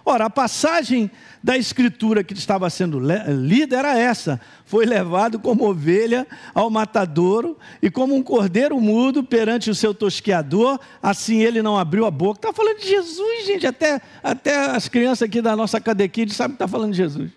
Ora, 0.06 0.26
a 0.26 0.30
passagem 0.30 1.10
da 1.42 1.58
escritura 1.58 2.24
que 2.24 2.34
estava 2.34 2.70
sendo 2.70 3.00
lida 3.00 3.78
era 3.78 3.98
essa: 3.98 4.40
foi 4.66 4.86
levado 4.86 5.40
como 5.40 5.70
ovelha 5.70 6.28
ao 6.54 6.70
matadouro 6.70 7.58
e 7.82 7.90
como 7.90 8.16
um 8.16 8.24
cordeiro 8.24 8.80
mudo 8.80 9.24
perante 9.24 9.70
o 9.70 9.76
seu 9.76 9.94
tosqueador, 9.94 10.80
assim 11.02 11.42
ele 11.42 11.62
não 11.62 11.78
abriu 11.78 12.06
a 12.06 12.12
boca. 12.12 12.40
Está 12.40 12.54
falando 12.54 12.80
de 12.80 12.88
Jesus, 12.88 13.46
gente. 13.46 13.68
Até, 13.68 14.02
até 14.22 14.72
as 14.72 14.88
crianças 14.88 15.24
aqui 15.28 15.42
da 15.42 15.56
nossa 15.56 15.80
cadequide 15.80 16.34
sabem 16.34 16.56
que 16.56 16.64
está 16.64 16.68
falando 16.68 16.92
de 16.92 16.98
Jesus. 16.98 17.32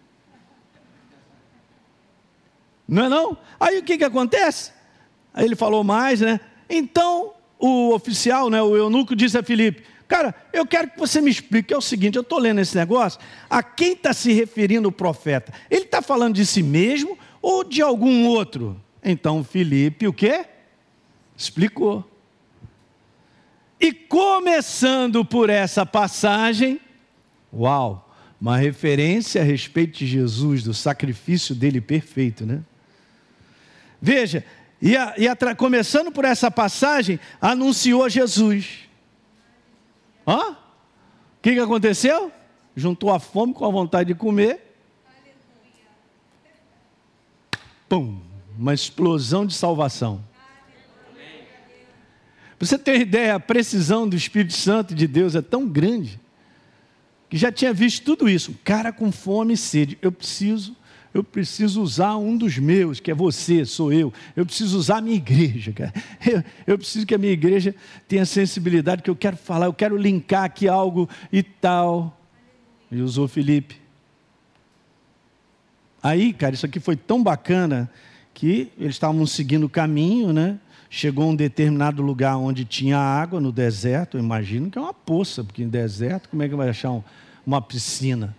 Não 2.89 3.05
é 3.05 3.09
não? 3.09 3.37
Aí 3.59 3.79
o 3.79 3.83
que, 3.83 3.99
que 3.99 4.05
acontece? 4.05 4.73
Aí 5.35 5.45
ele 5.45 5.57
falou 5.57 5.83
mais, 5.83 6.21
né? 6.21 6.41
Então 6.69 7.33
o 7.59 7.95
oficial, 7.95 8.51
né, 8.51 8.63
o 8.63 8.77
eunuco, 8.77 9.17
disse 9.17 9.37
a 9.39 9.43
Filipe: 9.43 9.83
Cara, 10.09 10.35
eu 10.53 10.65
quero 10.65 10.91
que 10.91 10.99
você 10.99 11.21
me 11.21 11.31
explique. 11.31 11.75
É 11.75 11.77
o 11.77 11.81
seguinte: 11.81 12.17
eu 12.17 12.23
estou 12.23 12.39
lendo 12.39 12.61
esse 12.61 12.77
negócio. 12.77 13.21
A 13.51 13.63
quem 13.63 13.93
está 13.93 14.13
se 14.13 14.33
referindo 14.33 14.89
o 14.89 14.93
profeta? 14.93 15.53
Ele 15.71 15.85
está 15.85 16.01
falando 16.01 16.35
de 16.35 16.47
si 16.47 16.63
mesmo 16.63 17.19
ou 17.43 17.65
de 17.65 17.83
algum 17.83 18.27
outro? 18.27 18.81
Então 19.03 19.43
Filipe, 19.43 20.07
o 20.07 20.13
quê? 20.13 20.45
Explicou. 21.37 22.09
E 23.81 23.93
começando 23.93 25.25
por 25.25 25.51
essa 25.51 25.85
passagem, 25.85 26.81
uau, 27.53 28.11
uma 28.41 28.57
referência 28.57 29.43
a 29.43 29.45
respeito 29.45 29.99
de 29.99 30.07
Jesus, 30.07 30.63
do 30.63 30.73
sacrifício 30.73 31.55
dele 31.55 31.81
perfeito, 31.81 32.47
né? 32.47 32.63
Veja, 34.01 34.45
e, 34.81 34.97
a, 34.97 35.15
e 35.19 35.29
a, 35.29 35.37
começando 35.55 36.11
por 36.11 36.25
essa 36.25 36.51
passagem, 36.51 37.19
anunciou 37.41 38.09
Jesus. 38.09 38.86
Hã? 40.27 40.51
O 40.51 40.57
que, 41.41 41.55
que 41.55 41.61
aconteceu? 41.61 42.33
Juntou 42.75 43.13
a 43.13 43.21
fome 43.21 43.55
com 43.55 43.65
a 43.65 43.71
vontade 43.71 44.13
de 44.13 44.19
comer. 44.19 44.61
Pum! 47.89 48.21
Uma 48.59 48.75
explosão 48.75 49.47
de 49.47 49.55
salvação. 49.55 50.25
Você 52.59 52.79
ter 52.79 53.01
ideia, 53.01 53.35
a 53.35 53.41
precisão 53.41 54.09
do 54.09 54.17
Espírito 54.17 54.55
Santo 54.55 54.95
de 54.95 55.07
Deus 55.07 55.35
é 55.35 55.43
tão 55.43 55.69
grande 55.69 56.19
que 57.29 57.37
já 57.37 57.53
tinha 57.53 57.73
visto 57.73 58.05
tudo 58.05 58.29
isso. 58.29 58.53
Um 58.53 58.57
cara 58.65 58.93
com 58.93 59.13
fome 59.13 59.55
e 59.55 59.57
sede. 59.57 59.99
Eu 60.01 60.11
preciso 60.11 60.75
eu 61.13 61.25
preciso 61.25 61.83
usar 61.83 62.17
um 62.17 62.37
dos 62.37 62.59
meus, 62.59 63.01
que 63.01 63.11
é 63.11 63.15
você, 63.15 63.65
sou 63.65 63.93
eu. 63.93 64.13
Eu 64.35 64.45
preciso 64.45 64.79
usar 64.79 64.99
a 64.99 65.01
minha 65.01 65.17
igreja, 65.17 65.73
cara. 65.73 65.93
Eu, 66.27 66.43
eu, 66.67 66.79
preciso 66.79 67.07
que 67.07 67.15
a 67.15 67.19
minha 67.19 67.33
igreja 67.33 67.75
tenha 68.09 68.27
sensibilidade, 68.27 69.03
que 69.03 69.09
eu 69.09 69.15
quero 69.15 69.37
falar, 69.37 69.67
eu 69.67 69.73
quero 69.73 69.97
linkar 69.97 70.45
aqui 70.45 70.67
algo 70.69 71.09
e 71.33 71.43
tal. 71.43 72.19
E 72.91 73.01
usou 73.01 73.29
Felipe. 73.29 73.77
Aí, 76.03 76.33
cara, 76.33 76.55
isso 76.55 76.67
aqui 76.67 76.81
foi 76.81 76.97
tão 76.97 77.23
bacana 77.23 77.91
que 78.35 78.71
eles 78.79 78.95
estavam 78.95 79.27
seguindo 79.27 79.65
o 79.65 79.69
caminho, 79.69 80.33
né? 80.33 80.59
Chegou 80.91 81.25
a 81.25 81.29
um 81.29 81.35
determinado 81.35 82.03
lugar 82.03 82.37
onde 82.37 82.65
tinha 82.65 82.99
água, 82.99 83.41
no 83.41 83.51
deserto. 83.51 84.17
Eu 84.17 84.23
imagino 84.23 84.71
que 84.71 84.79
é 84.79 84.81
uma 84.81 84.95
poça, 84.95 85.43
porque 85.43 85.63
em 85.63 85.69
deserto, 85.69 86.29
como 86.29 86.43
é 86.43 86.49
que 86.49 86.55
vai 86.55 86.69
achar 86.69 86.91
um, 86.91 87.03
uma 87.45 87.61
piscina? 87.61 88.37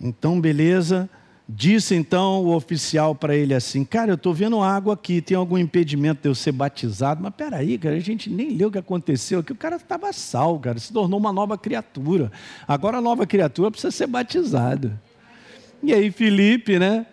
Então, 0.00 0.40
beleza. 0.40 1.10
Disse 1.48 1.94
então 1.94 2.44
o 2.44 2.54
oficial 2.54 3.14
para 3.14 3.34
ele 3.34 3.52
assim: 3.52 3.84
Cara, 3.84 4.12
eu 4.12 4.14
estou 4.14 4.32
vendo 4.32 4.60
água 4.60 4.94
aqui, 4.94 5.20
tem 5.20 5.36
algum 5.36 5.58
impedimento 5.58 6.22
de 6.22 6.28
eu 6.28 6.34
ser 6.34 6.52
batizado? 6.52 7.22
Mas 7.22 7.34
peraí, 7.34 7.76
cara, 7.76 7.96
a 7.96 8.00
gente 8.00 8.30
nem 8.30 8.50
leu 8.50 8.68
o 8.68 8.72
que 8.72 8.78
aconteceu 8.78 9.40
aqui. 9.40 9.52
O 9.52 9.56
cara 9.56 9.76
estava 9.76 10.12
sal, 10.12 10.58
cara, 10.60 10.78
se 10.78 10.92
tornou 10.92 11.18
uma 11.18 11.32
nova 11.32 11.58
criatura. 11.58 12.30
Agora 12.66 12.98
a 12.98 13.00
nova 13.00 13.26
criatura 13.26 13.70
precisa 13.70 13.90
ser 13.90 14.06
batizada. 14.06 15.00
E 15.82 15.92
aí, 15.92 16.12
Felipe, 16.12 16.78
né? 16.78 17.06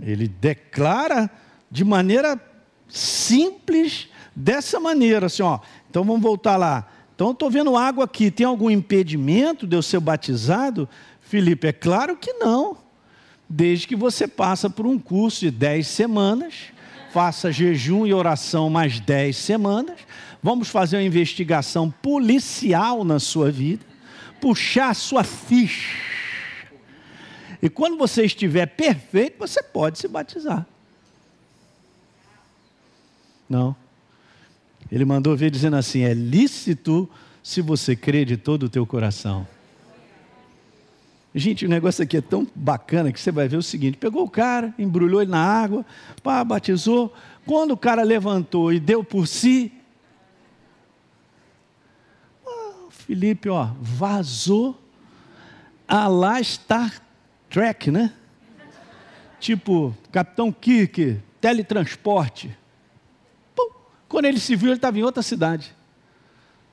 Ele 0.00 0.26
declara 0.26 1.30
de 1.70 1.84
maneira 1.84 2.40
simples, 2.88 4.08
dessa 4.34 4.80
maneira, 4.80 5.26
assim, 5.26 5.42
ó. 5.42 5.60
Então 5.90 6.02
vamos 6.02 6.22
voltar 6.22 6.56
lá. 6.56 6.88
Então, 7.14 7.30
estou 7.30 7.50
vendo 7.50 7.76
água 7.76 8.04
aqui, 8.04 8.30
tem 8.30 8.46
algum 8.46 8.70
impedimento 8.70 9.66
de 9.66 9.76
eu 9.76 9.82
ser 9.82 10.00
batizado? 10.00 10.88
Felipe, 11.20 11.66
é 11.66 11.72
claro 11.72 12.16
que 12.16 12.32
não 12.34 12.85
desde 13.48 13.86
que 13.86 13.96
você 13.96 14.26
passa 14.26 14.68
por 14.68 14.86
um 14.86 14.98
curso 14.98 15.40
de 15.40 15.50
10 15.50 15.86
semanas, 15.86 16.54
faça 17.12 17.52
jejum 17.52 18.06
e 18.06 18.12
oração 18.12 18.68
mais 18.68 19.00
10 19.00 19.36
semanas, 19.36 20.00
vamos 20.42 20.68
fazer 20.68 20.96
uma 20.96 21.02
investigação 21.02 21.90
policial 21.90 23.04
na 23.04 23.18
sua 23.18 23.50
vida, 23.50 23.84
puxar 24.40 24.90
a 24.90 24.94
sua 24.94 25.24
ficha. 25.24 25.96
E 27.62 27.70
quando 27.70 27.96
você 27.96 28.24
estiver 28.24 28.66
perfeito, 28.66 29.38
você 29.38 29.62
pode 29.62 29.98
se 29.98 30.06
batizar. 30.08 30.66
Não. 33.48 33.74
Ele 34.90 35.04
mandou 35.04 35.36
ver 35.36 35.50
dizendo 35.50 35.76
assim: 35.76 36.02
é 36.02 36.12
lícito 36.12 37.08
se 37.42 37.60
você 37.60 37.96
crê 37.96 38.24
de 38.24 38.36
todo 38.36 38.64
o 38.64 38.68
teu 38.68 38.86
coração. 38.86 39.46
Gente, 41.38 41.66
o 41.66 41.68
negócio 41.68 42.02
aqui 42.02 42.16
é 42.16 42.22
tão 42.22 42.46
bacana 42.54 43.12
que 43.12 43.20
você 43.20 43.30
vai 43.30 43.46
ver 43.46 43.58
o 43.58 43.62
seguinte: 43.62 43.98
pegou 43.98 44.24
o 44.24 44.30
cara, 44.30 44.74
embrulhou 44.78 45.20
ele 45.20 45.30
na 45.30 45.44
água, 45.44 45.84
pá, 46.22 46.42
batizou. 46.42 47.14
Quando 47.44 47.72
o 47.72 47.76
cara 47.76 48.02
levantou 48.02 48.72
e 48.72 48.80
deu 48.80 49.04
por 49.04 49.28
si, 49.28 49.70
oh, 52.42 52.88
Felipe, 52.88 53.50
ó, 53.50 53.68
vazou 53.78 54.80
a 55.86 56.08
lá 56.08 56.42
Star 56.42 57.02
Trek, 57.50 57.90
né? 57.90 58.14
Tipo, 59.38 59.94
Capitão 60.10 60.50
Kirk, 60.50 61.20
teletransporte. 61.38 62.56
Pum. 63.54 63.68
Quando 64.08 64.24
ele 64.24 64.40
se 64.40 64.56
viu, 64.56 64.68
ele 64.68 64.76
estava 64.76 64.98
em 64.98 65.02
outra 65.02 65.22
cidade. 65.22 65.76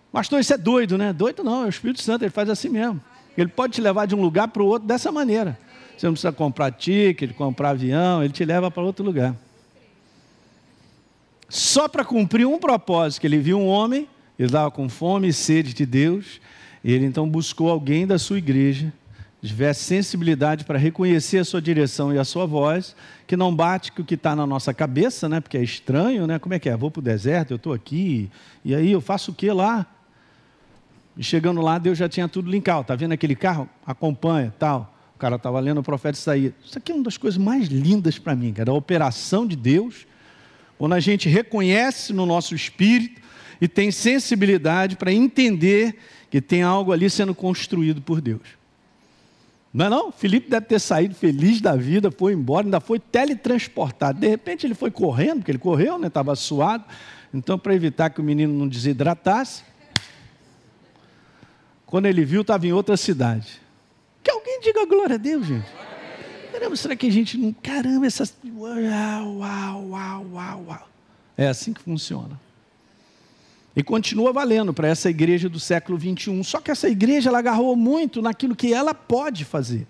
Pastor, 0.09 0.39
isso 0.39 0.53
é 0.53 0.57
doido, 0.57 0.97
né? 0.97 1.11
Doido 1.11 1.43
não, 1.43 1.64
é 1.64 1.66
o 1.66 1.70
Espírito 1.70 2.01
Santo, 2.01 2.24
ele 2.24 2.32
faz 2.32 2.49
assim 2.49 2.70
mesmo. 2.70 3.01
Ele 3.38 3.49
pode 3.49 3.73
te 3.73 3.81
levar 3.81 4.05
de 4.05 4.15
um 4.15 4.21
lugar 4.21 4.47
para 4.47 4.61
o 4.61 4.65
outro 4.67 4.88
dessa 4.88 5.11
maneira. 5.11 5.57
Você 5.97 6.05
não 6.05 6.13
precisa 6.13 6.31
comprar 6.31 6.71
ticket, 6.71 7.34
comprar 7.34 7.69
avião, 7.69 8.23
ele 8.23 8.34
te 8.34 8.43
leva 8.43 8.69
para 8.69 8.84
outro 8.84 9.03
lugar. 9.03 9.36
Só 11.49 11.88
para 11.88 12.03
cumprir 12.03 12.47
um 12.47 12.57
propósito, 12.57 13.21
que 13.21 13.27
ele 13.27 13.38
viu 13.38 13.59
um 13.59 13.67
homem, 13.67 14.07
ele 14.39 14.47
estava 14.47 14.71
com 14.71 14.89
fome 14.89 15.27
e 15.27 15.34
sede 15.34 15.73
de 15.73 15.86
Deus, 15.86 16.41
e 16.84 16.91
ele 16.91 17.05
então 17.05 17.29
buscou 17.29 17.69
alguém 17.69 18.07
da 18.07 18.17
sua 18.17 18.39
igreja, 18.39 18.91
tivesse 19.41 19.84
sensibilidade 19.84 20.63
para 20.63 20.79
reconhecer 20.79 21.38
a 21.38 21.45
sua 21.45 21.61
direção 21.61 22.13
e 22.13 22.17
a 22.17 22.23
sua 22.23 22.45
voz, 22.45 22.95
que 23.27 23.38
não 23.38 23.53
bate 23.53 23.91
com 23.91 24.01
o 24.01 24.05
que 24.05 24.15
está 24.15 24.36
na 24.36 24.47
nossa 24.47 24.73
cabeça, 24.73 25.29
né? 25.29 25.39
porque 25.39 25.57
é 25.57 25.63
estranho, 25.63 26.25
né? 26.25 26.39
como 26.39 26.53
é 26.53 26.59
que 26.59 26.69
é? 26.69 26.75
Vou 26.75 26.89
para 26.89 27.01
o 27.01 27.03
deserto, 27.03 27.51
eu 27.51 27.57
estou 27.57 27.73
aqui, 27.73 28.31
e 28.65 28.73
aí 28.73 28.91
eu 28.91 29.01
faço 29.01 29.31
o 29.31 29.34
que 29.34 29.51
lá? 29.51 29.86
E 31.18 31.24
chegando 31.24 31.61
lá, 31.61 31.78
Deus 31.78 31.97
já 31.97 32.09
tinha 32.09 32.28
tudo 32.28 32.49
linkado. 32.49 32.82
Está 32.82 32.95
vendo 32.95 33.11
aquele 33.11 33.36
carro? 33.36 33.70
Acompanha, 33.86 34.53
tal. 34.57 34.93
O 35.16 35.20
cara 35.20 35.36
estava 35.36 35.59
lendo 35.59 35.80
o 35.80 35.84
profeta 35.84 36.18
Isaías. 36.18 36.53
Isso 36.64 36.78
aqui 36.78 36.91
é 36.91 36.95
uma 36.95 37.03
das 37.03 37.18
coisas 37.18 37.38
mais 37.38 37.68
lindas 37.68 38.18
para 38.18 38.36
mim, 38.36 38.51
cara. 38.51 38.72
A 38.72 38.74
operação 38.74 39.45
de 39.45 39.55
Deus, 39.55 40.07
quando 40.78 40.93
a 40.93 40.99
gente 40.99 41.30
reconhece 41.30 42.11
no 42.11 42.26
nosso 42.26 42.55
espírito 42.55 43.22
e 43.61 43.68
tem 43.68 43.91
sensibilidade 43.91 44.95
para 44.95 45.14
entender 45.14 45.97
que 46.30 46.41
tem 46.41 46.64
algo 46.64 46.91
ali 46.91 47.09
sendo 47.09 47.36
construído 47.36 48.01
por 48.01 48.20
Deus. 48.20 48.41
Não 49.74 49.86
é 49.86 49.89
não? 49.89 50.11
Felipe 50.11 50.49
deve 50.49 50.66
ter 50.68 50.80
saído 50.80 51.16
feliz 51.16 51.61
da 51.61 51.76
vida, 51.76 52.11
foi 52.11 52.34
embora, 52.34 52.66
ainda 52.66 52.80
foi 52.80 52.99
teletransportado. 52.99 54.20
De 54.20 54.28
repente 54.28 54.68
ele 54.68 54.76
foi 54.76 54.91
correndo, 54.91 55.38
porque 55.38 55.51
ele 55.51 55.57
correu, 55.57 55.97
né? 55.97 56.07
Estava 56.07 56.36
suado. 56.36 56.84
Então, 57.34 57.57
para 57.57 57.74
evitar 57.74 58.11
que 58.11 58.22
o 58.22 58.24
menino 58.24 58.53
não 58.53 58.68
desidratasse, 58.68 59.64
quando 61.94 62.08
ele 62.08 62.26
viu, 62.26 62.41
estava 62.41 62.66
em 62.66 62.74
outra 62.74 62.98
cidade. 62.98 63.62
Que 64.24 64.32
alguém 64.32 64.60
diga 64.62 64.84
glória 64.84 65.14
a 65.14 65.18
Deus, 65.20 65.46
gente. 65.46 65.68
Caramba, 66.52 66.76
será 66.76 66.96
que 66.96 67.06
a 67.06 67.12
gente 67.12 67.38
não. 67.38 67.54
Caramba, 67.54 68.08
essas. 68.08 68.36
Uau, 68.44 69.38
uau, 69.38 69.89
uau, 69.89 70.26
uau, 70.34 70.66
uau. 70.70 70.89
É 71.38 71.46
assim 71.48 71.72
que 71.72 71.80
funciona. 71.80 72.41
E 73.76 73.84
continua 73.84 74.34
valendo 74.34 74.74
para 74.74 74.88
essa 74.88 75.08
igreja 75.08 75.48
do 75.48 75.60
século 75.60 75.96
21. 75.96 76.44
Só 76.44 76.60
que 76.60 76.72
essa 76.72 76.89
igreja 76.89 77.30
ela 77.30 77.38
agarrou 77.38 77.76
muito 77.76 78.24
naquilo 78.24 78.56
que 78.56 78.74
ela 78.74 78.96
pode 78.96 79.46
fazer, 79.46 79.86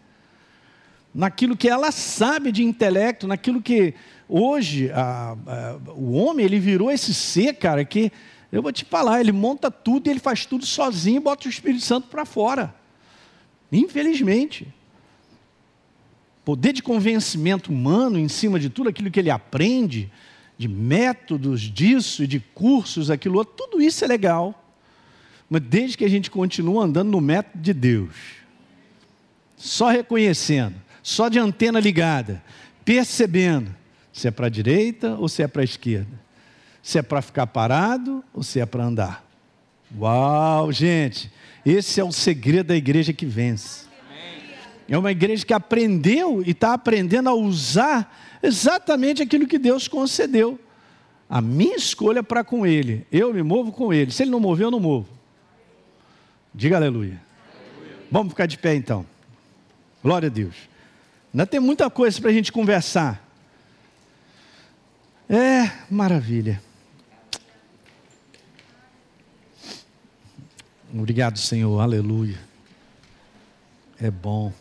naquilo 1.16 1.56
que 1.56 1.70
ela 1.70 1.90
sabe 1.90 2.52
de 2.52 2.66
intelecto, 2.66 3.30
naquilo 3.30 3.62
que 3.62 3.94
hoje 4.28 4.92
a, 4.92 5.38
a, 5.48 5.78
o 5.96 6.12
homem 6.12 6.46
ele 6.46 6.60
virou 6.60 6.92
esse 6.92 7.14
ser, 7.14 7.54
cara, 7.54 7.86
que 7.86 8.12
eu 8.54 8.62
vou 8.62 8.72
te 8.72 8.86
falar, 8.86 9.20
ele 9.20 9.32
monta 9.32 9.72
tudo 9.72 10.08
ele 10.12 10.20
faz 10.20 10.46
tudo 10.46 10.64
sozinho 10.64 11.20
bota 11.20 11.48
o 11.48 11.50
Espírito 11.50 11.84
Santo 11.84 12.08
para 12.08 12.24
fora. 12.24 12.74
Infelizmente. 13.72 14.68
poder 16.46 16.72
de 16.72 16.84
convencimento 16.84 17.72
humano 17.72 18.20
em 18.20 18.28
cima 18.28 18.60
de 18.60 18.70
tudo 18.70 18.90
aquilo 18.90 19.10
que 19.10 19.20
ele 19.20 19.32
aprende, 19.32 20.12
de 20.56 20.68
métodos 20.68 21.62
disso 21.62 22.28
de 22.28 22.40
cursos, 22.40 23.10
aquilo 23.10 23.40
outro, 23.40 23.56
tudo 23.58 23.82
isso 23.82 24.06
é 24.06 24.08
legal. 24.08 24.64
Mas 25.50 25.62
desde 25.62 25.98
que 25.98 26.06
a 26.06 26.10
gente 26.10 26.30
continue 26.30 26.78
andando 26.78 27.10
no 27.10 27.20
método 27.20 27.62
de 27.62 27.74
Deus, 27.74 28.14
só 29.58 29.90
reconhecendo, 29.90 30.76
só 31.02 31.28
de 31.28 31.40
antena 31.40 31.80
ligada, 31.80 32.44
percebendo 32.86 33.74
se 34.12 34.28
é 34.28 34.32
para 34.32 34.46
a 34.46 34.50
direita 34.50 35.16
ou 35.16 35.28
se 35.28 35.42
é 35.42 35.48
para 35.48 35.62
a 35.62 35.66
esquerda, 35.66 36.23
se 36.84 37.00
é 37.00 37.02
para 37.02 37.22
ficar 37.22 37.48
parado 37.48 38.22
ou 38.34 38.44
se 38.44 38.60
é 38.60 38.66
para 38.66 38.84
andar. 38.84 39.26
Uau, 39.98 40.70
gente, 40.70 41.32
esse 41.66 42.02
é 42.02 42.04
o 42.04 42.12
segredo 42.12 42.68
da 42.68 42.76
igreja 42.76 43.14
que 43.14 43.26
vence. 43.26 43.86
É 44.90 44.98
uma 44.98 45.12
igreja 45.12 45.46
que 45.46 45.54
aprendeu 45.54 46.44
e 46.46 46.52
está 46.52 46.74
aprendendo 46.74 47.30
a 47.30 47.34
usar 47.34 48.38
exatamente 48.44 49.24
aquilo 49.24 49.48
que 49.48 49.58
Deus 49.58 49.88
concedeu. 49.88 50.60
A 51.30 51.40
minha 51.40 51.78
escolha 51.78 52.22
para 52.22 52.44
com 52.44 52.68
Ele, 52.68 53.08
eu 53.10 53.34
me 53.34 53.42
movo 53.42 53.72
com 53.72 53.94
Ele. 53.94 54.12
Se 54.12 54.24
Ele 54.24 54.32
não 54.32 54.42
mover, 54.42 54.66
eu 54.66 54.72
não 54.72 54.80
movo. 54.82 55.08
Diga 56.54 56.76
aleluia. 56.76 57.20
aleluia. 57.56 57.98
Vamos 58.12 58.34
ficar 58.34 58.46
de 58.46 58.58
pé 58.58 58.76
então. 58.76 59.06
Glória 60.04 60.28
a 60.28 60.30
Deus. 60.30 60.56
Ainda 61.34 61.48
tem 61.48 61.62
muita 61.62 61.90
coisa 61.90 62.20
para 62.20 62.30
a 62.30 62.34
gente 62.34 62.52
conversar. 62.52 63.26
É, 65.30 65.72
maravilha. 65.90 66.62
Obrigado, 70.94 71.40
Senhor. 71.40 71.80
Aleluia. 71.80 72.38
É 74.00 74.12
bom. 74.12 74.54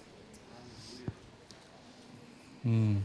Hum. 2.64 3.02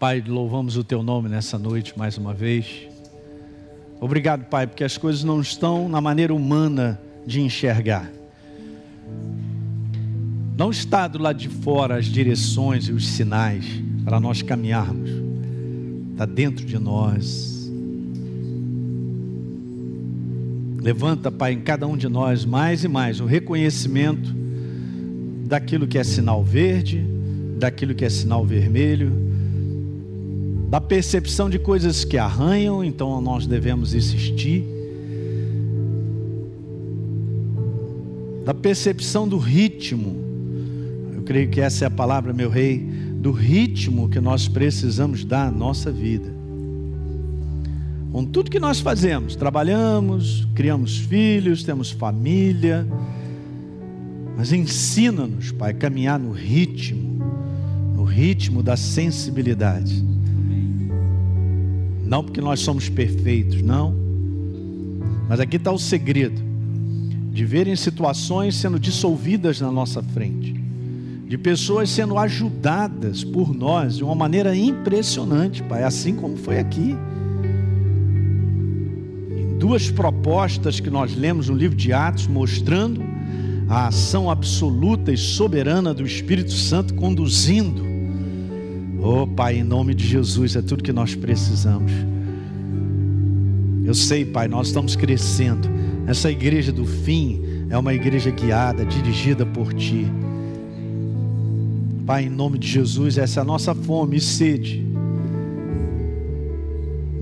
Pai, 0.00 0.20
louvamos 0.26 0.76
o 0.76 0.82
Teu 0.82 1.02
nome 1.02 1.28
nessa 1.28 1.58
noite 1.58 1.96
mais 1.96 2.18
uma 2.18 2.34
vez. 2.34 2.89
Obrigado, 4.00 4.46
Pai, 4.46 4.66
porque 4.66 4.82
as 4.82 4.96
coisas 4.96 5.22
não 5.22 5.42
estão 5.42 5.86
na 5.86 6.00
maneira 6.00 6.34
humana 6.34 6.98
de 7.26 7.42
enxergar. 7.42 8.10
Não 10.56 10.70
está 10.70 11.06
do 11.06 11.18
lado 11.18 11.38
de 11.38 11.50
fora 11.50 11.96
as 11.96 12.06
direções 12.06 12.88
e 12.88 12.92
os 12.92 13.06
sinais 13.06 13.66
para 14.02 14.18
nós 14.18 14.40
caminharmos. 14.40 15.10
Está 16.12 16.24
dentro 16.24 16.64
de 16.64 16.78
nós. 16.78 17.70
Levanta, 20.82 21.30
Pai, 21.30 21.52
em 21.52 21.60
cada 21.60 21.86
um 21.86 21.96
de 21.96 22.08
nós 22.08 22.46
mais 22.46 22.84
e 22.84 22.88
mais 22.88 23.20
o 23.20 23.26
reconhecimento 23.26 24.34
daquilo 25.44 25.86
que 25.86 25.98
é 25.98 26.04
sinal 26.04 26.42
verde, 26.42 27.04
daquilo 27.58 27.94
que 27.94 28.04
é 28.04 28.08
sinal 28.08 28.46
vermelho 28.46 29.29
da 30.70 30.80
percepção 30.80 31.50
de 31.50 31.58
coisas 31.58 32.04
que 32.04 32.16
arranham, 32.16 32.84
então 32.84 33.20
nós 33.20 33.44
devemos 33.44 33.92
insistir, 33.92 34.64
da 38.44 38.54
percepção 38.54 39.26
do 39.26 39.36
ritmo, 39.36 40.14
eu 41.12 41.22
creio 41.22 41.48
que 41.48 41.60
essa 41.60 41.84
é 41.84 41.88
a 41.88 41.90
palavra, 41.90 42.32
meu 42.32 42.48
rei, 42.48 42.78
do 43.16 43.32
ritmo 43.32 44.08
que 44.08 44.20
nós 44.20 44.46
precisamos 44.46 45.24
dar 45.24 45.48
à 45.48 45.50
nossa 45.50 45.90
vida. 45.90 46.32
Com 48.12 48.24
tudo 48.24 48.48
que 48.48 48.60
nós 48.60 48.78
fazemos, 48.78 49.34
trabalhamos, 49.34 50.46
criamos 50.54 50.98
filhos, 50.98 51.64
temos 51.64 51.90
família, 51.90 52.86
mas 54.36 54.52
ensina-nos, 54.52 55.50
Pai, 55.50 55.72
a 55.72 55.74
caminhar 55.74 56.18
no 56.18 56.30
ritmo, 56.30 57.18
no 57.92 58.04
ritmo 58.04 58.62
da 58.62 58.76
sensibilidade 58.76 60.09
não 62.10 62.24
porque 62.24 62.40
nós 62.40 62.58
somos 62.58 62.88
perfeitos, 62.88 63.62
não. 63.62 63.94
Mas 65.28 65.38
aqui 65.38 65.54
está 65.54 65.70
o 65.70 65.78
segredo 65.78 66.42
de 67.32 67.44
verem 67.44 67.76
situações 67.76 68.56
sendo 68.56 68.80
dissolvidas 68.80 69.60
na 69.60 69.70
nossa 69.70 70.02
frente, 70.02 70.52
de 71.28 71.38
pessoas 71.38 71.88
sendo 71.88 72.18
ajudadas 72.18 73.22
por 73.22 73.54
nós 73.54 73.98
de 73.98 74.02
uma 74.02 74.16
maneira 74.16 74.56
impressionante, 74.56 75.62
Pai, 75.62 75.84
assim 75.84 76.16
como 76.16 76.36
foi 76.36 76.58
aqui. 76.58 76.96
Em 79.30 79.56
duas 79.56 79.88
propostas 79.88 80.80
que 80.80 80.90
nós 80.90 81.14
lemos 81.14 81.48
no 81.48 81.54
livro 81.54 81.76
de 81.76 81.92
Atos, 81.92 82.26
mostrando 82.26 83.04
a 83.68 83.86
ação 83.86 84.28
absoluta 84.28 85.12
e 85.12 85.16
soberana 85.16 85.94
do 85.94 86.04
Espírito 86.04 86.50
Santo 86.50 86.92
conduzindo 86.94 87.89
Oh, 89.02 89.26
Pai, 89.26 89.56
em 89.56 89.62
nome 89.62 89.94
de 89.94 90.06
Jesus, 90.06 90.56
é 90.56 90.60
tudo 90.60 90.84
que 90.84 90.92
nós 90.92 91.14
precisamos. 91.14 91.90
Eu 93.82 93.94
sei, 93.94 94.26
Pai, 94.26 94.46
nós 94.46 94.66
estamos 94.66 94.94
crescendo. 94.94 95.68
Essa 96.06 96.30
igreja 96.30 96.70
do 96.70 96.84
fim 96.84 97.40
é 97.70 97.78
uma 97.78 97.94
igreja 97.94 98.30
guiada, 98.30 98.84
dirigida 98.84 99.46
por 99.46 99.72
Ti. 99.72 100.06
Pai, 102.04 102.24
em 102.24 102.28
nome 102.28 102.58
de 102.58 102.68
Jesus, 102.68 103.16
essa 103.16 103.40
é 103.40 103.42
a 103.42 103.44
nossa 103.44 103.74
fome 103.74 104.16
e 104.16 104.20
sede 104.20 104.86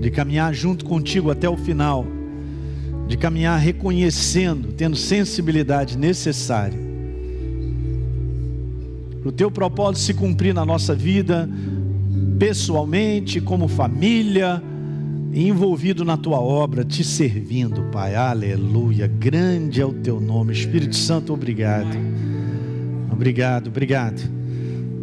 de 0.01 0.09
caminhar 0.09 0.53
junto 0.53 0.83
contigo 0.85 1.29
até 1.29 1.47
o 1.47 1.55
final, 1.57 2.05
de 3.07 3.17
caminhar 3.17 3.59
reconhecendo, 3.59 4.73
tendo 4.73 4.95
sensibilidade 4.95 5.97
necessária 5.97 6.88
para 9.19 9.29
o 9.29 9.31
teu 9.31 9.51
propósito 9.51 10.05
se 10.05 10.13
cumprir 10.13 10.53
na 10.53 10.65
nossa 10.65 10.95
vida, 10.95 11.49
pessoalmente, 12.37 13.41
como 13.41 13.67
família, 13.67 14.63
envolvido 15.33 16.05
na 16.05 16.15
tua 16.15 16.39
obra, 16.39 16.85
te 16.85 17.03
servindo, 17.03 17.83
Pai. 17.91 18.15
Aleluia. 18.15 19.07
Grande 19.07 19.81
é 19.81 19.85
o 19.85 19.93
teu 19.93 20.21
nome. 20.21 20.53
Espírito 20.53 20.95
Santo, 20.95 21.33
obrigado. 21.33 21.97
Obrigado, 23.11 23.67
obrigado. 23.67 24.21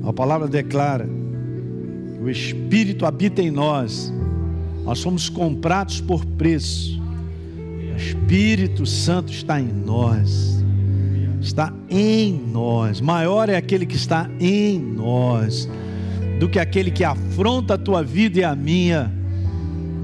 A 0.03 0.13
palavra 0.13 0.49
declara: 0.49 1.07
o 2.23 2.31
Espírito 2.31 3.05
habita 3.05 3.43
em 3.43 3.51
nós. 3.51 4.13
Nós 4.83 4.99
somos 4.99 5.29
comprados 5.29 6.01
por 6.01 6.25
preço. 6.25 6.99
O 7.93 7.97
Espírito 7.97 8.87
Santo 8.87 9.31
está 9.33 9.61
em 9.61 9.67
nós 9.67 10.57
está 11.47 11.73
em 11.89 12.33
nós. 12.33 13.01
Maior 13.01 13.49
é 13.49 13.57
aquele 13.57 13.87
que 13.87 13.97
está 13.97 14.29
em 14.41 14.79
nós 14.79 15.69
do 16.39 16.49
que 16.49 16.59
aquele 16.59 16.91
que 16.91 17.05
afronta 17.05 17.75
a 17.75 17.79
tua 17.79 18.03
vida 18.03 18.41
e 18.41 18.45
a 18.45 18.55
minha. 18.55 19.13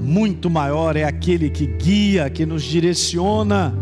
Muito 0.01 0.49
maior 0.49 0.95
é 0.95 1.03
aquele 1.03 1.49
que 1.49 1.65
guia, 1.65 2.29
que 2.29 2.45
nos 2.45 2.63
direciona. 2.63 3.73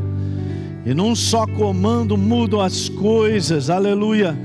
E 0.85 0.93
num 0.93 1.15
só 1.15 1.45
comando 1.45 2.17
mudam 2.17 2.59
as 2.59 2.89
coisas, 2.89 3.69
aleluia, 3.69 4.37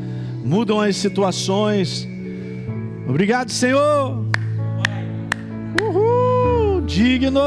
mudam 0.45 0.81
as 0.81 0.97
situações. 0.97 2.07
Obrigado, 3.09 3.51
Senhor. 3.51 4.25
Uhul, 5.81 6.83
digno, 6.83 7.41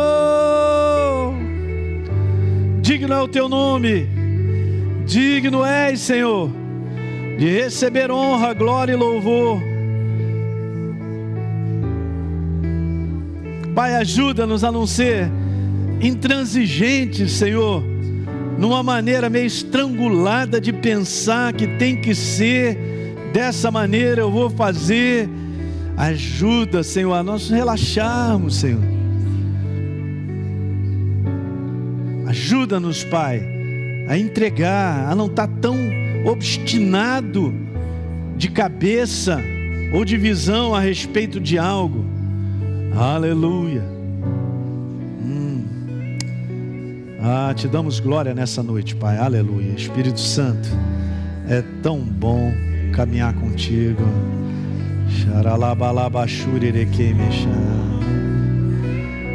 digno 2.82 3.13
é 3.13 3.22
o 3.22 3.28
teu 3.28 3.47
nome. 3.47 4.18
Digno 5.10 5.66
és, 5.66 6.01
Senhor, 6.01 6.51
de 7.39 7.49
receber 7.64 8.12
honra, 8.12 8.53
glória 8.53 8.93
e 8.93 8.95
louvor. 8.95 9.60
Pai, 13.74 13.95
ajuda-nos 13.95 14.64
a 14.64 14.72
não 14.72 14.86
ser 14.86 15.28
intransigentes, 15.99 17.32
Senhor, 17.32 17.84
numa 18.60 18.84
maneira 18.84 19.32
meio 19.32 19.47
estrangulada 19.47 20.62
de 20.62 20.72
pensar 20.72 21.53
que 21.53 21.66
tem 21.80 21.99
que 21.99 22.14
ser 22.14 22.78
dessa 23.34 23.72
maneira, 23.72 24.22
eu 24.22 24.30
vou 24.30 24.47
fazer. 24.51 25.28
Ajuda, 25.97 26.84
Senhor, 26.84 27.14
a 27.14 27.24
nós 27.24 27.49
relaxarmos, 27.49 28.57
Senhor. 28.57 28.84
Ajuda-nos, 32.28 33.03
Pai 33.03 33.59
a 34.10 34.18
entregar, 34.18 35.07
a 35.07 35.16
não 35.16 35.28
estar 35.28 35.47
tá 35.47 35.53
tão 35.62 35.78
obstinado 36.26 37.53
de 38.36 38.49
cabeça 38.49 39.39
ou 39.93 40.03
de 40.03 40.18
visão 40.18 40.74
a 40.74 40.80
respeito 40.80 41.39
de 41.39 41.60
algo. 41.60 42.03
Aleluia. 42.97 43.84
Hum. 45.24 45.64
Ah, 47.22 47.53
te 47.55 47.68
damos 47.68 47.99
glória 47.99 48.34
nessa 48.34 48.64
noite, 48.64 48.95
Pai. 48.95 49.16
Aleluia. 49.16 49.74
Espírito 49.74 50.20
Santo, 50.20 50.70
é 51.47 51.62
tão 51.84 51.99
bom 51.99 52.51
caminhar 52.91 53.36
contigo. 53.36 54.01
Xaralabalabachurirequemexá. 55.07 57.47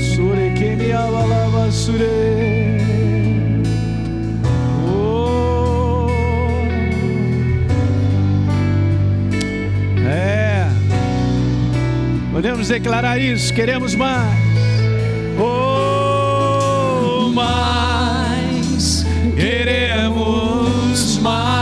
Sure 0.00 0.46
kemiabalaba 0.56 1.68
sure. 1.68 2.08
Oh. 2.08 2.69
Podemos 12.40 12.68
declarar 12.68 13.18
isso, 13.20 13.52
queremos 13.52 13.94
mais. 13.94 14.34
Oh, 15.38 17.30
mais. 17.34 19.04
Queremos 19.36 21.18
mais. 21.18 21.59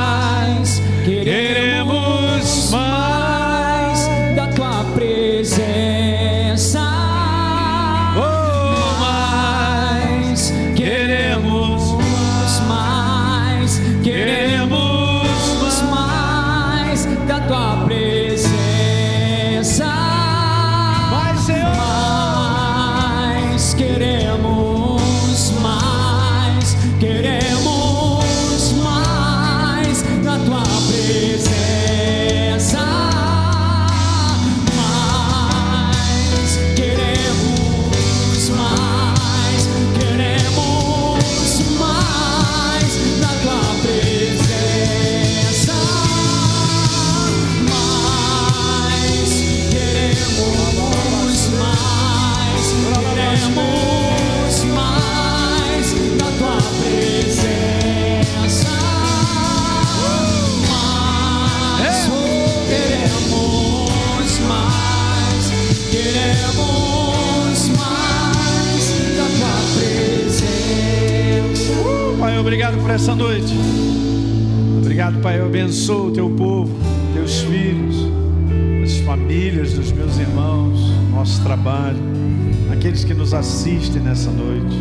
Assistem 83.38 84.02
nessa 84.02 84.30
noite. 84.30 84.76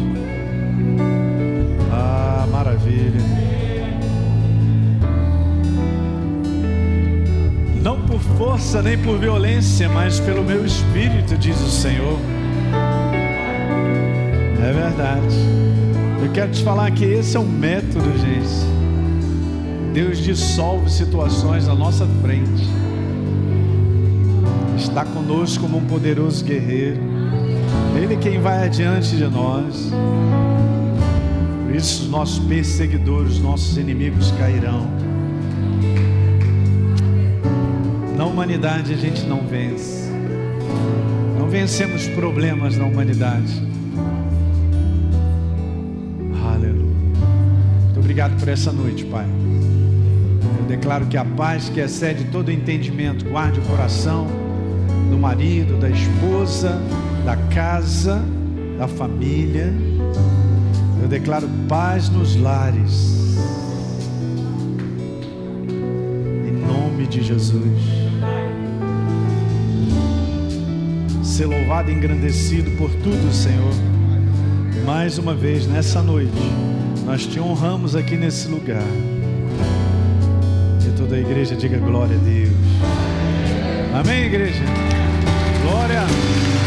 Ah, 1.91 2.47
maravilha. 2.51 3.22
Não 7.82 8.01
por 8.01 8.20
força 8.20 8.82
nem 8.82 8.97
por 8.97 9.18
violência, 9.20 9.88
mas 9.88 10.20
pelo 10.20 10.43
meu 10.43 10.66
espírito, 10.66 11.38
diz 11.38 11.60
o 11.62 11.70
Senhor. 11.70 12.20
É 14.60 14.74
verdade. 14.74 15.36
Eu 16.24 16.32
quero 16.34 16.51
te 16.51 16.64
falar 16.64 16.89
que 16.91 17.05
esse 17.05 17.38
é 17.38 17.39
um 17.39 17.47
método, 17.47 18.12
gente. 18.18 18.78
Deus 19.93 20.18
dissolve 20.18 20.91
situações 20.91 21.68
à 21.68 21.76
nossa 21.76 22.08
frente. 22.22 22.68
Está 24.76 25.05
conosco 25.05 25.64
como 25.64 25.78
um 25.78 25.86
poderoso 25.86 26.43
guerreiro. 26.43 27.07
Ele 28.08 28.16
é 28.16 28.20
quem 28.20 28.39
vai 28.39 28.64
adiante 28.64 29.18
de 29.18 29.28
nós. 29.28 29.91
Por 31.66 31.76
isso 31.76 32.03
os 32.03 32.10
nossos 32.10 32.39
perseguidores, 32.39 33.34
os 33.34 33.39
nossos 33.41 33.76
inimigos 33.76 34.32
cairão. 34.39 34.88
Na 38.16 38.24
humanidade 38.24 38.93
a 38.93 38.95
gente 38.95 39.26
não 39.26 39.45
vence. 39.45 40.10
Não 41.38 41.49
vencemos 41.49 42.08
problemas 42.08 42.78
na 42.78 42.86
humanidade. 42.86 43.62
Aleluia. 46.49 46.86
Muito 46.86 47.99
obrigado 47.99 48.39
por 48.39 48.47
essa 48.47 48.72
noite, 48.72 49.03
Pai. 49.03 49.28
Eu 50.62 50.66
declaro 50.66 51.08
que 51.08 51.18
a 51.18 51.26
paz 51.26 51.68
que 51.68 51.82
excede 51.82 52.24
todo 52.32 52.49
entendimento 52.49 53.26
guarde 53.26 53.60
o 53.60 53.64
coração 53.64 54.28
do 55.10 55.18
marido, 55.18 55.78
da 55.78 55.89
esposa, 55.89 56.82
da 57.28 57.36
casa, 57.53 58.23
da 58.80 58.88
família. 58.88 59.73
Eu 61.01 61.09
declaro 61.09 61.45
paz 61.67 62.07
nos 62.07 62.38
lares. 62.38 63.36
Em 66.47 66.53
nome 66.53 67.05
de 67.05 67.21
Jesus. 67.21 67.82
Ser 71.21 71.47
louvado 71.47 71.91
e 71.91 71.95
engrandecido 71.95 72.71
por 72.78 72.89
tudo, 72.91 73.34
Senhor. 73.34 73.73
Mais 74.86 75.17
uma 75.17 75.36
vez 75.36 75.67
nessa 75.67 76.01
noite, 76.01 76.32
nós 77.05 77.25
te 77.25 77.41
honramos 77.41 77.93
aqui 77.93 78.15
nesse 78.15 78.47
lugar. 78.47 78.88
E 80.82 80.97
toda 80.97 81.17
a 81.17 81.19
igreja 81.19 81.57
diga 81.57 81.78
glória 81.78 82.15
a 82.15 82.19
Deus. 82.19 82.53
Amém, 83.93 84.28
igreja? 84.28 84.63
Glória. 85.61 86.66